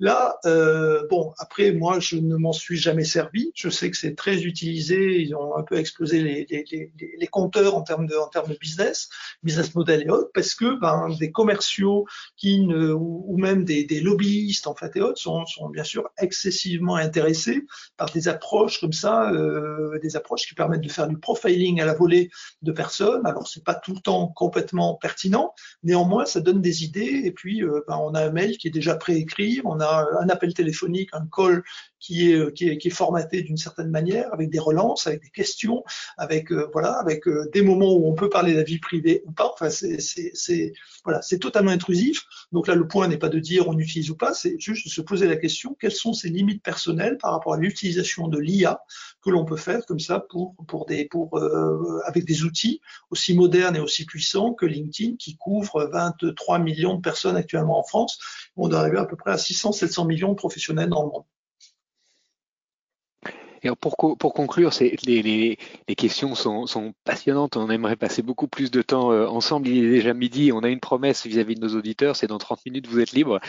Là, 0.00 0.38
euh, 0.46 1.06
bon, 1.10 1.32
après, 1.38 1.72
moi, 1.72 1.98
je 1.98 2.16
ne 2.16 2.36
m'en 2.36 2.52
suis 2.52 2.76
jamais 2.76 3.04
servi. 3.04 3.50
Je 3.54 3.68
sais 3.68 3.90
que 3.90 3.96
c'est 3.96 4.14
très 4.14 4.42
utilisé. 4.42 5.20
Ils 5.20 5.34
ont 5.34 5.56
un 5.56 5.64
peu 5.64 5.76
explosé 5.76 6.22
les, 6.22 6.46
les, 6.48 6.64
les, 6.70 6.92
les 7.18 7.26
compteurs 7.26 7.74
en 7.74 7.82
termes 7.82 8.06
de, 8.06 8.14
en 8.14 8.28
termes 8.28 8.48
de 8.48 8.56
business, 8.56 9.08
business 9.42 9.74
model 9.74 10.02
et 10.02 10.10
autres, 10.10 10.30
parce 10.32 10.54
que 10.54 10.78
ben, 10.80 11.08
des 11.18 11.32
commerciaux 11.32 12.06
qui 12.36 12.60
ne, 12.60 12.92
ou, 12.92 13.36
même 13.38 13.64
des, 13.64 13.84
des, 13.84 14.00
lobbyistes 14.00 14.68
en 14.68 14.74
fait 14.74 14.94
et 14.96 15.00
autres 15.00 15.18
sont, 15.18 15.44
sont, 15.46 15.68
bien 15.68 15.84
sûr 15.84 16.08
excessivement 16.18 16.94
intéressés 16.94 17.66
par 17.96 18.10
des 18.10 18.28
approches 18.28 18.80
comme 18.80 18.92
ça, 18.92 19.30
euh, 19.32 19.98
des 20.00 20.16
approches 20.16 20.46
qui 20.46 20.54
permettent 20.54 20.82
de 20.82 20.88
faire 20.88 21.08
du 21.08 21.18
profiling 21.18 21.80
à 21.80 21.86
la 21.86 21.94
volée 21.94 22.30
de 22.62 22.70
personnes. 22.70 23.26
Alors, 23.26 23.48
c'est 23.48 23.64
pas 23.64 23.74
tout 23.74 23.94
le 23.94 24.00
temps 24.00 24.28
complètement 24.28 24.94
pertinent, 24.94 25.52
néanmoins, 25.82 26.24
ça 26.24 26.40
donne 26.40 26.60
des 26.60 26.84
idées. 26.84 27.22
Et 27.24 27.32
puis, 27.32 27.64
euh, 27.64 27.80
ben, 27.88 27.96
on 27.96 28.14
a 28.14 28.24
un 28.24 28.30
mail 28.30 28.58
qui 28.58 28.68
est 28.68 28.72
déjà 28.72 28.94
préécrit, 28.94 29.60
on 29.64 29.80
a 29.80 29.87
un 29.88 30.28
appel 30.28 30.54
téléphonique, 30.54 31.10
un 31.12 31.26
call 31.26 31.62
qui 32.00 32.32
est, 32.32 32.90
formaté 32.90 33.42
d'une 33.42 33.56
certaine 33.56 33.90
manière, 33.90 34.32
avec 34.32 34.50
des 34.50 34.58
relances, 34.58 35.06
avec 35.06 35.22
des 35.22 35.30
questions, 35.30 35.84
avec 36.16 36.52
euh, 36.52 36.68
voilà, 36.72 36.92
avec 36.92 37.26
euh, 37.28 37.48
des 37.52 37.62
moments 37.62 37.94
où 37.94 38.06
on 38.06 38.14
peut 38.14 38.28
parler 38.28 38.52
de 38.52 38.58
la 38.58 38.62
vie 38.62 38.78
privée 38.78 39.22
ou 39.26 39.32
pas. 39.32 39.52
Enfin, 39.52 39.68
c'est 39.70 40.72
voilà, 41.04 41.22
c'est 41.22 41.38
totalement 41.38 41.70
intrusif. 41.70 42.24
Donc 42.52 42.66
là, 42.66 42.74
le 42.74 42.86
point 42.86 43.08
n'est 43.08 43.18
pas 43.18 43.28
de 43.28 43.38
dire 43.38 43.68
on 43.68 43.78
utilise 43.78 44.10
ou 44.10 44.16
pas, 44.16 44.32
c'est 44.32 44.58
juste 44.58 44.86
de 44.86 44.90
se 44.90 45.00
poser 45.00 45.26
la 45.26 45.36
question 45.36 45.76
quelles 45.78 45.92
sont 45.92 46.12
ses 46.12 46.28
limites 46.28 46.62
personnelles 46.62 47.18
par 47.18 47.32
rapport 47.32 47.54
à 47.54 47.56
l'utilisation 47.58 48.28
de 48.28 48.38
l'IA 48.38 48.80
que 49.22 49.30
l'on 49.30 49.44
peut 49.44 49.56
faire 49.56 49.84
comme 49.86 50.00
ça 50.00 50.20
pour 50.20 50.54
pour 50.66 50.86
des 50.86 51.06
pour 51.06 51.36
euh, 51.38 52.00
avec 52.06 52.24
des 52.24 52.44
outils 52.44 52.80
aussi 53.10 53.34
modernes 53.34 53.76
et 53.76 53.80
aussi 53.80 54.06
puissants 54.06 54.54
que 54.54 54.66
LinkedIn 54.66 55.16
qui 55.16 55.36
couvre 55.36 55.88
23 55.92 56.58
millions 56.58 56.94
de 56.94 57.00
personnes 57.00 57.36
actuellement 57.36 57.78
en 57.78 57.82
France. 57.82 58.18
On 58.58 58.68
doit 58.68 58.80
arriver 58.80 58.98
à 58.98 59.06
peu 59.06 59.16
près 59.16 59.30
à 59.30 59.38
600 59.38 59.72
700 59.72 60.04
millions 60.04 60.30
de 60.30 60.34
professionnels 60.34 60.90
dans 60.90 61.02
le 61.04 61.08
monde. 61.08 61.24
Et 63.62 63.70
pour, 63.80 63.96
pour 63.96 64.34
conclure, 64.34 64.70
les, 64.80 64.96
les, 65.04 65.58
les, 65.88 65.94
questions 65.96 66.34
sont, 66.34 66.66
sont, 66.66 66.94
passionnantes. 67.04 67.56
On 67.56 67.70
aimerait 67.70 67.96
passer 67.96 68.22
beaucoup 68.22 68.46
plus 68.46 68.70
de 68.70 68.82
temps 68.82 69.10
euh, 69.10 69.26
ensemble. 69.26 69.66
Il 69.66 69.84
est 69.84 69.90
déjà 69.90 70.14
midi. 70.14 70.52
On 70.52 70.60
a 70.60 70.68
une 70.68 70.78
promesse 70.78 71.26
vis-à-vis 71.26 71.56
de 71.56 71.60
nos 71.60 71.74
auditeurs, 71.76 72.14
c'est 72.14 72.28
dans 72.28 72.38
30 72.38 72.64
minutes, 72.66 72.86
vous 72.86 73.00
êtes 73.00 73.12
libre. 73.12 73.40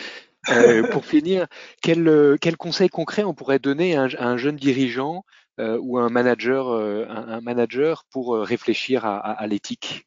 Euh, 0.48 0.82
pour 0.90 1.04
finir, 1.04 1.46
quel, 1.82 2.08
euh, 2.08 2.36
quel, 2.40 2.56
conseil 2.56 2.88
concret 2.88 3.24
on 3.24 3.34
pourrait 3.34 3.58
donner 3.58 3.96
à 3.96 4.08
un, 4.18 4.36
jeune 4.36 4.56
dirigeant 4.56 5.24
euh, 5.60 5.78
ou 5.80 5.98
à 5.98 6.02
un 6.02 6.08
manager, 6.08 6.68
un, 6.70 7.28
un, 7.28 7.40
manager 7.40 8.04
pour 8.10 8.36
réfléchir 8.36 9.04
à, 9.04 9.18
à, 9.18 9.32
à 9.32 9.46
l'éthique? 9.46 10.06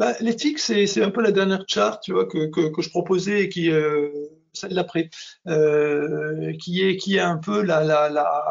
Bah, 0.00 0.14
L'éthique, 0.20 0.58
c'est 0.58 1.02
un 1.02 1.10
peu 1.10 1.22
la 1.22 1.30
dernière 1.30 1.64
charte 1.68 2.02
tu 2.02 2.12
vois, 2.12 2.26
que, 2.26 2.46
que, 2.50 2.72
que 2.72 2.82
je 2.82 2.90
proposais 2.90 3.44
et 3.44 3.48
qui 3.48 3.70
celle 4.52 4.74
d'après, 4.74 5.10
euh, 5.46 6.52
qui 6.58 6.82
est 6.82 6.96
qui 6.96 7.16
est 7.16 7.20
un 7.20 7.36
peu 7.36 7.62
la, 7.62 7.84
la, 7.84 8.08
la 8.08 8.42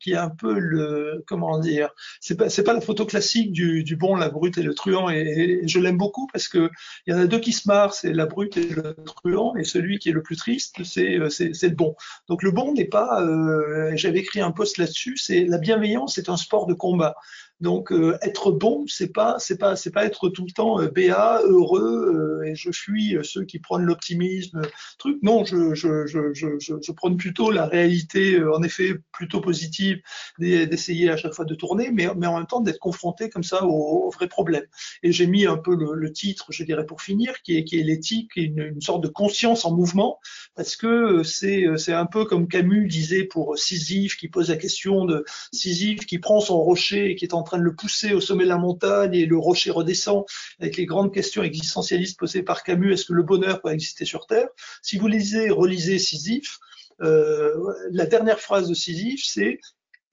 qui 0.00 0.12
est 0.12 0.16
un 0.16 0.30
peu 0.30 0.58
le 0.58 1.24
comment 1.26 1.58
dire, 1.58 1.90
c'est 2.20 2.36
pas 2.36 2.46
pas 2.64 2.72
la 2.72 2.80
photo 2.80 3.04
classique 3.04 3.52
du, 3.52 3.84
du 3.84 3.96
bon, 3.96 4.16
la 4.16 4.28
brute 4.28 4.58
et 4.58 4.62
le 4.62 4.74
truand 4.74 5.10
et, 5.10 5.62
je 5.66 5.78
l'aime 5.78 5.96
beaucoup 5.96 6.26
parce 6.32 6.48
que 6.48 6.70
il 7.06 7.14
y 7.14 7.16
en 7.16 7.20
a 7.20 7.26
deux 7.26 7.40
qui 7.40 7.52
se 7.52 7.68
marrent, 7.68 7.94
c'est 7.94 8.12
la 8.12 8.26
brute 8.26 8.56
et 8.56 8.68
le 8.68 8.96
truand 9.04 9.54
et 9.56 9.64
celui 9.64 9.98
qui 9.98 10.10
est 10.10 10.12
le 10.12 10.22
plus 10.22 10.36
triste, 10.36 10.82
c'est 10.84 11.18
c'est 11.28 11.68
le 11.68 11.74
bon. 11.74 11.94
Donc 12.28 12.42
le 12.42 12.50
bon 12.50 12.72
n'est 12.72 12.84
pas, 12.86 13.22
euh, 13.22 13.92
j'avais 13.96 14.20
écrit 14.20 14.40
un 14.40 14.52
post 14.52 14.78
là-dessus, 14.78 15.16
c'est 15.16 15.44
la 15.44 15.58
bienveillance, 15.58 16.14
c'est 16.14 16.28
un 16.28 16.36
sport 16.36 16.66
de 16.66 16.74
combat. 16.74 17.16
Donc 17.64 17.92
euh, 17.92 18.18
être 18.20 18.52
bon, 18.52 18.84
c'est 18.86 19.10
pas 19.10 19.36
c'est 19.38 19.56
pas 19.56 19.74
c'est 19.74 19.90
pas 19.90 20.04
être 20.04 20.28
tout 20.28 20.44
le 20.44 20.52
temps 20.52 20.82
euh, 20.82 20.88
béat, 20.88 21.40
heureux 21.44 22.42
euh, 22.42 22.46
et 22.46 22.54
je 22.54 22.70
fuis 22.70 23.16
ceux 23.22 23.44
qui 23.46 23.58
prennent 23.58 23.84
l'optimisme 23.84 24.60
truc. 24.98 25.16
Non, 25.22 25.46
je 25.46 25.74
je, 25.74 26.06
je 26.06 26.34
je 26.34 26.48
je 26.60 26.92
prône 26.92 27.16
plutôt 27.16 27.50
la 27.50 27.64
réalité 27.64 28.38
en 28.44 28.62
effet 28.62 28.96
plutôt 29.12 29.40
positive 29.40 29.98
d'essayer 30.38 31.08
à 31.08 31.16
chaque 31.16 31.32
fois 31.32 31.46
de 31.46 31.54
tourner, 31.54 31.90
mais 31.90 32.06
mais 32.18 32.26
en 32.26 32.36
même 32.36 32.46
temps 32.46 32.60
d'être 32.60 32.78
confronté 32.78 33.30
comme 33.30 33.42
ça 33.42 33.64
aux, 33.64 34.10
vrais 34.10 34.28
problèmes. 34.28 34.66
Et 35.02 35.10
j'ai 35.10 35.26
mis 35.26 35.46
un 35.46 35.56
peu 35.56 35.74
le, 35.74 36.12
titre, 36.12 36.46
je 36.50 36.64
dirais 36.64 36.84
pour 36.84 37.00
finir, 37.00 37.40
qui 37.42 37.56
est 37.56 37.64
qui 37.64 37.80
est 37.80 37.82
l'éthique, 37.82 38.36
une, 38.36 38.60
une 38.60 38.82
sorte 38.82 39.02
de 39.02 39.08
conscience 39.08 39.64
en 39.64 39.74
mouvement, 39.74 40.18
parce 40.54 40.76
que 40.76 41.22
c'est 41.22 41.64
c'est 41.78 41.94
un 41.94 42.06
peu 42.06 42.26
comme 42.26 42.46
Camus 42.46 42.88
disait 42.88 43.24
pour 43.24 43.56
Sisyphe 43.56 44.18
qui 44.18 44.28
pose 44.28 44.50
la 44.50 44.56
question 44.56 45.06
de 45.06 45.24
Sisyphe 45.50 46.04
qui 46.04 46.18
prend 46.18 46.40
son 46.40 46.60
rocher 46.62 47.10
et 47.10 47.16
qui 47.16 47.24
est 47.24 47.32
en 47.32 47.42
train 47.42 47.53
de 47.58 47.62
le 47.62 47.74
pousser 47.74 48.12
au 48.12 48.20
sommet 48.20 48.44
de 48.44 48.48
la 48.48 48.58
montagne 48.58 49.14
et 49.14 49.26
le 49.26 49.38
rocher 49.38 49.70
redescend 49.70 50.24
avec 50.60 50.76
les 50.76 50.86
grandes 50.86 51.12
questions 51.12 51.42
existentialistes 51.42 52.18
posées 52.18 52.42
par 52.42 52.62
Camus. 52.62 52.92
Est-ce 52.92 53.06
que 53.06 53.12
le 53.12 53.22
bonheur 53.22 53.60
peut 53.60 53.70
exister 53.70 54.04
sur 54.04 54.26
Terre? 54.26 54.48
Si 54.82 54.98
vous 54.98 55.06
lisez, 55.06 55.50
relisez 55.50 55.98
Sisyphe, 55.98 56.58
euh, 57.02 57.54
la 57.90 58.06
dernière 58.06 58.40
phrase 58.40 58.68
de 58.68 58.74
Sisyphe, 58.74 59.24
c'est 59.24 59.58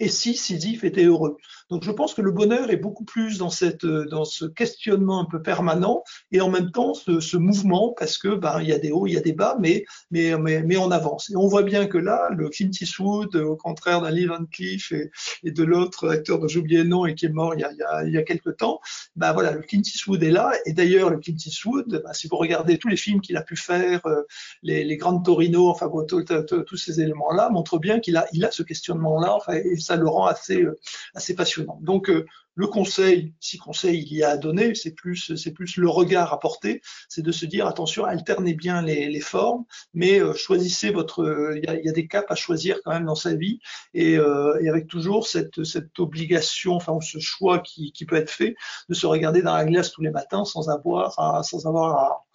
et 0.02 0.10
si 0.10 0.34
Sisyphe 0.36 0.84
était 0.84 1.06
heureux. 1.06 1.38
Donc 1.70 1.84
je 1.84 1.92
pense 1.92 2.16
que 2.16 2.22
le 2.22 2.32
bonheur 2.32 2.72
est 2.72 2.78
beaucoup 2.78 3.06
plus 3.06 3.38
dans 3.38 3.52
cette 3.52 3.86
dans 3.86 4.26
ce 4.26 4.46
questionnement 4.46 5.22
un 5.22 5.26
peu 5.26 5.42
permanent 5.42 6.04
et 6.32 6.42
en 6.42 6.50
même 6.50 6.72
temps 6.72 6.94
ce, 6.96 7.38
mouvement 7.38 7.94
parce 7.98 8.18
que 8.18 8.36
ben 8.36 8.60
il 8.62 8.68
y 8.68 8.74
a 8.74 8.80
des 8.80 8.92
hauts, 8.92 9.06
il 9.06 9.14
y 9.14 9.18
a 9.18 9.22
des 9.22 9.34
bas, 9.34 9.58
mais 9.60 9.86
mais 10.10 10.36
mais, 10.40 10.64
mais 10.64 10.76
on 10.76 10.90
avance. 10.90 11.30
Et 11.30 11.36
on 11.36 11.48
voit 11.48 11.62
bien 11.62 11.86
que 11.86 12.00
là 12.00 12.30
le 12.36 12.50
Clint 12.50 12.72
Eastwood, 12.82 13.36
au 13.36 13.56
contraire 13.56 14.02
d'un 14.02 14.10
Lee 14.10 14.26
Van 14.26 14.44
Cleef 14.52 14.92
et, 14.92 15.52
de 15.52 15.64
l'autre 15.64 16.10
acteur 16.10 16.40
dont 16.40 16.48
j'ai 16.48 16.60
oublié 16.60 16.80
le 16.80 16.90
nom 16.90 17.06
et 17.06 17.14
qui 17.14 17.28
est 17.28 17.30
mort 17.30 17.54
il 17.54 17.62
y 17.62 17.64
a 17.64 17.72
il 17.72 17.78
y 17.78 17.84
a, 17.84 18.04
il 18.04 18.24
quelques 18.26 18.58
temps, 18.58 18.82
ben 19.16 19.34
voilà 19.34 19.52
le 19.52 19.62
Clint 19.62 19.82
Eastwood 19.86 20.24
est 20.24 20.32
là 20.32 20.52
et 20.66 20.74
d'ailleurs 20.74 21.12
le 21.12 21.20
Clint 21.20 21.38
Eastwood, 21.38 22.02
ben, 22.04 22.14
si 22.14 22.28
vous 22.28 22.38
regardez 22.38 22.80
tous 22.80 22.88
les 22.88 22.98
films 22.98 23.22
qu'il 23.22 23.38
a 23.38 23.44
pu 23.44 23.56
faire, 23.56 24.06
euh, 24.08 24.24
les, 24.64 24.98
grandes 24.98 25.24
Torino, 25.24 25.70
enfin 25.70 25.90
tous 26.08 26.78
ces 26.78 27.02
éléments 27.02 27.32
là 27.32 27.50
montrent 27.52 27.80
bien 27.80 28.00
qu'il 28.00 28.18
a 28.18 28.26
il 28.34 28.44
a 28.44 28.52
ce 28.52 28.64
questionnement 28.64 29.20
là, 29.20 29.36
enfin 29.36 29.54
et 29.54 29.78
ça 29.78 29.91
le 29.96 30.08
rend 30.08 30.26
assez, 30.26 30.62
euh, 30.62 30.80
assez 31.16 31.36
passionnant. 31.36 31.80
Donc, 31.82 32.10
euh, 32.10 32.26
le 32.56 32.68
conseil, 32.68 33.34
si 33.40 33.58
conseil 33.58 34.06
il 34.10 34.18
y 34.18 34.24
a 34.24 34.32
à 34.32 34.38
donner, 34.38 34.76
c'est 34.76 34.92
plus, 34.92 35.36
c'est 35.36 35.52
plus 35.52 35.78
le 35.78 35.90
regard 35.90 36.34
à 36.34 36.40
porter, 36.40 36.82
c'est 37.08 37.22
de 37.22 37.32
se 37.32 37.46
dire 37.46 37.66
attention, 37.66 38.04
alternez 38.04 38.54
bien 38.54 38.82
les, 38.82 39.22
formes, 39.22 39.64
mais 39.94 40.20
euh, 40.20 40.34
choisissez 40.34 40.92
votre, 40.92 41.54
il 41.56 41.64
y, 41.64 41.90
a, 41.90 41.92
des 41.94 42.08
caps 42.08 42.30
à 42.30 42.36
choisir 42.36 42.82
quand 42.84 42.92
même 42.92 43.06
dans 43.06 43.16
sa 43.16 43.36
vie, 43.36 43.60
et, 43.94 44.18
avec 44.18 44.88
toujours 44.88 45.28
cette, 45.28 45.58
obligation, 45.98 46.74
enfin 46.76 47.00
ce 47.02 47.20
choix 47.20 47.60
qui, 47.60 47.94
peut 48.06 48.18
être 48.18 48.30
fait, 48.30 48.56
de 48.90 48.94
se 48.94 49.06
regarder 49.06 49.42
dans 49.42 49.56
la 49.56 49.64
glace 49.64 49.92
tous 49.92 50.02
les 50.02 50.12
matins 50.12 50.44
sans 50.44 50.70
avoir, 50.70 51.18
à, 51.18 51.44
sans 51.44 51.66
avoir, 51.66 52.26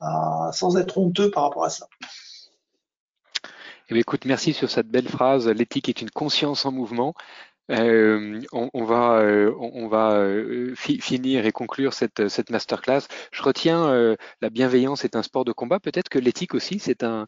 à, 0.00 0.50
sans 0.54 0.78
être 0.78 0.96
honteux 0.96 1.30
par 1.30 1.44
rapport 1.44 1.64
à 1.64 1.70
ça. 1.70 1.86
Eh 3.88 3.98
écoute, 3.98 4.24
merci 4.24 4.52
sur 4.52 4.68
cette 4.68 4.88
belle 4.88 5.06
phrase. 5.06 5.48
L'éthique 5.48 5.88
est 5.88 6.00
une 6.00 6.10
conscience 6.10 6.66
en 6.66 6.72
mouvement. 6.72 7.14
Euh, 7.70 8.40
on, 8.52 8.68
on, 8.74 8.84
va, 8.84 9.20
euh, 9.20 9.52
on, 9.60 9.86
va 9.86 10.14
euh, 10.14 10.74
finir 10.76 11.46
et 11.46 11.52
conclure 11.52 11.94
cette, 11.94 12.28
cette 12.28 12.50
masterclass. 12.50 13.02
Je 13.30 13.42
retiens 13.42 13.88
euh, 13.88 14.16
la 14.40 14.50
bienveillance 14.50 15.04
est 15.04 15.14
un 15.14 15.22
sport 15.22 15.44
de 15.44 15.52
combat. 15.52 15.78
Peut-être 15.78 16.08
que 16.08 16.18
l'éthique 16.18 16.54
aussi 16.54 16.80
c'est 16.80 17.04
un 17.04 17.26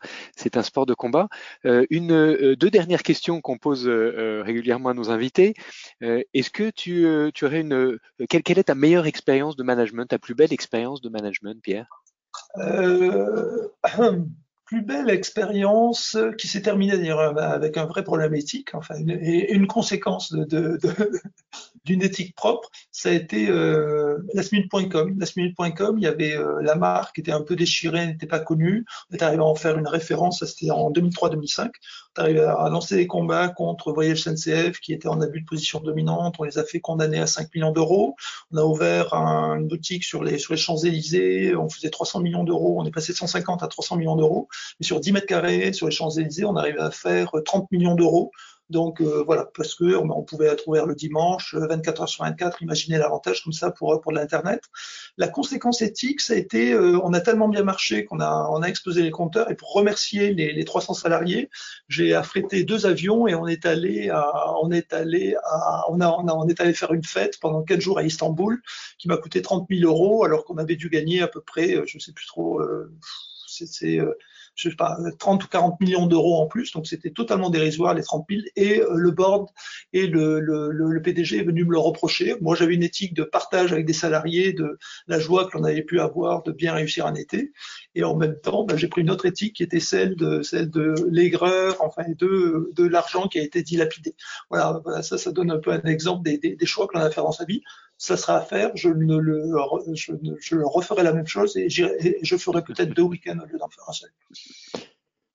un 0.55 0.63
sport 0.63 0.87
de 0.87 0.95
combat. 0.95 1.29
Euh, 1.65 1.85
une 1.91 2.55
deux 2.55 2.71
dernières 2.71 3.03
questions 3.05 3.41
qu'on 3.41 3.59
pose 3.59 3.87
régulièrement 3.89 4.89
à 4.89 4.95
nos 4.95 5.11
invités. 5.11 5.55
Est-ce 6.01 6.51
que 6.51 6.71
tu, 6.71 7.07
tu 7.35 7.45
aurais 7.45 7.61
une 7.61 7.99
quelle, 8.29 8.43
quelle 8.43 8.59
est 8.59 8.65
ta 8.65 8.75
meilleure 8.75 9.07
expérience 9.07 9.55
de 9.57 9.63
management, 9.63 10.07
ta 10.07 10.19
plus 10.19 10.35
belle 10.35 10.53
expérience 10.53 11.01
de 11.01 11.09
management, 11.09 11.61
Pierre? 11.63 11.87
plus 14.69 14.83
belle 14.83 15.09
expérience 15.09 16.19
qui 16.37 16.47
s'est 16.47 16.61
terminée 16.61 16.99
d'ailleurs 16.99 17.39
avec 17.39 17.79
un 17.79 17.87
vrai 17.87 18.05
problème 18.05 18.35
éthique, 18.35 18.75
enfin, 18.75 18.97
et 19.09 19.55
une 19.55 19.67
conséquence 19.67 20.31
de, 20.31 20.45
de, 20.45 20.79
d'une 21.87 22.03
éthique 22.03 22.37
propre, 22.37 22.71
ça 22.93 23.09
a 23.09 23.13
été 23.13 23.49
euh. 23.49 24.19
Lastminute.com, 24.35 25.97
il 25.97 26.03
y 26.03 26.07
avait 26.07 26.37
euh, 26.37 26.61
la 26.61 26.75
marque 26.75 27.15
qui 27.15 27.23
était 27.23 27.33
un 27.33 27.41
peu 27.41 27.57
déchirée, 27.57 28.07
n'était 28.07 28.27
pas 28.27 28.41
connue. 28.41 28.85
On 29.11 29.15
est 29.15 29.23
arrivé 29.23 29.41
à 29.41 29.47
en 29.47 29.55
faire 29.55 29.79
une 29.79 29.89
référence, 29.89 30.45
c'était 30.45 30.71
en 30.71 30.91
2003-2005. 30.91 31.71
Arrivé 32.19 32.41
à 32.41 32.69
lancer 32.69 32.97
des 32.97 33.07
combats 33.07 33.49
contre 33.49 33.93
Voyage 33.93 34.23
SNCF 34.23 34.81
qui 34.81 34.93
était 34.93 35.09
en 35.09 35.21
abus 35.21 35.41
de 35.43 35.47
position 35.47 35.81
dominante. 35.81 36.35
On 36.39 36.43
les 36.43 36.59
a 36.59 36.65
fait 36.65 36.81
condamner 36.81 37.21
à 37.21 37.27
5 37.27 37.55
millions 37.55 37.71
d'euros. 37.71 38.17
On 38.53 38.57
a 38.59 38.65
ouvert 38.65 39.15
un, 39.15 39.57
une 39.57 39.69
boutique 39.69 40.03
sur 40.05 40.25
les, 40.25 40.39
sur 40.39 40.53
les 40.53 40.59
Champs-Élysées. 40.59 41.55
On 41.55 41.69
faisait 41.69 41.91
300 41.91 42.21
millions 42.21 42.43
d'euros. 42.43 42.77
On 42.81 42.85
est 42.85 42.91
passé 42.91 43.13
de 43.13 43.19
150 43.19 43.63
à 43.63 43.69
300 43.69 43.97
millions 43.97 44.17
d'euros. 44.17 44.49
Mais 44.81 44.87
sur 44.87 44.99
10 44.99 45.13
mètres 45.13 45.27
carrés, 45.27 45.73
sur 45.73 45.87
les 45.87 45.95
Champs-Élysées, 45.95 46.45
on 46.45 46.57
arrivait 46.57 46.81
à 46.81 46.91
faire 46.91 47.31
30 47.45 47.71
millions 47.71 47.95
d'euros. 47.95 48.33
Donc 48.71 49.01
euh, 49.01 49.23
voilà, 49.25 49.47
parce 49.57 49.75
que 49.75 49.97
on, 49.97 50.23
pouvait 50.23 50.47
être 50.47 50.69
ouvert 50.69 50.85
le 50.85 50.95
dimanche, 50.95 51.55
24 51.55 52.01
euh, 52.01 52.03
heures 52.03 52.09
sur 52.09 52.25
24. 52.25 52.61
Imaginez 52.61 52.99
l'avantage 52.99 53.43
comme 53.43 53.53
ça 53.53 53.71
pour 53.71 53.99
pour 54.03 54.13
l'internet. 54.13 54.63
La 55.17 55.29
conséquence 55.29 55.81
éthique, 55.81 56.21
ça 56.21 56.35
a 56.35 56.37
été, 56.37 56.73
euh, 56.73 57.01
on 57.03 57.15
a 57.15 57.21
tellement 57.21 57.49
bien 57.49 57.63
marché 57.63 58.05
qu'on 58.05 58.21
a 58.21 58.49
on 58.51 58.61
a 58.63 58.67
explosé 58.67 59.03
les 59.03 59.11
compteurs. 59.11 59.51
Et 59.51 59.55
pour 59.55 59.73
remercier 59.73 60.35
les, 60.35 60.53
les 60.53 60.65
300 60.65 60.93
salariés, 60.93 61.49
j'ai 61.89 62.15
affrété 62.15 62.65
deux 62.65 62.85
avions 62.85 63.27
et 63.27 63.35
on 63.35 63.47
est 63.47 63.65
allé 63.65 64.11
à, 64.11 64.55
on 64.63 64.71
est 64.71 64.93
allé 64.93 65.35
à, 65.45 65.85
on 65.91 66.01
a, 66.01 66.09
on 66.09 66.29
a 66.29 66.35
on 66.35 66.47
est 66.47 66.61
allé 66.61 66.75
faire 66.75 66.93
une 66.93 67.05
fête 67.05 67.41
pendant 67.41 67.63
quatre 67.63 67.81
jours 67.81 67.99
à 67.99 68.03
Istanbul, 68.03 68.61
qui 68.99 69.09
m'a 69.09 69.17
coûté 69.17 69.41
30 69.41 69.67
000 69.71 69.91
euros, 69.91 70.25
alors 70.25 70.45
qu'on 70.45 70.59
avait 70.59 70.77
dû 70.77 70.91
gagner 70.91 71.23
à 71.23 71.29
peu 71.29 71.41
près, 71.41 71.83
je 71.87 71.99
sais 71.99 72.13
plus 72.13 72.27
trop, 72.27 72.61
c'est 73.47 73.99
je 74.59 74.71
sais 74.71 74.77
pas, 74.77 74.99
30 75.21 75.45
ou 75.45 75.49
40 75.49 75.81
millions 75.81 76.07
d'euros 76.07 76.43
en 76.43 76.47
plus, 76.47 76.73
donc 76.73 76.87
c'était 76.89 77.11
totalement 77.11 77.49
dérisoire 77.49 77.95
les 77.95 78.03
30 78.03 78.27
000. 78.29 78.43
Et 78.57 78.81
euh, 78.81 78.95
le 78.95 79.13
board 79.13 79.47
et 79.93 80.09
le, 80.09 80.41
le, 80.41 80.71
le, 80.71 81.03
PDG 81.03 81.39
est 81.39 81.45
venu 81.45 81.65
me 81.65 81.71
le 81.71 81.79
reprocher. 81.79 82.35
Moi, 82.41 82.57
j'avais 82.57 82.75
une 82.75 82.83
éthique 82.83 83.15
de 83.15 83.23
partage 83.23 83.73
avec 83.73 83.87
des 83.87 83.93
salariés, 83.93 84.53
de 84.53 84.77
la 85.07 85.21
joie 85.21 85.49
que 85.49 85.57
l'on 85.57 85.63
avait 85.63 85.83
pu 85.83 86.01
avoir 86.01 86.43
de 86.43 86.51
bien 86.51 86.75
réussir 86.75 87.07
un 87.07 87.15
été. 87.15 87.53
Et 87.95 88.03
en 88.03 88.17
même 88.17 88.39
temps, 88.41 88.65
ben, 88.65 88.77
j'ai 88.77 88.89
pris 88.89 89.03
une 89.03 89.11
autre 89.11 89.27
éthique 89.27 89.55
qui 89.57 89.63
était 89.63 89.81
celle 89.81 90.17
de 90.17 90.43
celle 90.43 90.71
de 90.71 90.95
l'aigreur, 91.09 91.77
enfin 91.81 92.03
de 92.09 92.73
de 92.75 92.85
l'argent 92.85 93.29
qui 93.29 93.39
a 93.39 93.43
été 93.43 93.63
dilapidé. 93.63 94.17
Voilà, 94.51 94.83
ça, 95.03 95.19
ça 95.19 95.31
donne 95.31 95.53
un 95.53 95.59
peu 95.59 95.71
un 95.71 95.83
exemple 95.83 96.25
des, 96.25 96.39
des, 96.39 96.57
des 96.57 96.67
choix 96.67 96.89
que 96.89 96.99
l'on 96.99 97.05
a 97.05 97.07
à 97.07 97.11
faire 97.11 97.25
dans 97.25 97.33
sa 97.33 97.45
vie 97.45 97.63
ça 97.99 98.17
sera 98.17 98.39
à 98.39 98.41
faire. 98.41 98.71
Je, 98.75 98.89
ne 98.89 99.19
le, 99.19 99.53
je, 99.95 100.13
je 100.41 100.57
referai 100.57 101.03
la 101.03 101.13
même 101.13 101.27
chose 101.27 101.57
et, 101.57 101.69
je 101.69 102.37
ferai 102.37 102.63
peut-être 102.63 102.95
deux 102.95 103.03
week-ends 103.03 103.39
au 103.43 103.47
lieu 103.47 103.59
d'en 103.59 103.69
faire 103.69 103.85
un 103.89 103.93
seul. 103.93 104.11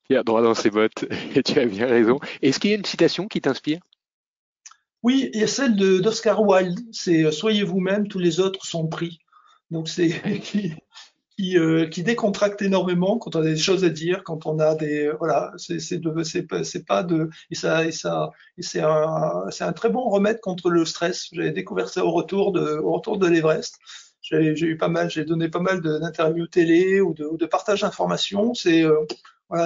Tu 0.09 0.17
as 0.17 0.23
droit 0.23 0.41
dans 0.41 0.53
ses 0.53 0.69
bottes 0.69 1.05
et 1.35 1.43
tu 1.43 1.59
as 1.59 1.65
bien 1.65 1.87
raison. 1.87 2.19
Est-ce 2.41 2.59
qu'il 2.59 2.71
y 2.71 2.73
a 2.73 2.77
une 2.77 2.85
citation 2.85 3.27
qui 3.27 3.41
t'inspire? 3.41 3.79
Oui, 5.03 5.29
il 5.33 5.41
y 5.41 5.43
a 5.43 5.47
celle 5.47 5.75
d'Oscar 5.75 6.41
Wilde. 6.41 6.79
C'est 6.93 7.29
Soyez 7.31 7.63
vous-même, 7.63 8.07
tous 8.07 8.19
les 8.19 8.39
autres 8.39 8.65
sont 8.65 8.87
pris. 8.87 9.19
Donc 9.69 9.89
c'est 9.89 10.21
qui, 11.37 11.57
euh, 11.57 11.87
qui 11.87 12.03
décontracte 12.03 12.61
énormément 12.61 13.17
quand 13.17 13.35
on 13.35 13.41
a 13.41 13.43
des 13.43 13.57
choses 13.57 13.83
à 13.83 13.89
dire, 13.89 14.23
quand 14.23 14.45
on 14.45 14.59
a 14.59 14.75
des 14.75 15.11
voilà, 15.19 15.51
c'est 15.57 15.79
c'est 15.79 15.99
c'est 16.23 16.85
pas 16.85 17.03
de 17.03 17.29
et 17.49 17.55
ça 17.55 17.85
et 17.85 17.91
ça 17.91 18.31
et 18.57 18.61
c'est 18.61 18.81
un 18.81 19.45
c'est 19.49 19.63
un 19.63 19.73
très 19.73 19.89
bon 19.89 20.09
remède 20.09 20.39
contre 20.41 20.69
le 20.69 20.85
stress. 20.85 21.29
J'avais 21.31 21.51
découvert 21.51 21.89
ça 21.89 22.05
au 22.05 22.11
retour 22.11 22.51
de 22.51 22.77
au 22.77 22.93
retour 22.93 23.17
de 23.17 23.27
l'Everest. 23.27 23.77
J'ai 24.21 24.53
eu 24.61 24.77
pas 24.77 24.87
mal, 24.87 25.09
j'ai 25.09 25.25
donné 25.25 25.49
pas 25.49 25.59
mal 25.59 25.81
d'interviews 25.81 26.47
télé 26.47 27.01
ou 27.01 27.13
de, 27.13 27.35
de 27.37 27.45
partage 27.45 27.81
d'informations. 27.81 28.53
C'est 28.53 28.83
euh, 28.83 29.05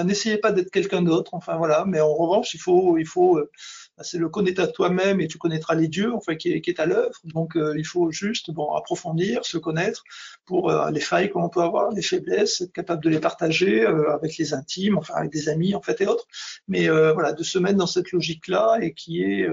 n'essayez 0.04 0.38
pas 0.38 0.52
d'être 0.52 0.70
quelqu'un 0.70 1.02
d'autre. 1.02 1.34
Enfin 1.34 1.56
voilà, 1.56 1.84
mais 1.86 2.00
en 2.00 2.14
revanche, 2.14 2.54
il 2.54 2.60
faut 2.60 2.96
euh, 2.96 3.50
bah, 3.96 4.04
c'est 4.04 4.18
le 4.18 4.28
connaître 4.28 4.62
à 4.62 4.66
toi-même 4.66 5.20
et 5.20 5.28
tu 5.28 5.38
connaîtras 5.38 5.74
les 5.74 5.88
dieux, 5.88 6.12
enfin, 6.14 6.34
qui 6.36 6.50
est, 6.50 6.80
à 6.80 6.86
l'œuvre. 6.86 7.18
Donc, 7.24 7.56
euh, 7.56 7.74
il 7.76 7.86
faut 7.86 8.10
juste 8.10 8.50
bon, 8.50 8.72
approfondir, 8.74 9.44
se 9.44 9.58
connaître 9.58 10.04
pour 10.44 10.70
euh, 10.70 10.90
les 10.90 11.00
failles 11.00 11.30
qu'on 11.30 11.48
peut 11.48 11.62
avoir, 11.62 11.90
les 11.92 12.02
faiblesses, 12.02 12.60
être 12.60 12.72
capable 12.72 13.02
de 13.02 13.10
les 13.10 13.20
partager 13.20 13.86
avec 13.86 14.36
les 14.36 14.54
intimes, 14.54 14.98
enfin, 14.98 15.14
avec 15.14 15.32
des 15.32 15.48
amis, 15.48 15.74
en 15.74 15.82
fait, 15.82 16.00
et 16.00 16.06
autres. 16.06 16.26
Mais 16.68 16.88
voilà, 16.88 17.32
de 17.32 17.42
se 17.42 17.58
mettre 17.58 17.78
dans 17.78 17.86
cette 17.86 18.12
logique-là 18.12 18.78
et 18.82 18.92
qui 18.92 19.22
est 19.22 19.48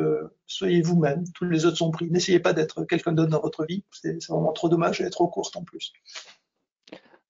soyez 0.48 0.82
vous-même, 0.82 1.24
tous 1.34 1.46
les 1.46 1.66
autres 1.66 1.78
sont 1.78 1.92
pris. 1.92 2.10
N'essayez 2.12 2.40
pas 2.40 2.54
d'être 2.54 2.84
quelqu'un 2.86 3.14
d'autre 3.14 3.30
dans 3.32 3.42
votre 3.42 3.66
vie, 3.66 3.84
c'est 3.92 4.24
vraiment 4.28 4.54
trop 4.54 4.70
dommage, 4.70 5.02
est 5.02 5.10
trop 5.10 5.28
courte 5.28 5.56
en 5.56 5.64
plus. 5.64 5.94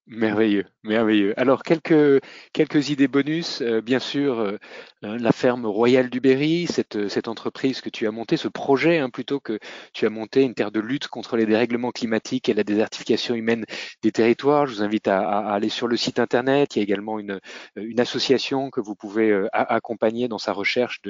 Merveilleux, 0.08 0.66
merveilleux. 0.84 1.34
Alors 1.36 1.64
quelques 1.64 2.22
quelques 2.54 2.90
idées 2.92 3.08
bonus, 3.08 3.64
euh, 3.64 3.82
bien 3.82 3.98
sûr, 3.98 4.40
euh, 4.40 4.58
euh, 5.04 5.18
la 5.18 5.32
ferme 5.32 5.66
royale 5.66 6.12
du 6.12 6.20
Berry, 6.20 6.68
cette 6.68 7.08
cette 7.08 7.28
entreprise 7.28 7.82
que 7.82 7.90
tu 7.90 8.06
as 8.06 8.12
montée, 8.12 8.38
ce 8.38 8.48
projet 8.48 9.00
hein, 9.00 9.10
plutôt 9.10 9.40
que 9.40 9.58
tu 9.94 10.06
as 10.06 10.12
monté 10.12 10.44
une 10.44 10.54
terre 10.54 10.70
de 10.70 10.80
lutte 10.80 11.08
contre 11.08 11.38
les 11.38 11.48
dérèglements 11.48 11.90
climatiques 11.90 12.50
et 12.50 12.54
la 12.54 12.64
désertification 12.64 13.34
humaine 13.34 13.66
des 14.04 14.12
territoires. 14.12 14.68
Je 14.68 14.76
vous 14.76 14.84
invite 14.84 15.08
à, 15.08 15.40
aller 15.40 15.70
sur 15.70 15.88
le 15.88 15.98
site 15.98 16.20
internet. 16.20 16.76
Il 16.76 16.80
y 16.80 16.82
a 16.82 16.84
également 16.84 17.18
une 17.18 17.40
une 17.76 18.00
association 18.00 18.70
que 18.70 18.82
vous 18.82 18.94
pouvez 18.94 19.48
accompagner 19.54 20.28
dans 20.28 20.38
sa 20.38 20.54
recherche 20.54 21.02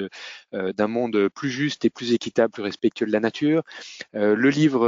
d'un 0.52 0.88
monde 0.88 1.28
plus 1.34 1.50
juste 1.50 1.84
et 1.84 1.90
plus 1.90 2.14
équitable, 2.14 2.50
plus 2.50 2.62
respectueux 2.62 3.06
de 3.06 3.12
la 3.12 3.20
nature. 3.20 3.62
le 4.14 4.48
livre 4.48 4.86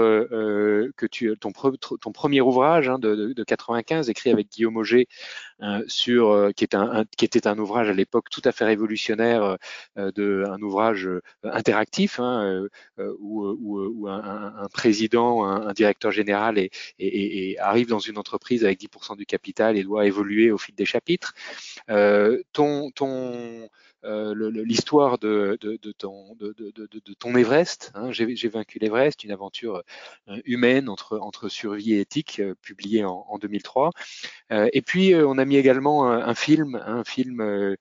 que 0.96 1.06
tu 1.06 1.36
ton 1.38 1.52
ton 1.52 2.12
premier 2.12 2.40
ouvrage 2.40 2.88
hein, 2.88 2.98
de, 2.98 3.14
de, 3.14 3.32
de 3.34 3.44
95 3.44 3.97
écrit 4.06 4.30
avec 4.30 4.48
Guillaume 4.50 4.76
Auger, 4.76 5.08
euh, 5.60 5.82
sur, 5.88 6.30
euh, 6.30 6.52
qui, 6.52 6.62
est 6.62 6.74
un, 6.74 7.04
qui 7.16 7.24
était 7.24 7.48
un 7.48 7.58
ouvrage 7.58 7.88
à 7.88 7.92
l'époque 7.92 8.30
tout 8.30 8.42
à 8.44 8.52
fait 8.52 8.64
révolutionnaire, 8.64 9.56
euh, 9.98 10.12
de, 10.12 10.44
un 10.48 10.60
ouvrage 10.62 11.08
interactif, 11.42 12.20
hein, 12.20 12.66
où, 12.98 13.44
où, 13.60 14.08
un, 14.08 14.68
président, 14.72 15.44
un, 15.44 15.72
directeur 15.72 16.12
général 16.12 16.58
arrive 17.58 17.88
dans 17.88 17.98
une 17.98 18.18
entreprise 18.18 18.64
avec 18.64 18.80
10% 18.80 19.16
du 19.16 19.26
capital 19.26 19.76
et 19.76 19.82
doit 19.82 20.06
évoluer 20.06 20.50
au 20.50 20.58
fil 20.58 20.74
des 20.74 20.86
chapitres. 20.86 21.34
ton, 22.52 22.90
l'histoire 24.04 25.18
de, 25.18 25.58
de, 25.60 25.78
de, 25.80 25.92
ton, 25.92 26.34
de, 26.36 26.54
de, 26.56 27.14
ton 27.14 27.34
Everest. 27.34 27.90
Hein. 27.94 28.12
J'ai 28.12 28.48
vaincu 28.48 28.78
l'Everest, 28.78 29.24
une 29.24 29.32
aventure 29.32 29.82
euh, 30.28 30.40
humaine 30.44 30.88
entre, 30.88 31.18
entre 31.18 31.48
survie 31.48 31.94
et 31.94 32.00
éthique, 32.00 32.40
euh, 32.40 32.54
publiée 32.62 33.04
en, 33.04 33.26
en 33.28 33.38
2003. 33.38 33.90
et 34.50 34.82
puis, 34.82 35.14
on 35.14 35.38
a 35.38 35.44
mis 35.44 35.56
également 35.56 36.10
un, 36.10 36.34
film, 36.34 36.80
un 36.84 37.04
film 37.04 37.76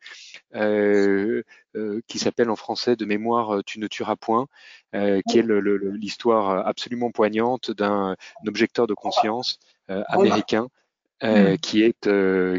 qui 2.07 2.19
s'appelle 2.19 2.49
en 2.49 2.55
français 2.55 2.95
de 2.95 3.05
mémoire 3.05 3.63
Tu 3.65 3.79
ne 3.79 3.87
tueras 3.87 4.15
point, 4.15 4.47
qui 4.93 5.39
est 5.39 5.45
l'histoire 5.45 6.67
absolument 6.67 7.11
poignante 7.11 7.71
d'un 7.71 8.15
objecteur 8.45 8.87
de 8.87 8.93
conscience 8.93 9.59
américain. 9.87 10.67
Euh, 11.23 11.57
qui 11.57 11.81
est 11.81 12.07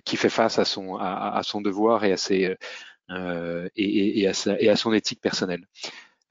qui 0.04 0.16
fait 0.16 0.28
face 0.28 0.58
à 0.58 0.64
son 0.64 0.96
à, 0.96 1.36
à, 1.36 1.44
son 1.44 1.60
devoir 1.60 2.04
et 2.04 2.10
à 2.10 2.16
ses 2.16 2.56
euh, 3.10 3.68
et, 3.76 4.20
et, 4.20 4.26
à 4.28 4.34
sa, 4.34 4.60
et, 4.60 4.68
à 4.68 4.76
son 4.76 4.92
éthique 4.92 5.20
personnelle. 5.20 5.66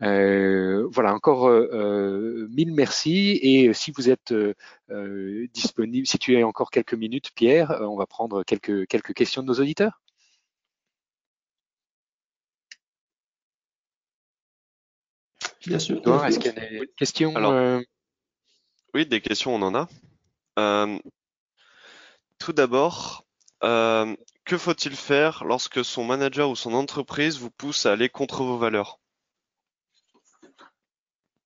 Euh, 0.03 0.87
voilà, 0.91 1.13
encore 1.13 1.47
euh, 1.47 2.47
mille 2.51 2.73
merci. 2.73 3.39
Et 3.41 3.73
si 3.73 3.91
vous 3.91 4.09
êtes 4.09 4.31
euh, 4.31 5.47
disponible, 5.53 6.05
si 6.05 6.19
tu 6.19 6.37
as 6.37 6.45
encore 6.45 6.69
quelques 6.69 6.93
minutes, 6.93 7.31
Pierre, 7.33 7.77
on 7.81 7.97
va 7.97 8.05
prendre 8.05 8.43
quelques, 8.43 8.87
quelques 8.87 9.13
questions 9.13 9.41
de 9.41 9.47
nos 9.47 9.59
auditeurs. 9.59 10.01
Bien 15.65 15.79
sûr. 15.79 15.97
Est-ce 16.25 16.39
qu'il 16.39 16.53
y 16.53 16.57
a 16.57 16.69
des 16.69 16.89
questions 16.95 17.35
Alors, 17.35 17.81
Oui, 18.93 19.05
des 19.05 19.19
questions, 19.21 19.55
on 19.55 19.61
en 19.63 19.75
a. 19.75 20.99
tout 22.37 22.53
d'abord, 22.53 23.25
que 24.47 24.57
faut-il 24.57 24.95
faire 24.95 25.43
lorsque 25.45 25.83
son 25.83 26.05
manager 26.05 26.49
ou 26.49 26.55
son 26.55 26.73
entreprise 26.73 27.37
vous 27.37 27.51
pousse 27.51 27.85
à 27.85 27.91
aller 27.91 28.09
contre 28.09 28.43
vos 28.43 28.57
valeurs? 28.57 28.99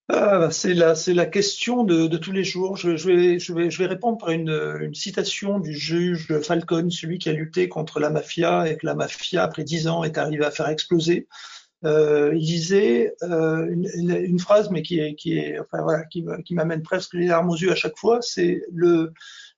Ah, 0.07 0.49
c'est 0.51 0.73
la, 0.73 1.25
question 1.25 1.83
de, 1.83 2.17
tous 2.17 2.31
les 2.31 2.43
jours. 2.43 2.75
Je, 2.75 2.89
vais, 2.89 3.85
répondre 3.85 4.17
par 4.17 4.29
une, 4.29 4.93
citation 4.93 5.59
du 5.59 5.73
juge 5.73 6.37
Falcon, 6.41 6.89
celui 6.89 7.17
qui 7.17 7.29
a 7.29 7.33
lutté 7.33 7.69
contre 7.69 7.99
la 7.99 8.09
mafia 8.09 8.69
et 8.69 8.77
que 8.77 8.85
la 8.85 8.93
mafia, 8.93 9.43
après 9.43 9.63
dix 9.63 9.87
ans, 9.87 10.03
est 10.03 10.17
arrivée 10.17 10.45
à 10.45 10.51
faire 10.51 10.67
exploser. 10.67 11.27
Euh, 11.85 12.31
il 12.35 12.45
disait 12.45 13.15
euh, 13.23 13.67
une, 13.95 14.39
phrase, 14.39 14.69
mais 14.69 14.83
qui 14.83 14.99
m'amène 16.51 16.83
presque 16.83 17.13
les 17.13 17.27
larmes 17.27 17.49
aux 17.49 17.57
yeux 17.57 17.71
à 17.71 17.75
chaque 17.75 17.97
fois. 17.97 18.19
C'est 18.21 18.61
le, 18.71 19.13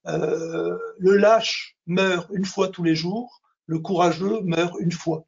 euh, 0.08 0.78
le 1.00 1.18
lâche 1.18 1.72
meurt 1.88 2.30
une 2.34 2.46
fois 2.46 2.70
tous 2.70 2.84
les 2.84 2.96
jours, 2.96 3.42
le 3.66 3.80
courageux 3.80 4.42
meurt 4.42 4.76
une 4.80 4.92
fois, 4.92 5.26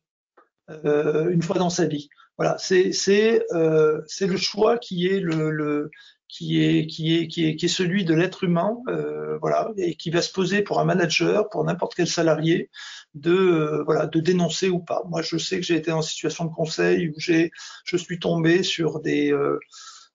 euh, 0.70 1.30
une 1.30 1.41
fois 1.41 1.58
dans 1.58 1.70
sa 1.70 1.86
vie. 1.86 2.10
Voilà, 2.38 2.58
c'est 2.58 2.91
c'est 2.91 3.45
euh, 3.53 4.01
c'est 4.08 4.28
le 4.28 4.38
choix 4.38 4.78
qui 4.78 5.08
est 5.08 5.22
le, 5.22 5.89
qui 6.28 6.62
est 6.64 6.86
qui 6.88 7.16
est 7.16 7.28
qui 7.28 7.47
est 7.47 7.56
qui 7.56 7.66
est 7.66 7.70
celui 7.70 8.03
de 8.03 8.14
l'être 8.14 8.43
humain, 8.43 8.78
euh, 8.89 9.38
voilà, 9.39 9.72
et 9.78 9.95
qui 9.95 10.10
va 10.10 10.22
se 10.22 10.34
poser 10.34 10.62
pour 10.62 10.80
un 10.80 10.86
manager, 10.86 11.49
pour 11.49 11.64
n'importe 11.64 11.95
quel 11.95 12.08
salarié, 12.08 12.70
de 13.14 13.84
voilà 13.86 14.06
de 14.08 14.20
dénoncer 14.20 14.70
ou 14.70 14.80
pas. 14.80 15.03
Moi, 15.10 15.22
je 15.22 15.38
sais 15.38 15.58
que 15.60 15.66
j'ai 15.66 15.76
été 15.76 15.91
en 15.93 16.01
situation 16.01 16.45
de 16.45 16.53
conseil 16.53 17.10
où 17.10 17.14
j'ai 17.18 17.51
je 17.86 17.95
suis 17.95 18.20
tombé 18.20 18.64
sur 18.64 18.99
des 18.99 19.34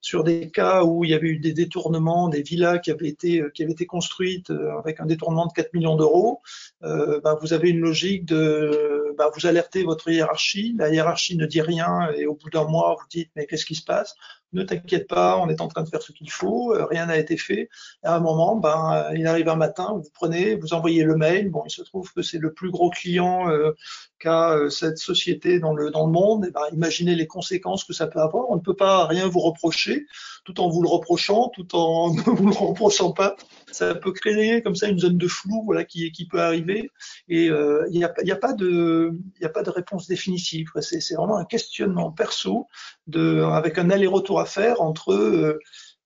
sur 0.01 0.23
des 0.23 0.49
cas 0.49 0.83
où 0.83 1.05
il 1.05 1.11
y 1.11 1.13
avait 1.13 1.27
eu 1.27 1.37
des 1.37 1.53
détournements, 1.53 2.27
des 2.27 2.41
villas 2.41 2.79
qui 2.79 2.91
avaient 2.91 3.07
été 3.07 3.41
euh, 3.41 3.49
qui 3.49 3.63
avaient 3.63 3.71
été 3.71 3.85
construites 3.85 4.49
euh, 4.49 4.77
avec 4.79 4.99
un 4.99 5.05
détournement 5.05 5.45
de 5.45 5.53
4 5.53 5.73
millions 5.73 5.95
d'euros, 5.95 6.41
euh, 6.83 7.21
ben 7.23 7.37
vous 7.41 7.53
avez 7.53 7.69
une 7.69 7.79
logique 7.79 8.25
de 8.25 9.13
ben 9.17 9.29
vous 9.35 9.45
alertez 9.45 9.83
votre 9.83 10.09
hiérarchie, 10.09 10.75
la 10.77 10.89
hiérarchie 10.89 11.37
ne 11.37 11.45
dit 11.45 11.61
rien 11.61 12.11
et 12.17 12.25
au 12.25 12.35
bout 12.35 12.49
d'un 12.49 12.65
mois 12.65 12.97
vous 12.99 13.07
dites 13.09 13.29
mais 13.35 13.45
qu'est-ce 13.45 13.65
qui 13.65 13.75
se 13.75 13.83
passe? 13.83 14.15
Ne 14.53 14.63
t'inquiète 14.63 15.07
pas, 15.07 15.37
on 15.37 15.49
est 15.49 15.61
en 15.61 15.67
train 15.67 15.83
de 15.83 15.89
faire 15.89 16.01
ce 16.01 16.11
qu'il 16.11 16.29
faut, 16.29 16.73
euh, 16.73 16.85
rien 16.85 17.05
n'a 17.05 17.17
été 17.17 17.37
fait. 17.37 17.69
À 18.03 18.15
un 18.15 18.19
moment, 18.19 18.55
ben, 18.55 19.09
il 19.15 19.25
arrive 19.27 19.49
un 19.49 19.55
matin, 19.55 19.93
vous 19.95 20.09
prenez, 20.13 20.55
vous 20.55 20.73
envoyez 20.73 21.03
le 21.03 21.15
mail. 21.15 21.49
Bon, 21.49 21.63
il 21.65 21.71
se 21.71 21.81
trouve 21.83 22.11
que 22.13 22.21
c'est 22.21 22.37
le 22.37 22.53
plus 22.53 22.71
gros 22.71 22.89
client 22.89 23.49
euh, 23.49 23.71
qu'a 24.19 24.53
euh, 24.53 24.69
cette 24.69 24.97
société 24.97 25.59
dans 25.59 25.73
le 25.73 25.91
dans 25.91 26.05
le 26.05 26.11
monde. 26.11 26.45
Et 26.45 26.51
ben, 26.51 26.61
imaginez 26.73 27.15
les 27.15 27.27
conséquences 27.27 27.83
que 27.83 27.93
ça 27.93 28.07
peut 28.07 28.19
avoir. 28.19 28.49
On 28.49 28.55
ne 28.55 28.61
peut 28.61 28.75
pas 28.75 29.05
rien 29.05 29.27
vous 29.27 29.39
reprocher, 29.39 30.05
tout 30.43 30.59
en 30.59 30.69
vous 30.69 30.81
le 30.81 30.89
reprochant, 30.89 31.49
tout 31.53 31.75
en 31.75 32.13
ne 32.13 32.21
vous 32.21 32.47
le 32.47 32.55
reprochant 32.55 33.11
pas. 33.11 33.35
Ça 33.71 33.95
peut 33.95 34.11
créer 34.11 34.61
comme 34.61 34.75
ça 34.75 34.87
une 34.87 34.99
zone 34.99 35.17
de 35.17 35.27
flou, 35.27 35.63
voilà, 35.65 35.85
qui 35.85 36.11
qui 36.11 36.27
peut 36.27 36.41
arriver. 36.41 36.89
Et 37.29 37.45
il 37.45 37.97
n'y 37.97 38.03
a, 38.03 38.13
y 38.23 38.31
a 38.31 38.35
pas 38.35 38.53
de 38.53 39.13
a 39.41 39.49
pas 39.49 39.63
de 39.63 39.69
réponse 39.69 40.07
définitive. 40.07 40.67
C'est 40.81 41.15
vraiment 41.15 41.37
un 41.37 41.45
questionnement 41.45 42.11
perso 42.11 42.67
de 43.07 43.41
avec 43.41 43.77
un 43.77 43.89
aller-retour 43.89 44.39
faire 44.45 44.81
entre 44.81 45.59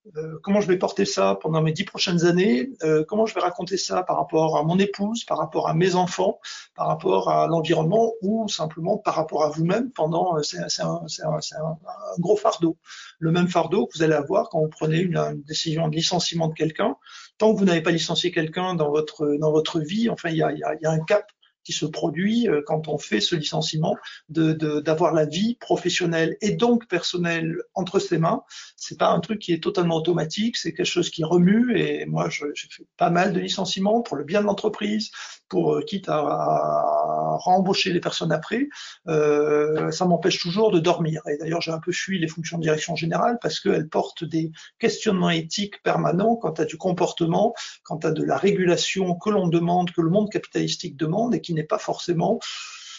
euh, 0.06 0.26
euh, 0.26 0.40
comment 0.42 0.62
je 0.62 0.68
vais 0.68 0.78
porter 0.78 1.06
ça 1.06 1.38
pendant 1.42 1.62
mes 1.62 1.72
dix 1.72 1.84
prochaines 1.84 2.26
années, 2.26 2.70
euh, 2.84 3.04
comment 3.08 3.26
je 3.26 3.34
vais 3.34 3.42
raconter 3.42 3.78
ça 3.78 4.04
par 4.04 4.18
rapport 4.18 4.58
à 4.58 4.64
mon 4.64 4.78
épouse, 4.80 5.24
par 5.24 5.38
rapport 5.38 5.68
à 5.68 5.74
mes 5.74 5.96
enfants, 5.96 6.40
par 6.76 6.88
rapport 6.88 7.30
à 7.30 7.48
l'environnement 7.48 8.14
ou 8.22 8.48
simplement 8.48 8.98
par 8.98 9.16
rapport 9.16 9.44
à 9.44 9.50
vous-même 9.50 9.92
pendant, 9.92 10.42
c'est 10.44 10.60
un, 10.82 11.78
gros 12.20 12.38
fardeau. 12.38 12.78
Le 13.20 13.32
même 13.32 13.48
fardeau 13.48 13.88
que 13.88 13.98
vous 13.98 14.04
allez 14.04 14.14
avoir 14.14 14.50
quand 14.50 14.60
vous 14.62 14.70
prenez 14.70 15.00
une, 15.00 15.44
décision 15.48 15.88
de 15.88 15.96
licenciement 15.96 16.48
de 16.48 16.54
quelqu'un. 16.54 16.96
Tant 17.38 17.54
que 17.54 17.60
vous 17.60 17.66
n'avez 17.66 17.82
pas 17.82 17.92
licencié 17.92 18.32
quelqu'un 18.32 18.76
dans 18.76 18.90
votre, 18.90 19.38
dans 19.40 19.54
vie, 19.80 20.10
enfin, 20.10 20.30
il 20.30 20.38
y 20.38 20.44
a 20.44 20.92
un 20.92 21.00
cap 21.00 21.26
qui 21.66 21.74
se 21.74 21.86
produit 21.86 22.48
euh, 22.48 22.62
quand 22.66 22.88
on 22.88 22.98
fait 22.98 23.20
ce 23.20 23.36
licenciement, 23.36 23.98
d'avoir 24.30 25.12
de, 25.12 25.18
la 25.18 25.26
vie 25.26 25.56
professionnelle 25.56 26.38
et 26.40 26.52
donc 26.52 26.88
personnelle 26.88 27.58
entre 27.74 28.00
ses 28.00 28.18
mains. 28.18 28.44
C'est 28.78 28.98
pas 28.98 29.10
un 29.10 29.20
truc 29.20 29.40
qui 29.40 29.52
est 29.52 29.62
totalement 29.62 29.98
automatique, 29.98 30.56
c'est 30.56 30.74
quelque 30.74 30.86
chose 30.86 31.10
qui 31.10 31.24
remue. 31.24 31.78
Et 31.78 32.06
moi, 32.06 32.30
j'ai 32.30 32.68
fait 32.70 32.86
pas 32.96 33.10
mal 33.10 33.34
de 33.34 33.40
licenciements 33.40 34.02
pour 34.02 34.16
le 34.16 34.24
bien 34.24 34.42
de 34.42 34.46
l'entreprise, 34.46 35.12
pour 35.50 35.76
euh, 35.76 35.82
quitte 35.82 36.10
à, 36.10 36.18
à 36.18 37.38
rembaucher 37.38 37.92
les 37.92 38.00
personnes 38.00 38.32
après. 38.32 38.68
Euh, 39.08 39.92
ça 39.92 40.06
m'empêche 40.06 40.40
toujours 40.40 40.72
de 40.72 40.80
dormir. 40.80 41.22
Et 41.28 41.38
d'ailleurs, 41.38 41.62
j'ai 41.62 41.72
un 41.72 41.80
peu 41.80 41.92
fui 41.92 42.20
les 42.20 42.28
fonctions 42.28 42.58
de 42.58 42.64
direction 42.64 42.96
générale 42.96 43.38
parce 43.42 43.60
qu'elles 43.60 43.90
portent 43.90 44.24
des 44.24 44.52
questionnements 44.80 45.30
éthiques 45.30 45.82
permanents 45.84 46.36
quant 46.36 46.54
à 46.54 46.66
du 46.66 46.78
comportement, 46.78 47.54
quant 47.84 47.98
à 47.98 48.12
de 48.12 48.24
la 48.24 48.38
régulation 48.38 49.16
que 49.16 49.30
l'on 49.30 49.48
demande, 49.48 49.92
que 49.92 50.02
le 50.02 50.10
monde 50.10 50.30
capitalistique 50.30 50.98
demande 50.98 51.36
et 51.36 51.42
qui 51.42 51.54
n'est 51.54 51.64
pas 51.64 51.80
forcément 51.80 52.40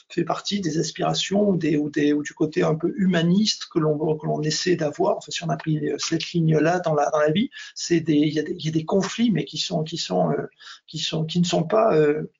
fait 0.09 0.25
partie 0.25 0.61
des 0.61 0.79
aspirations 0.79 1.49
ou, 1.49 1.57
des, 1.57 1.77
ou, 1.77 1.91
des, 1.91 2.13
ou 2.13 2.23
du 2.23 2.33
côté 2.33 2.63
un 2.63 2.75
peu 2.75 2.93
humaniste 2.97 3.67
que 3.73 3.79
l'on 3.79 3.97
que 4.17 4.27
l'on 4.27 4.41
essaie 4.43 4.77
d'avoir. 4.77 5.17
Enfin, 5.17 5.33
si 5.33 5.45
on 5.45 5.49
a 5.49 5.57
pris 5.57 5.81
cette 5.99 6.33
ligne-là 6.33 6.81
dans 6.81 6.95
la, 6.95 7.11
dans 7.11 7.19
la 7.19 7.31
vie, 7.31 7.51
c'est 7.75 8.01
des 8.01 8.15
il 8.15 8.33
y, 8.33 8.65
y 8.65 8.69
a 8.69 8.73
des 8.73 8.85
conflits, 8.85 9.31
mais 9.31 9.45
qui 9.45 9.59
sont 9.59 9.83
qui 9.83 9.99
sont 9.99 10.31
euh, 10.31 10.47
qui 10.87 10.99
sont 10.99 11.25
qui 11.25 11.41
ne 11.41 11.45
sont 11.45 11.65
pas 11.65 11.95
euh, 11.97 12.31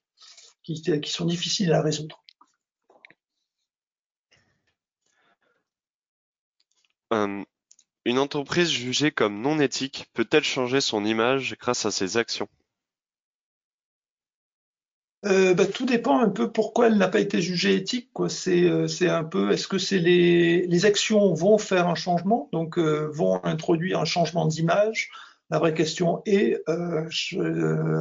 qui, 0.75 1.01
qui 1.01 1.11
sont 1.11 1.25
difficiles 1.25 1.71
à 1.73 1.81
résoudre. 1.81 2.23
Euh, 7.13 7.43
une 8.05 8.19
entreprise 8.19 8.69
jugée 8.69 9.11
comme 9.11 9.41
non 9.41 9.59
éthique 9.59 10.07
peut-elle 10.13 10.43
changer 10.43 10.81
son 10.81 11.05
image 11.05 11.55
grâce 11.57 11.85
à 11.85 11.91
ses 11.91 12.17
actions? 12.17 12.49
Euh, 15.25 15.53
bah, 15.53 15.65
tout 15.65 15.85
dépend 15.85 16.19
un 16.19 16.29
peu 16.29 16.51
pourquoi 16.51 16.87
elle 16.87 16.97
n'a 16.97 17.07
pas 17.07 17.19
été 17.19 17.41
jugée 17.41 17.75
éthique. 17.75 18.09
C'est, 18.29 18.63
euh, 18.63 18.87
c'est 18.87 19.09
un 19.09 19.23
peu, 19.23 19.51
est-ce 19.51 19.67
que 19.67 19.77
c'est 19.77 19.99
les, 19.99 20.67
les 20.67 20.85
actions 20.85 21.33
vont 21.33 21.57
faire 21.57 21.87
un 21.87 21.95
changement, 21.95 22.49
donc 22.51 22.77
euh, 22.77 23.09
vont 23.11 23.43
introduire 23.43 23.99
un 23.99 24.05
changement 24.05 24.45
d'image? 24.45 25.09
La 25.49 25.59
vraie 25.59 25.73
question 25.73 26.21
est, 26.25 26.61
euh, 26.67 27.07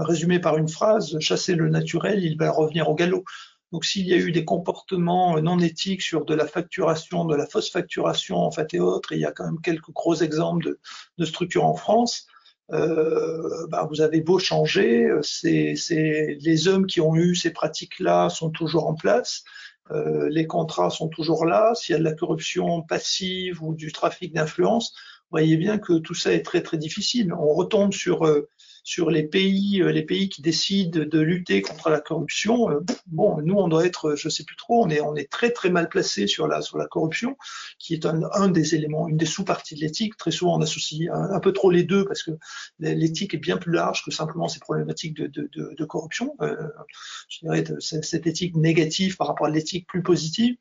résumée 0.02 0.40
par 0.40 0.56
une 0.56 0.68
phrase, 0.68 1.18
chasser 1.20 1.54
le 1.54 1.68
naturel, 1.68 2.24
il 2.24 2.36
va 2.36 2.50
revenir 2.50 2.88
au 2.88 2.94
galop. 2.94 3.24
Donc 3.72 3.84
s'il 3.84 4.06
y 4.06 4.14
a 4.14 4.16
eu 4.16 4.32
des 4.32 4.44
comportements 4.44 5.40
non 5.40 5.58
éthiques 5.58 6.02
sur 6.02 6.24
de 6.24 6.34
la 6.34 6.46
facturation, 6.46 7.24
de 7.24 7.34
la 7.34 7.46
fausse 7.46 7.70
facturation 7.70 8.36
en 8.36 8.50
fait 8.50 8.74
et 8.74 8.80
autres, 8.80 9.12
il 9.12 9.20
y 9.20 9.24
a 9.24 9.32
quand 9.32 9.44
même 9.44 9.60
quelques 9.60 9.90
gros 9.90 10.14
exemples 10.14 10.64
de, 10.64 10.80
de 11.18 11.24
structures 11.24 11.64
en 11.64 11.74
France, 11.74 12.26
euh, 12.72 13.66
bah, 13.68 13.86
vous 13.88 14.00
avez 14.00 14.20
beau 14.20 14.38
changer, 14.38 15.08
c'est, 15.22 16.36
les 16.40 16.68
hommes 16.68 16.86
qui 16.86 17.00
ont 17.00 17.14
eu 17.14 17.34
ces 17.34 17.50
pratiques-là 17.50 18.28
sont 18.28 18.50
toujours 18.50 18.86
en 18.86 18.94
place. 18.94 19.44
Euh, 19.92 20.28
les 20.30 20.46
contrats 20.46 20.90
sont 20.90 21.08
toujours 21.08 21.46
là. 21.46 21.72
S'il 21.74 21.92
y 21.92 21.96
a 21.96 21.98
de 21.98 22.04
la 22.04 22.14
corruption 22.14 22.82
passive 22.82 23.62
ou 23.62 23.74
du 23.74 23.92
trafic 23.92 24.32
d'influence, 24.34 24.94
voyez 25.30 25.56
bien 25.56 25.78
que 25.78 25.98
tout 25.98 26.14
ça 26.14 26.32
est 26.32 26.42
très 26.42 26.62
très 26.62 26.78
difficile. 26.78 27.32
On 27.32 27.54
retombe 27.54 27.92
sur 27.92 28.26
euh, 28.26 28.48
sur 28.86 29.10
les 29.10 29.24
pays, 29.24 29.82
euh, 29.82 29.90
les 29.90 30.04
pays 30.04 30.28
qui 30.28 30.42
décident 30.42 31.00
de 31.04 31.18
lutter 31.18 31.60
contre 31.60 31.90
la 31.90 32.00
corruption. 32.00 32.70
Euh, 32.70 32.78
bon, 33.06 33.42
nous, 33.42 33.56
on 33.56 33.66
doit 33.66 33.84
être, 33.84 34.14
je 34.14 34.28
sais 34.28 34.44
plus 34.44 34.54
trop, 34.54 34.84
on 34.84 34.88
est, 34.88 35.00
on 35.00 35.16
est 35.16 35.28
très 35.28 35.50
très 35.50 35.70
mal 35.70 35.88
placé 35.88 36.28
sur 36.28 36.46
la 36.46 36.62
sur 36.62 36.78
la 36.78 36.86
corruption, 36.86 37.36
qui 37.80 37.94
est 37.94 38.06
un, 38.06 38.22
un 38.32 38.48
des 38.48 38.76
éléments, 38.76 39.08
une 39.08 39.16
des 39.16 39.26
sous-parties 39.26 39.74
de 39.74 39.80
l'éthique. 39.80 40.16
Très 40.16 40.30
souvent, 40.30 40.56
on 40.56 40.62
associe 40.62 41.10
un, 41.12 41.40
peu 41.40 41.52
trop 41.52 41.72
les 41.72 41.82
deux 41.82 42.04
parce 42.04 42.22
que 42.22 42.30
l'éthique 42.78 43.34
est 43.34 43.38
bien 43.38 43.56
plus 43.56 43.72
large 43.72 44.04
que 44.04 44.12
simplement 44.12 44.46
ces 44.46 44.60
problématiques 44.60 45.14
de, 45.14 45.26
de, 45.26 45.50
de, 45.52 45.74
de 45.76 45.84
corruption. 45.84 46.36
Euh, 46.40 46.54
je 47.28 47.40
dirais 47.40 47.64
cette 47.80 48.28
éthique 48.28 48.54
négative 48.54 49.16
par 49.16 49.26
rapport 49.26 49.48
à 49.48 49.50
l'éthique 49.50 49.88
plus 49.88 50.04
positive. 50.04 50.56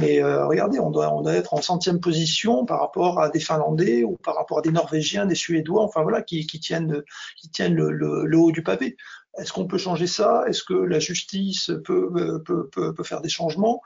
Mais 0.00 0.22
euh, 0.22 0.46
regardez, 0.46 0.78
on 0.80 0.90
doit, 0.90 1.12
on 1.14 1.22
doit 1.22 1.34
être 1.34 1.54
en 1.54 1.62
centième 1.62 2.00
position 2.00 2.66
par 2.66 2.80
rapport 2.80 3.20
à 3.20 3.30
des 3.30 3.40
Finlandais 3.40 4.02
ou 4.02 4.16
par 4.16 4.34
rapport 4.34 4.58
à 4.58 4.62
des 4.62 4.72
Norvégiens, 4.72 5.26
des 5.26 5.34
Suédois, 5.34 5.82
enfin 5.82 6.02
voilà, 6.02 6.22
qui, 6.22 6.46
qui 6.46 6.58
tiennent, 6.58 7.02
qui 7.36 7.48
tiennent 7.50 7.74
le, 7.74 7.90
le, 7.90 8.38
haut 8.38 8.52
du 8.52 8.62
pavé. 8.62 8.96
Est-ce 9.38 9.52
qu'on 9.52 9.66
peut 9.66 9.78
changer 9.78 10.06
ça? 10.06 10.44
Est-ce 10.48 10.64
que 10.64 10.74
la 10.74 10.98
justice 10.98 11.70
peut, 11.84 12.10
peut, 12.44 12.68
peut, 12.68 12.94
peut 12.94 13.04
faire 13.04 13.20
des 13.20 13.28
changements? 13.28 13.80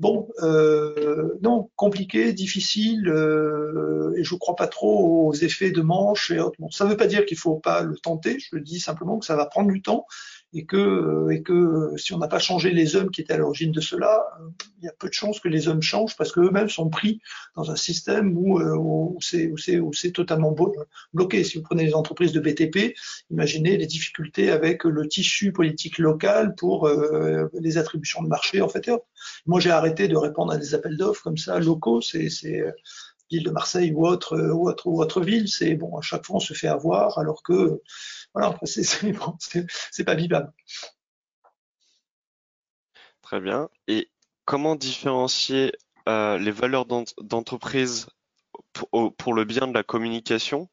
Bon, 0.00 0.28
euh, 0.42 1.38
non, 1.40 1.70
compliqué, 1.76 2.32
difficile, 2.32 3.08
euh, 3.08 4.12
et 4.16 4.24
je 4.24 4.34
ne 4.34 4.38
crois 4.40 4.56
pas 4.56 4.66
trop 4.66 5.28
aux 5.28 5.34
effets 5.34 5.70
de 5.70 5.82
manche 5.82 6.32
et 6.32 6.40
autres. 6.40 6.56
Bon, 6.58 6.68
ça 6.70 6.84
ne 6.84 6.90
veut 6.90 6.96
pas 6.96 7.06
dire 7.06 7.24
qu'il 7.26 7.36
ne 7.36 7.40
faut 7.40 7.60
pas 7.60 7.82
le 7.82 7.96
tenter, 7.96 8.38
je 8.40 8.58
dis 8.58 8.80
simplement 8.80 9.20
que 9.20 9.26
ça 9.26 9.36
va 9.36 9.46
prendre 9.46 9.70
du 9.70 9.82
temps 9.82 10.06
et 10.54 10.64
que, 10.64 11.30
et 11.32 11.42
que 11.42 11.96
si 11.96 12.14
on 12.14 12.18
n'a 12.18 12.28
pas 12.28 12.38
changé 12.38 12.70
les 12.70 12.94
hommes 12.94 13.10
qui 13.10 13.20
étaient 13.20 13.32
à 13.32 13.38
l'origine 13.38 13.72
de 13.72 13.80
cela, 13.80 14.24
euh, 14.40 14.48
il 14.78 14.84
y 14.84 14.88
a 14.88 14.92
peu 14.92 15.08
de 15.08 15.12
chances 15.12 15.40
que 15.40 15.48
les 15.48 15.66
hommes 15.66 15.82
changent 15.82 16.16
parce 16.16 16.30
qu'eux-mêmes 16.30 16.68
sont 16.68 16.88
pris 16.88 17.20
dans 17.56 17.72
un 17.72 17.76
système 17.76 18.38
où, 18.38 18.60
euh, 18.60 18.76
où 18.76 19.18
c'est 19.20 20.12
totalement 20.12 20.54
bloqué. 21.12 21.42
Si 21.42 21.58
vous 21.58 21.64
prenez 21.64 21.84
les 21.84 21.94
entreprises 21.94 22.32
de 22.32 22.38
BTP, 22.38 22.94
imaginez 23.30 23.76
les 23.76 23.86
difficultés 23.86 24.52
avec 24.52 24.84
le 24.84 25.08
tissu 25.08 25.52
politique 25.52 25.98
local 25.98 26.54
pour 26.54 26.86
euh, 26.86 27.48
les 27.54 27.76
attributions 27.76 28.22
de 28.22 28.28
marché 28.28 28.62
en 28.62 28.68
fait. 28.68 28.88
Moi, 29.46 29.58
j'ai 29.58 29.70
arrêté 29.70 30.06
de 30.06 30.16
répondre 30.16 30.52
à 30.52 30.56
des 30.56 30.74
appels 30.74 30.96
d'offres 30.96 31.22
comme 31.22 31.38
ça 31.38 31.58
locaux. 31.58 32.00
C'est 32.00 32.28
ville 33.30 33.42
de 33.42 33.50
Marseille 33.50 33.92
ou 33.92 34.06
autre 34.06 34.38
ou 34.52 34.68
autre 34.68 34.86
ou 34.86 35.00
autre 35.00 35.20
ville. 35.20 35.48
C'est 35.48 35.74
bon, 35.74 35.96
à 35.96 36.02
chaque 36.02 36.24
fois 36.24 36.36
on 36.36 36.40
se 36.40 36.54
fait 36.54 36.68
avoir 36.68 37.18
alors 37.18 37.42
que 37.42 37.80
voilà, 38.34 38.58
c'est 38.64 40.04
pas 40.04 40.14
vivable. 40.14 40.52
Très 43.22 43.40
bien. 43.40 43.70
Et 43.88 44.10
comment 44.44 44.76
différencier 44.76 45.72
euh, 46.08 46.36
les 46.38 46.50
valeurs 46.50 46.84
d'entreprise 46.86 48.08
pour, 48.72 49.34
le 49.34 49.44
bien 49.44 49.66
de 49.66 49.72
la 49.72 49.82
communication 49.82 50.68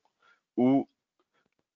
ou 0.57 0.89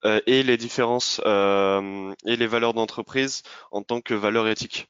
euh, 0.04 0.20
et 0.26 0.42
les 0.42 0.56
différences 0.58 1.20
euh, 1.24 2.12
et 2.26 2.36
les 2.36 2.46
valeurs 2.46 2.74
d'entreprise 2.74 3.42
en 3.70 3.82
tant 3.82 4.00
que 4.00 4.12
valeurs 4.12 4.48
éthiques 4.48 4.88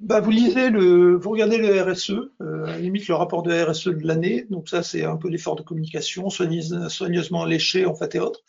bah, 0.00 0.20
vous 0.20 0.30
lisez 0.30 0.70
le, 0.70 1.16
vous 1.16 1.30
regardez 1.30 1.58
le 1.58 1.80
RSE, 1.80 2.10
euh, 2.40 2.66
à 2.66 2.78
limite 2.78 3.08
le 3.08 3.14
rapport 3.14 3.42
de 3.42 3.52
RSE 3.52 3.88
de 3.88 4.06
l'année. 4.06 4.46
Donc 4.50 4.68
ça, 4.68 4.82
c'est 4.82 5.04
un 5.04 5.16
peu 5.16 5.28
l'effort 5.28 5.56
de 5.56 5.62
communication, 5.62 6.28
soigneusement 6.30 7.44
léché 7.44 7.86
en 7.86 7.94
fait 7.94 8.14
et 8.14 8.20
autres. 8.20 8.42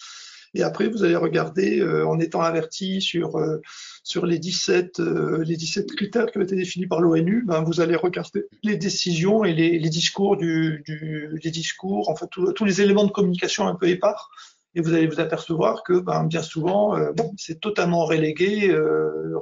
Et 0.54 0.64
après, 0.64 0.88
vous 0.88 1.04
allez 1.04 1.16
regarder 1.16 1.80
euh, 1.80 2.08
en 2.08 2.20
étant 2.20 2.42
averti 2.42 3.02
sur 3.02 3.38
euh, 3.38 3.62
sur 4.04 4.26
les 4.26 4.40
17 4.40 5.00
euh, 5.00 5.44
les 5.44 5.56
17 5.56 5.92
critères 5.96 6.32
qui 6.32 6.38
ont 6.38 6.42
été 6.42 6.56
définis 6.56 6.88
par 6.88 7.02
l'ONU. 7.02 7.44
Ben, 7.46 7.62
vous 7.62 7.82
allez 7.82 7.96
regarder 7.96 8.46
les 8.64 8.78
décisions 8.78 9.44
et 9.44 9.54
les, 9.54 9.78
les 9.78 9.90
discours 9.90 10.38
du, 10.38 10.84
du 10.86 11.30
les 11.44 11.52
discours, 11.52 12.10
enfin 12.10 12.28
tous 12.28 12.66
les 12.66 12.82
éléments 12.82 13.06
de 13.06 13.12
communication 13.12 13.68
un 13.68 13.76
peu 13.76 13.88
épars 13.88 14.32
et 14.78 14.82
vous 14.82 14.94
allez 14.94 15.08
vous 15.08 15.20
apercevoir 15.20 15.82
que 15.82 15.94
ben, 16.00 16.26
bien 16.26 16.44
souvent, 16.44 16.96
euh, 16.96 17.12
c'est 17.36 17.60
totalement 17.60 18.06
relégué, 18.06 18.70
euh, 18.70 19.36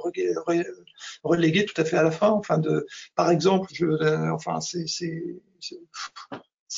relégué 1.22 1.66
tout 1.66 1.78
à 1.78 1.84
fait 1.84 1.98
à 1.98 2.02
la 2.02 2.10
fin. 2.10 2.30
Enfin, 2.30 2.58
par 3.14 3.30
exemple, 3.30 3.70
euh, 3.82 4.30
enfin, 4.32 4.60
c'est, 4.60 4.86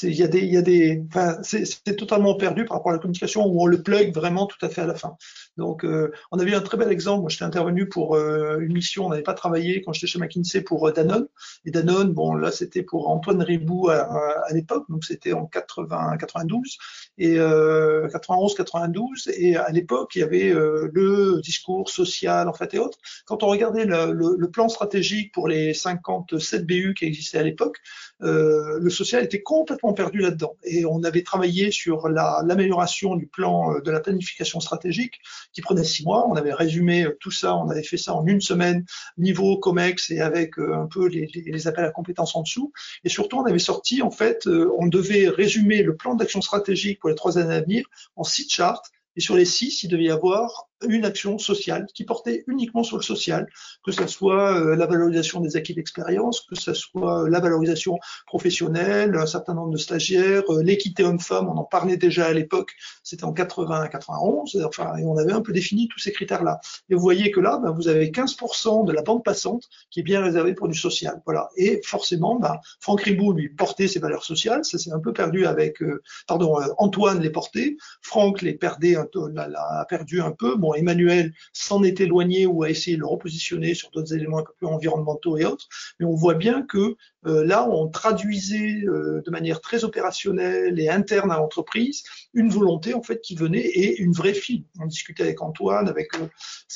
il 0.02 0.14
y 0.14 0.24
a 0.24 0.26
des, 0.26 0.40
il 0.40 0.52
y 0.52 0.56
a 0.56 0.62
des, 0.62 1.04
c'est 1.42 1.96
totalement 1.96 2.34
perdu 2.34 2.64
par 2.64 2.78
rapport 2.78 2.90
à 2.90 2.94
la 2.94 2.98
communication 2.98 3.46
où 3.46 3.62
on 3.62 3.66
le 3.66 3.80
plug 3.80 4.12
vraiment 4.12 4.46
tout 4.46 4.58
à 4.66 4.68
fait 4.68 4.80
à 4.80 4.86
la 4.86 4.96
fin. 4.96 5.16
Donc, 5.56 5.86
on 6.32 6.38
avait 6.38 6.54
un 6.54 6.60
très 6.60 6.76
bel 6.76 6.90
exemple. 6.90 7.20
Moi, 7.20 7.30
j'étais 7.30 7.44
intervenu 7.44 7.88
pour 7.88 8.16
une 8.16 8.72
mission. 8.72 9.06
On 9.06 9.08
n'avait 9.08 9.22
pas 9.22 9.34
travaillé 9.34 9.82
quand 9.82 9.92
j'étais 9.92 10.06
chez 10.06 10.18
McKinsey 10.18 10.60
pour 10.62 10.92
Danone. 10.92 11.26
Et 11.64 11.70
Danone, 11.70 12.12
bon, 12.12 12.34
là, 12.34 12.52
c'était 12.52 12.82
pour 12.82 13.08
Antoine 13.08 13.42
Ribou 13.42 13.88
à, 13.88 14.02
à, 14.46 14.52
l'époque. 14.52 14.84
Donc, 14.88 15.04
c'était 15.04 15.32
en 15.32 15.46
80, 15.46 16.16
92 16.18 16.78
et 17.18 17.36
91, 17.36 18.54
92. 18.54 19.28
Et 19.36 19.56
à 19.56 19.70
l'époque, 19.70 20.12
il 20.14 20.20
y 20.20 20.22
avait 20.22 20.52
le 20.52 21.40
discours 21.42 21.88
social, 21.90 22.48
en 22.48 22.52
fait, 22.52 22.74
et 22.74 22.78
autres. 22.78 22.98
Quand 23.26 23.42
on 23.42 23.48
regardait 23.48 23.84
le, 23.84 24.12
le, 24.12 24.36
le 24.36 24.50
plan 24.50 24.68
stratégique 24.68 25.32
pour 25.32 25.48
les 25.48 25.74
57 25.74 26.66
BU 26.66 26.94
qui 26.94 27.04
existaient 27.04 27.38
à 27.38 27.42
l'époque, 27.42 27.78
le 28.20 28.90
social 28.90 29.24
était 29.24 29.42
complètement 29.42 29.92
perdu 29.92 30.18
là-dedans. 30.20 30.56
Et 30.64 30.84
on 30.84 31.02
avait 31.02 31.22
travaillé 31.22 31.70
sur 31.70 32.08
l'amélioration 32.08 33.16
du 33.16 33.26
plan 33.26 33.78
de 33.80 33.90
la 33.90 34.00
planification 34.00 34.60
stratégique 34.60 35.20
qui 35.52 35.60
prenait 35.60 35.84
six 35.84 36.04
mois. 36.04 36.26
On 36.28 36.34
avait 36.34 36.52
résumé 36.52 37.06
tout 37.20 37.30
ça, 37.30 37.56
on 37.56 37.70
avait 37.70 37.82
fait 37.82 37.96
ça 37.96 38.14
en 38.14 38.26
une 38.26 38.40
semaine, 38.40 38.84
niveau 39.16 39.58
COMEX 39.58 40.10
et 40.10 40.20
avec 40.20 40.58
un 40.58 40.86
peu 40.86 41.06
les, 41.08 41.26
les, 41.34 41.68
appels 41.68 41.84
à 41.84 41.90
compétences 41.90 42.36
en 42.36 42.42
dessous. 42.42 42.72
Et 43.04 43.08
surtout, 43.08 43.38
on 43.38 43.44
avait 43.44 43.58
sorti, 43.58 44.02
en 44.02 44.10
fait, 44.10 44.46
on 44.46 44.86
devait 44.86 45.28
résumer 45.28 45.82
le 45.82 45.96
plan 45.96 46.14
d'action 46.14 46.40
stratégique 46.40 47.00
pour 47.00 47.07
les 47.08 47.14
trois 47.14 47.38
années 47.38 47.54
à 47.54 47.60
venir 47.60 47.86
en 48.16 48.24
six 48.24 48.48
charts. 48.48 48.82
Et 49.16 49.20
sur 49.20 49.36
les 49.36 49.44
six, 49.44 49.82
il 49.82 49.88
devait 49.88 50.04
y 50.04 50.10
avoir 50.10 50.67
une 50.86 51.04
action 51.04 51.38
sociale 51.38 51.86
qui 51.94 52.04
portait 52.04 52.44
uniquement 52.46 52.82
sur 52.82 52.96
le 52.96 53.02
social, 53.02 53.48
que 53.84 53.92
ce 53.92 54.06
soit 54.06 54.54
euh, 54.54 54.76
la 54.76 54.86
valorisation 54.86 55.40
des 55.40 55.56
acquis 55.56 55.74
d'expérience, 55.74 56.42
que 56.42 56.54
ce 56.54 56.74
soit 56.74 57.24
euh, 57.24 57.28
la 57.28 57.40
valorisation 57.40 57.98
professionnelle, 58.26 59.16
un 59.16 59.26
certain 59.26 59.54
nombre 59.54 59.70
de 59.70 59.76
stagiaires, 59.76 60.42
euh, 60.50 60.62
l'équité 60.62 61.04
homme-femme, 61.04 61.48
on 61.48 61.56
en 61.56 61.64
parlait 61.64 61.96
déjà 61.96 62.26
à 62.26 62.32
l'époque, 62.32 62.72
c'était 63.02 63.24
en 63.24 63.32
80-91, 63.32 64.64
enfin, 64.64 64.96
et 64.96 65.04
on 65.04 65.16
avait 65.16 65.32
un 65.32 65.40
peu 65.40 65.52
défini 65.52 65.88
tous 65.88 65.98
ces 65.98 66.12
critères-là. 66.12 66.60
Et 66.90 66.94
vous 66.94 67.00
voyez 67.00 67.30
que 67.30 67.40
là, 67.40 67.58
ben, 67.62 67.72
vous 67.72 67.88
avez 67.88 68.10
15% 68.10 68.86
de 68.86 68.92
la 68.92 69.02
bande 69.02 69.24
passante 69.24 69.64
qui 69.90 70.00
est 70.00 70.04
bien 70.04 70.22
réservée 70.22 70.54
pour 70.54 70.68
du 70.68 70.78
social. 70.78 71.20
Voilà. 71.24 71.48
Et 71.56 71.80
forcément, 71.84 72.36
ben, 72.36 72.56
Franck 72.80 73.02
Ribou, 73.02 73.32
lui, 73.32 73.48
portait 73.48 73.88
ses 73.88 73.98
valeurs 73.98 74.24
sociales, 74.24 74.64
ça 74.64 74.78
s'est 74.78 74.92
un 74.92 75.00
peu 75.00 75.12
perdu 75.12 75.46
avec, 75.46 75.78
pardon, 76.26 76.56
Antoine 76.78 77.20
les 77.20 77.30
portait, 77.30 77.76
Franck 78.02 78.42
les 78.42 78.54
perdait, 78.54 78.96
a 78.96 79.84
perdu 79.88 80.20
un 80.20 80.30
peu. 80.30 80.56
Bon, 80.56 80.67
Emmanuel 80.74 81.32
s'en 81.52 81.82
est 81.82 82.00
éloigné 82.00 82.46
ou 82.46 82.62
a 82.62 82.70
essayé 82.70 82.96
de 82.96 83.00
le 83.00 83.06
repositionner 83.06 83.74
sur 83.74 83.90
d'autres 83.90 84.14
éléments 84.14 84.38
un 84.38 84.44
peu 84.44 84.52
plus 84.56 84.66
environnementaux 84.66 85.36
et 85.36 85.44
autres, 85.44 85.68
mais 85.98 86.06
on 86.06 86.14
voit 86.14 86.34
bien 86.34 86.62
que 86.62 86.96
euh, 87.26 87.44
là, 87.44 87.68
on 87.68 87.88
traduisait 87.88 88.84
euh, 88.86 89.22
de 89.24 89.30
manière 89.30 89.60
très 89.60 89.84
opérationnelle 89.84 90.78
et 90.78 90.88
interne 90.88 91.30
à 91.30 91.36
l'entreprise 91.36 92.04
une 92.34 92.50
volonté 92.50 92.94
en 92.94 93.02
fait 93.02 93.20
qui 93.20 93.34
venait 93.34 93.64
et 93.64 94.00
une 94.00 94.12
vraie 94.12 94.34
fille. 94.34 94.64
On 94.80 94.86
discutait 94.86 95.24
avec 95.24 95.42
Antoine, 95.42 95.88
avec 95.88 96.14
euh, 96.14 96.28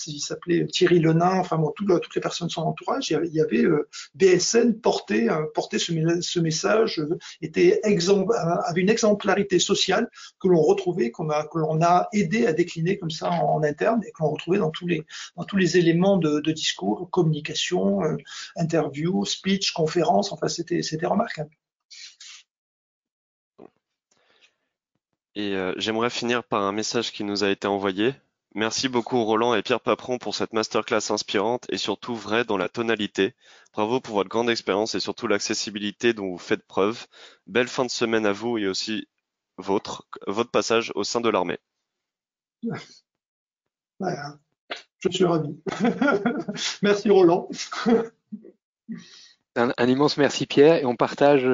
il 0.07 0.21
s'appelait 0.21 0.67
Thierry 0.67 0.99
Lenin, 0.99 1.39
enfin 1.39 1.59
bon, 1.59 1.73
toutes 1.77 2.15
les 2.15 2.21
personnes 2.21 2.49
de 2.49 2.53
son 2.53 2.63
entourage. 2.63 3.11
Il 3.11 3.35
y 3.35 3.41
avait, 3.41 3.65
BSN 4.15 4.75
portait 4.75 5.29
portait 5.55 5.79
ce, 5.79 5.93
ce 6.21 6.41
message, 6.41 7.03
était 7.41 7.81
exemple, 7.85 8.35
avait 8.65 8.81
une 8.81 8.91
exemplarité 8.91 9.59
sociale 9.59 10.09
que 10.41 10.49
l'on 10.49 10.63
retrouvait, 10.63 11.11
qu'on 11.11 11.31
a 11.31 11.45
que 11.45 11.59
l'on 11.59 11.83
a 11.83 12.09
aidé 12.13 12.47
à 12.47 12.53
décliner 12.53 12.99
comme 12.99 13.11
ça 13.11 13.31
en, 13.31 13.63
interne 13.63 14.03
et 14.05 14.11
que 14.11 14.23
l'on 14.23 14.31
retrouvait 14.31 14.59
dans 14.59 14.71
tous 14.71 14.87
les 14.87 15.05
dans 15.37 15.45
tous 15.45 15.57
les 15.57 15.77
éléments 15.77 16.17
de, 16.17 16.41
de 16.41 16.53
discours, 16.53 17.09
communication, 17.11 18.01
interview, 18.57 19.25
speech, 19.25 19.73
conférence 19.73 20.33
Enfin, 20.33 20.49
c'était 20.49 21.07
remarquable. 21.07 21.51
Et 25.35 25.55
euh, 25.55 25.73
j'aimerais 25.77 26.11
finir 26.11 26.45
par 26.45 26.63
un 26.63 26.73
message 26.73 27.13
qui 27.13 27.25
nous 27.25 27.45
a 27.45 27.51
été 27.51 27.67
envoyé. 27.67 28.15
Merci 28.55 28.89
beaucoup 28.89 29.25
Roland 29.25 29.55
et 29.55 29.63
Pierre 29.63 29.81
Papron 29.81 30.19
pour 30.19 30.35
cette 30.35 30.53
masterclass 30.53 31.11
inspirante 31.11 31.65
et 31.71 31.79
surtout 31.79 32.15
vraie 32.15 32.45
dans 32.45 32.59
la 32.59 32.69
tonalité. 32.69 33.35
Bravo 33.73 33.99
pour 34.01 34.17
votre 34.17 34.29
grande 34.29 34.51
expérience 34.51 34.95
et 34.95 35.01
surtout 35.01 35.27
l'accessibilité 35.27 36.13
dont 36.13 36.29
vous 36.29 36.39
faites 36.39 36.67
preuve. 36.67 37.07
Belle 37.47 37.69
fin 37.69 37.87
de 37.87 37.91
semaine 37.91 38.27
à 38.27 38.33
vous 38.33 38.59
et 38.59 38.69
aussi 38.69 39.09
votre, 39.57 40.07
votre 40.27 40.51
passage 40.51 40.93
au 40.95 41.05
sein 41.05 41.23
de 41.23 41.31
l'armée. 41.31 41.59
je 44.99 45.09
suis 45.11 45.25
ravi. 45.25 45.57
Merci 46.83 47.09
Roland. 47.09 47.49
Un, 49.55 49.87
immense 49.87 50.17
merci 50.17 50.47
Pierre 50.47 50.77
et 50.77 50.87
on 50.87 50.97
partage, 50.97 51.47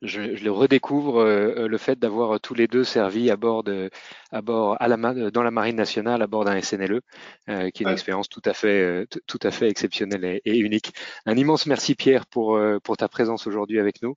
je, 0.00 0.20
le 0.20 0.50
redécouvre, 0.50 1.20
euh, 1.20 1.68
le 1.68 1.78
fait 1.78 1.98
d'avoir 1.98 2.40
tous 2.40 2.54
les 2.54 2.66
deux 2.66 2.82
servi 2.82 3.30
à 3.30 3.36
bord, 3.36 3.62
de, 3.62 3.90
à 4.32 4.42
bord 4.42 4.76
à 4.80 4.88
la, 4.88 4.96
dans 5.30 5.42
la 5.42 5.50
marine 5.50 5.76
nationale 5.76 6.22
à 6.22 6.26
bord 6.26 6.44
d'un 6.44 6.60
SNLE, 6.60 7.00
euh, 7.48 7.70
qui 7.70 7.82
est 7.82 7.86
une 7.86 7.92
expérience 7.92 8.28
tout 8.28 8.42
à 8.44 8.54
fait, 8.54 8.80
euh, 8.80 9.06
tout 9.26 9.38
à 9.42 9.50
fait 9.50 9.68
exceptionnelle 9.68 10.40
et, 10.44 10.58
unique. 10.58 10.94
Un 11.26 11.36
immense 11.36 11.66
merci 11.66 11.94
Pierre 11.94 12.26
pour, 12.26 12.58
pour 12.82 12.96
ta 12.96 13.08
présence 13.08 13.46
aujourd'hui 13.46 13.78
avec 13.78 14.02
nous 14.02 14.16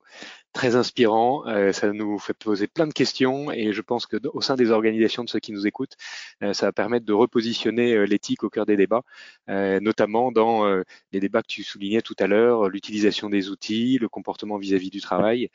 très 0.56 0.76
inspirant. 0.78 1.46
Euh, 1.48 1.74
ça 1.74 1.92
nous 1.92 2.18
fait 2.18 2.34
poser 2.34 2.66
plein 2.68 2.88
de 2.88 2.94
questions 2.94 3.52
et 3.52 3.74
je 3.74 3.82
pense 3.82 4.08
que 4.08 4.16
au 4.34 4.42
sein 4.42 4.56
des 4.56 4.72
organisations 4.72 5.24
de 5.26 5.30
ceux 5.30 5.40
qui 5.40 5.52
nous 5.52 5.68
écoutent, 5.68 5.96
euh, 6.42 6.54
ça 6.54 6.68
va 6.68 6.72
permettre 6.72 7.06
de 7.06 7.12
repositionner 7.14 7.94
euh, 7.94 8.06
l'éthique 8.06 8.44
au 8.44 8.50
cœur 8.50 8.66
des 8.66 8.78
débats, 8.78 9.04
notamment 9.48 10.32
dans 10.32 10.66
les 11.12 11.20
débats 11.20 11.42
que 11.42 11.48
tu 11.48 11.64
soulignais 11.64 12.02
tout 12.02 12.16
à 12.20 12.28
l'heure, 12.28 12.70
l'utilisation 12.70 13.30
des 13.30 13.50
outils, 13.50 13.98
le 14.00 14.08
comportement 14.08 14.58
vis-à-vis 14.58 14.90
du 14.90 15.02
travail. 15.02 15.50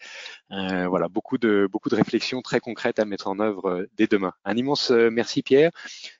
voilà, 0.50 1.08
beaucoup 1.08 1.38
de 1.38 1.66
beaucoup 1.72 1.88
de 1.88 1.96
réflexions 1.96 2.42
très 2.42 2.60
concrètes 2.60 2.98
à 2.98 3.06
mettre 3.06 3.28
en 3.28 3.40
œuvre 3.40 3.86
dès 3.96 4.06
demain. 4.06 4.32
Un 4.50 4.56
immense 4.56 4.90
merci 4.90 5.42
Pierre. 5.42 5.70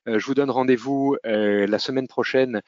je 0.07 0.24
vous 0.24 0.35
donne 0.35 0.51
rendez-vous 0.51 1.16
la 1.24 1.78
semaine 1.81 2.07
prochaine 2.07 2.62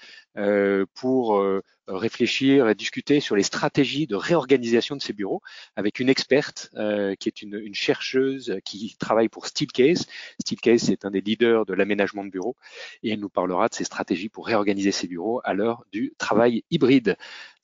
pour 0.95 1.41
réfléchir 1.89 2.69
et 2.69 2.75
discuter 2.75 3.21
sur 3.21 3.37
les 3.37 3.43
stratégies 3.43 4.07
de 4.07 4.17
réorganisation 4.17 4.97
de 4.97 5.03
ces 5.03 5.13
bureaux 5.13 5.41
avec 5.77 6.01
une 6.01 6.09
experte 6.09 6.71
euh, 6.75 7.15
qui 7.15 7.29
est 7.29 7.43
une, 7.43 7.75
chercheuse 7.75 8.59
qui 8.65 8.97
travaille 8.99 9.29
pour 9.29 9.47
Steelcase. 9.47 10.07
Steelcase, 10.41 10.83
c'est 10.83 11.05
un 11.05 11.11
des 11.11 11.21
leaders 11.21 11.67
de 11.67 11.75
l'aménagement 11.75 12.25
de 12.25 12.31
bureaux 12.31 12.57
et 13.03 13.11
elle 13.11 13.21
nous 13.21 13.29
parlera 13.29 13.69
de 13.69 13.75
ces 13.75 13.85
stratégies 13.85 14.29
pour 14.29 14.47
réorganiser 14.47 14.93
ces 14.93 15.07
bureaux 15.07 15.41
à 15.45 15.55
l'heure 15.55 15.85
du 15.93 16.15
travail 16.19 16.65
hybride. 16.71 17.17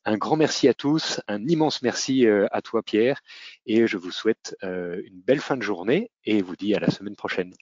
Un 0.05 0.17
grand 0.17 0.37
merci 0.37 0.69
à 0.69 0.75
tous, 0.75 1.21
un 1.29 1.47
immense 1.47 1.83
merci 1.83 2.27
euh, 2.27 2.47
à 2.51 2.63
toi 2.63 2.83
Pierre 2.83 3.21
et 3.67 3.87
je 3.87 3.97
vous 3.97 4.11
souhaite 4.11 4.57
euh, 4.63 5.03
une 5.05 5.21
belle 5.21 5.41
fin 5.41 5.57
de 5.57 5.63
journée 5.63 6.11
et 6.25 6.41
vous 6.41 6.57
dis 6.57 6.75
à 6.75 6.81
la 6.81 6.91
semaine 6.91 7.17
prochaine. 7.17 7.53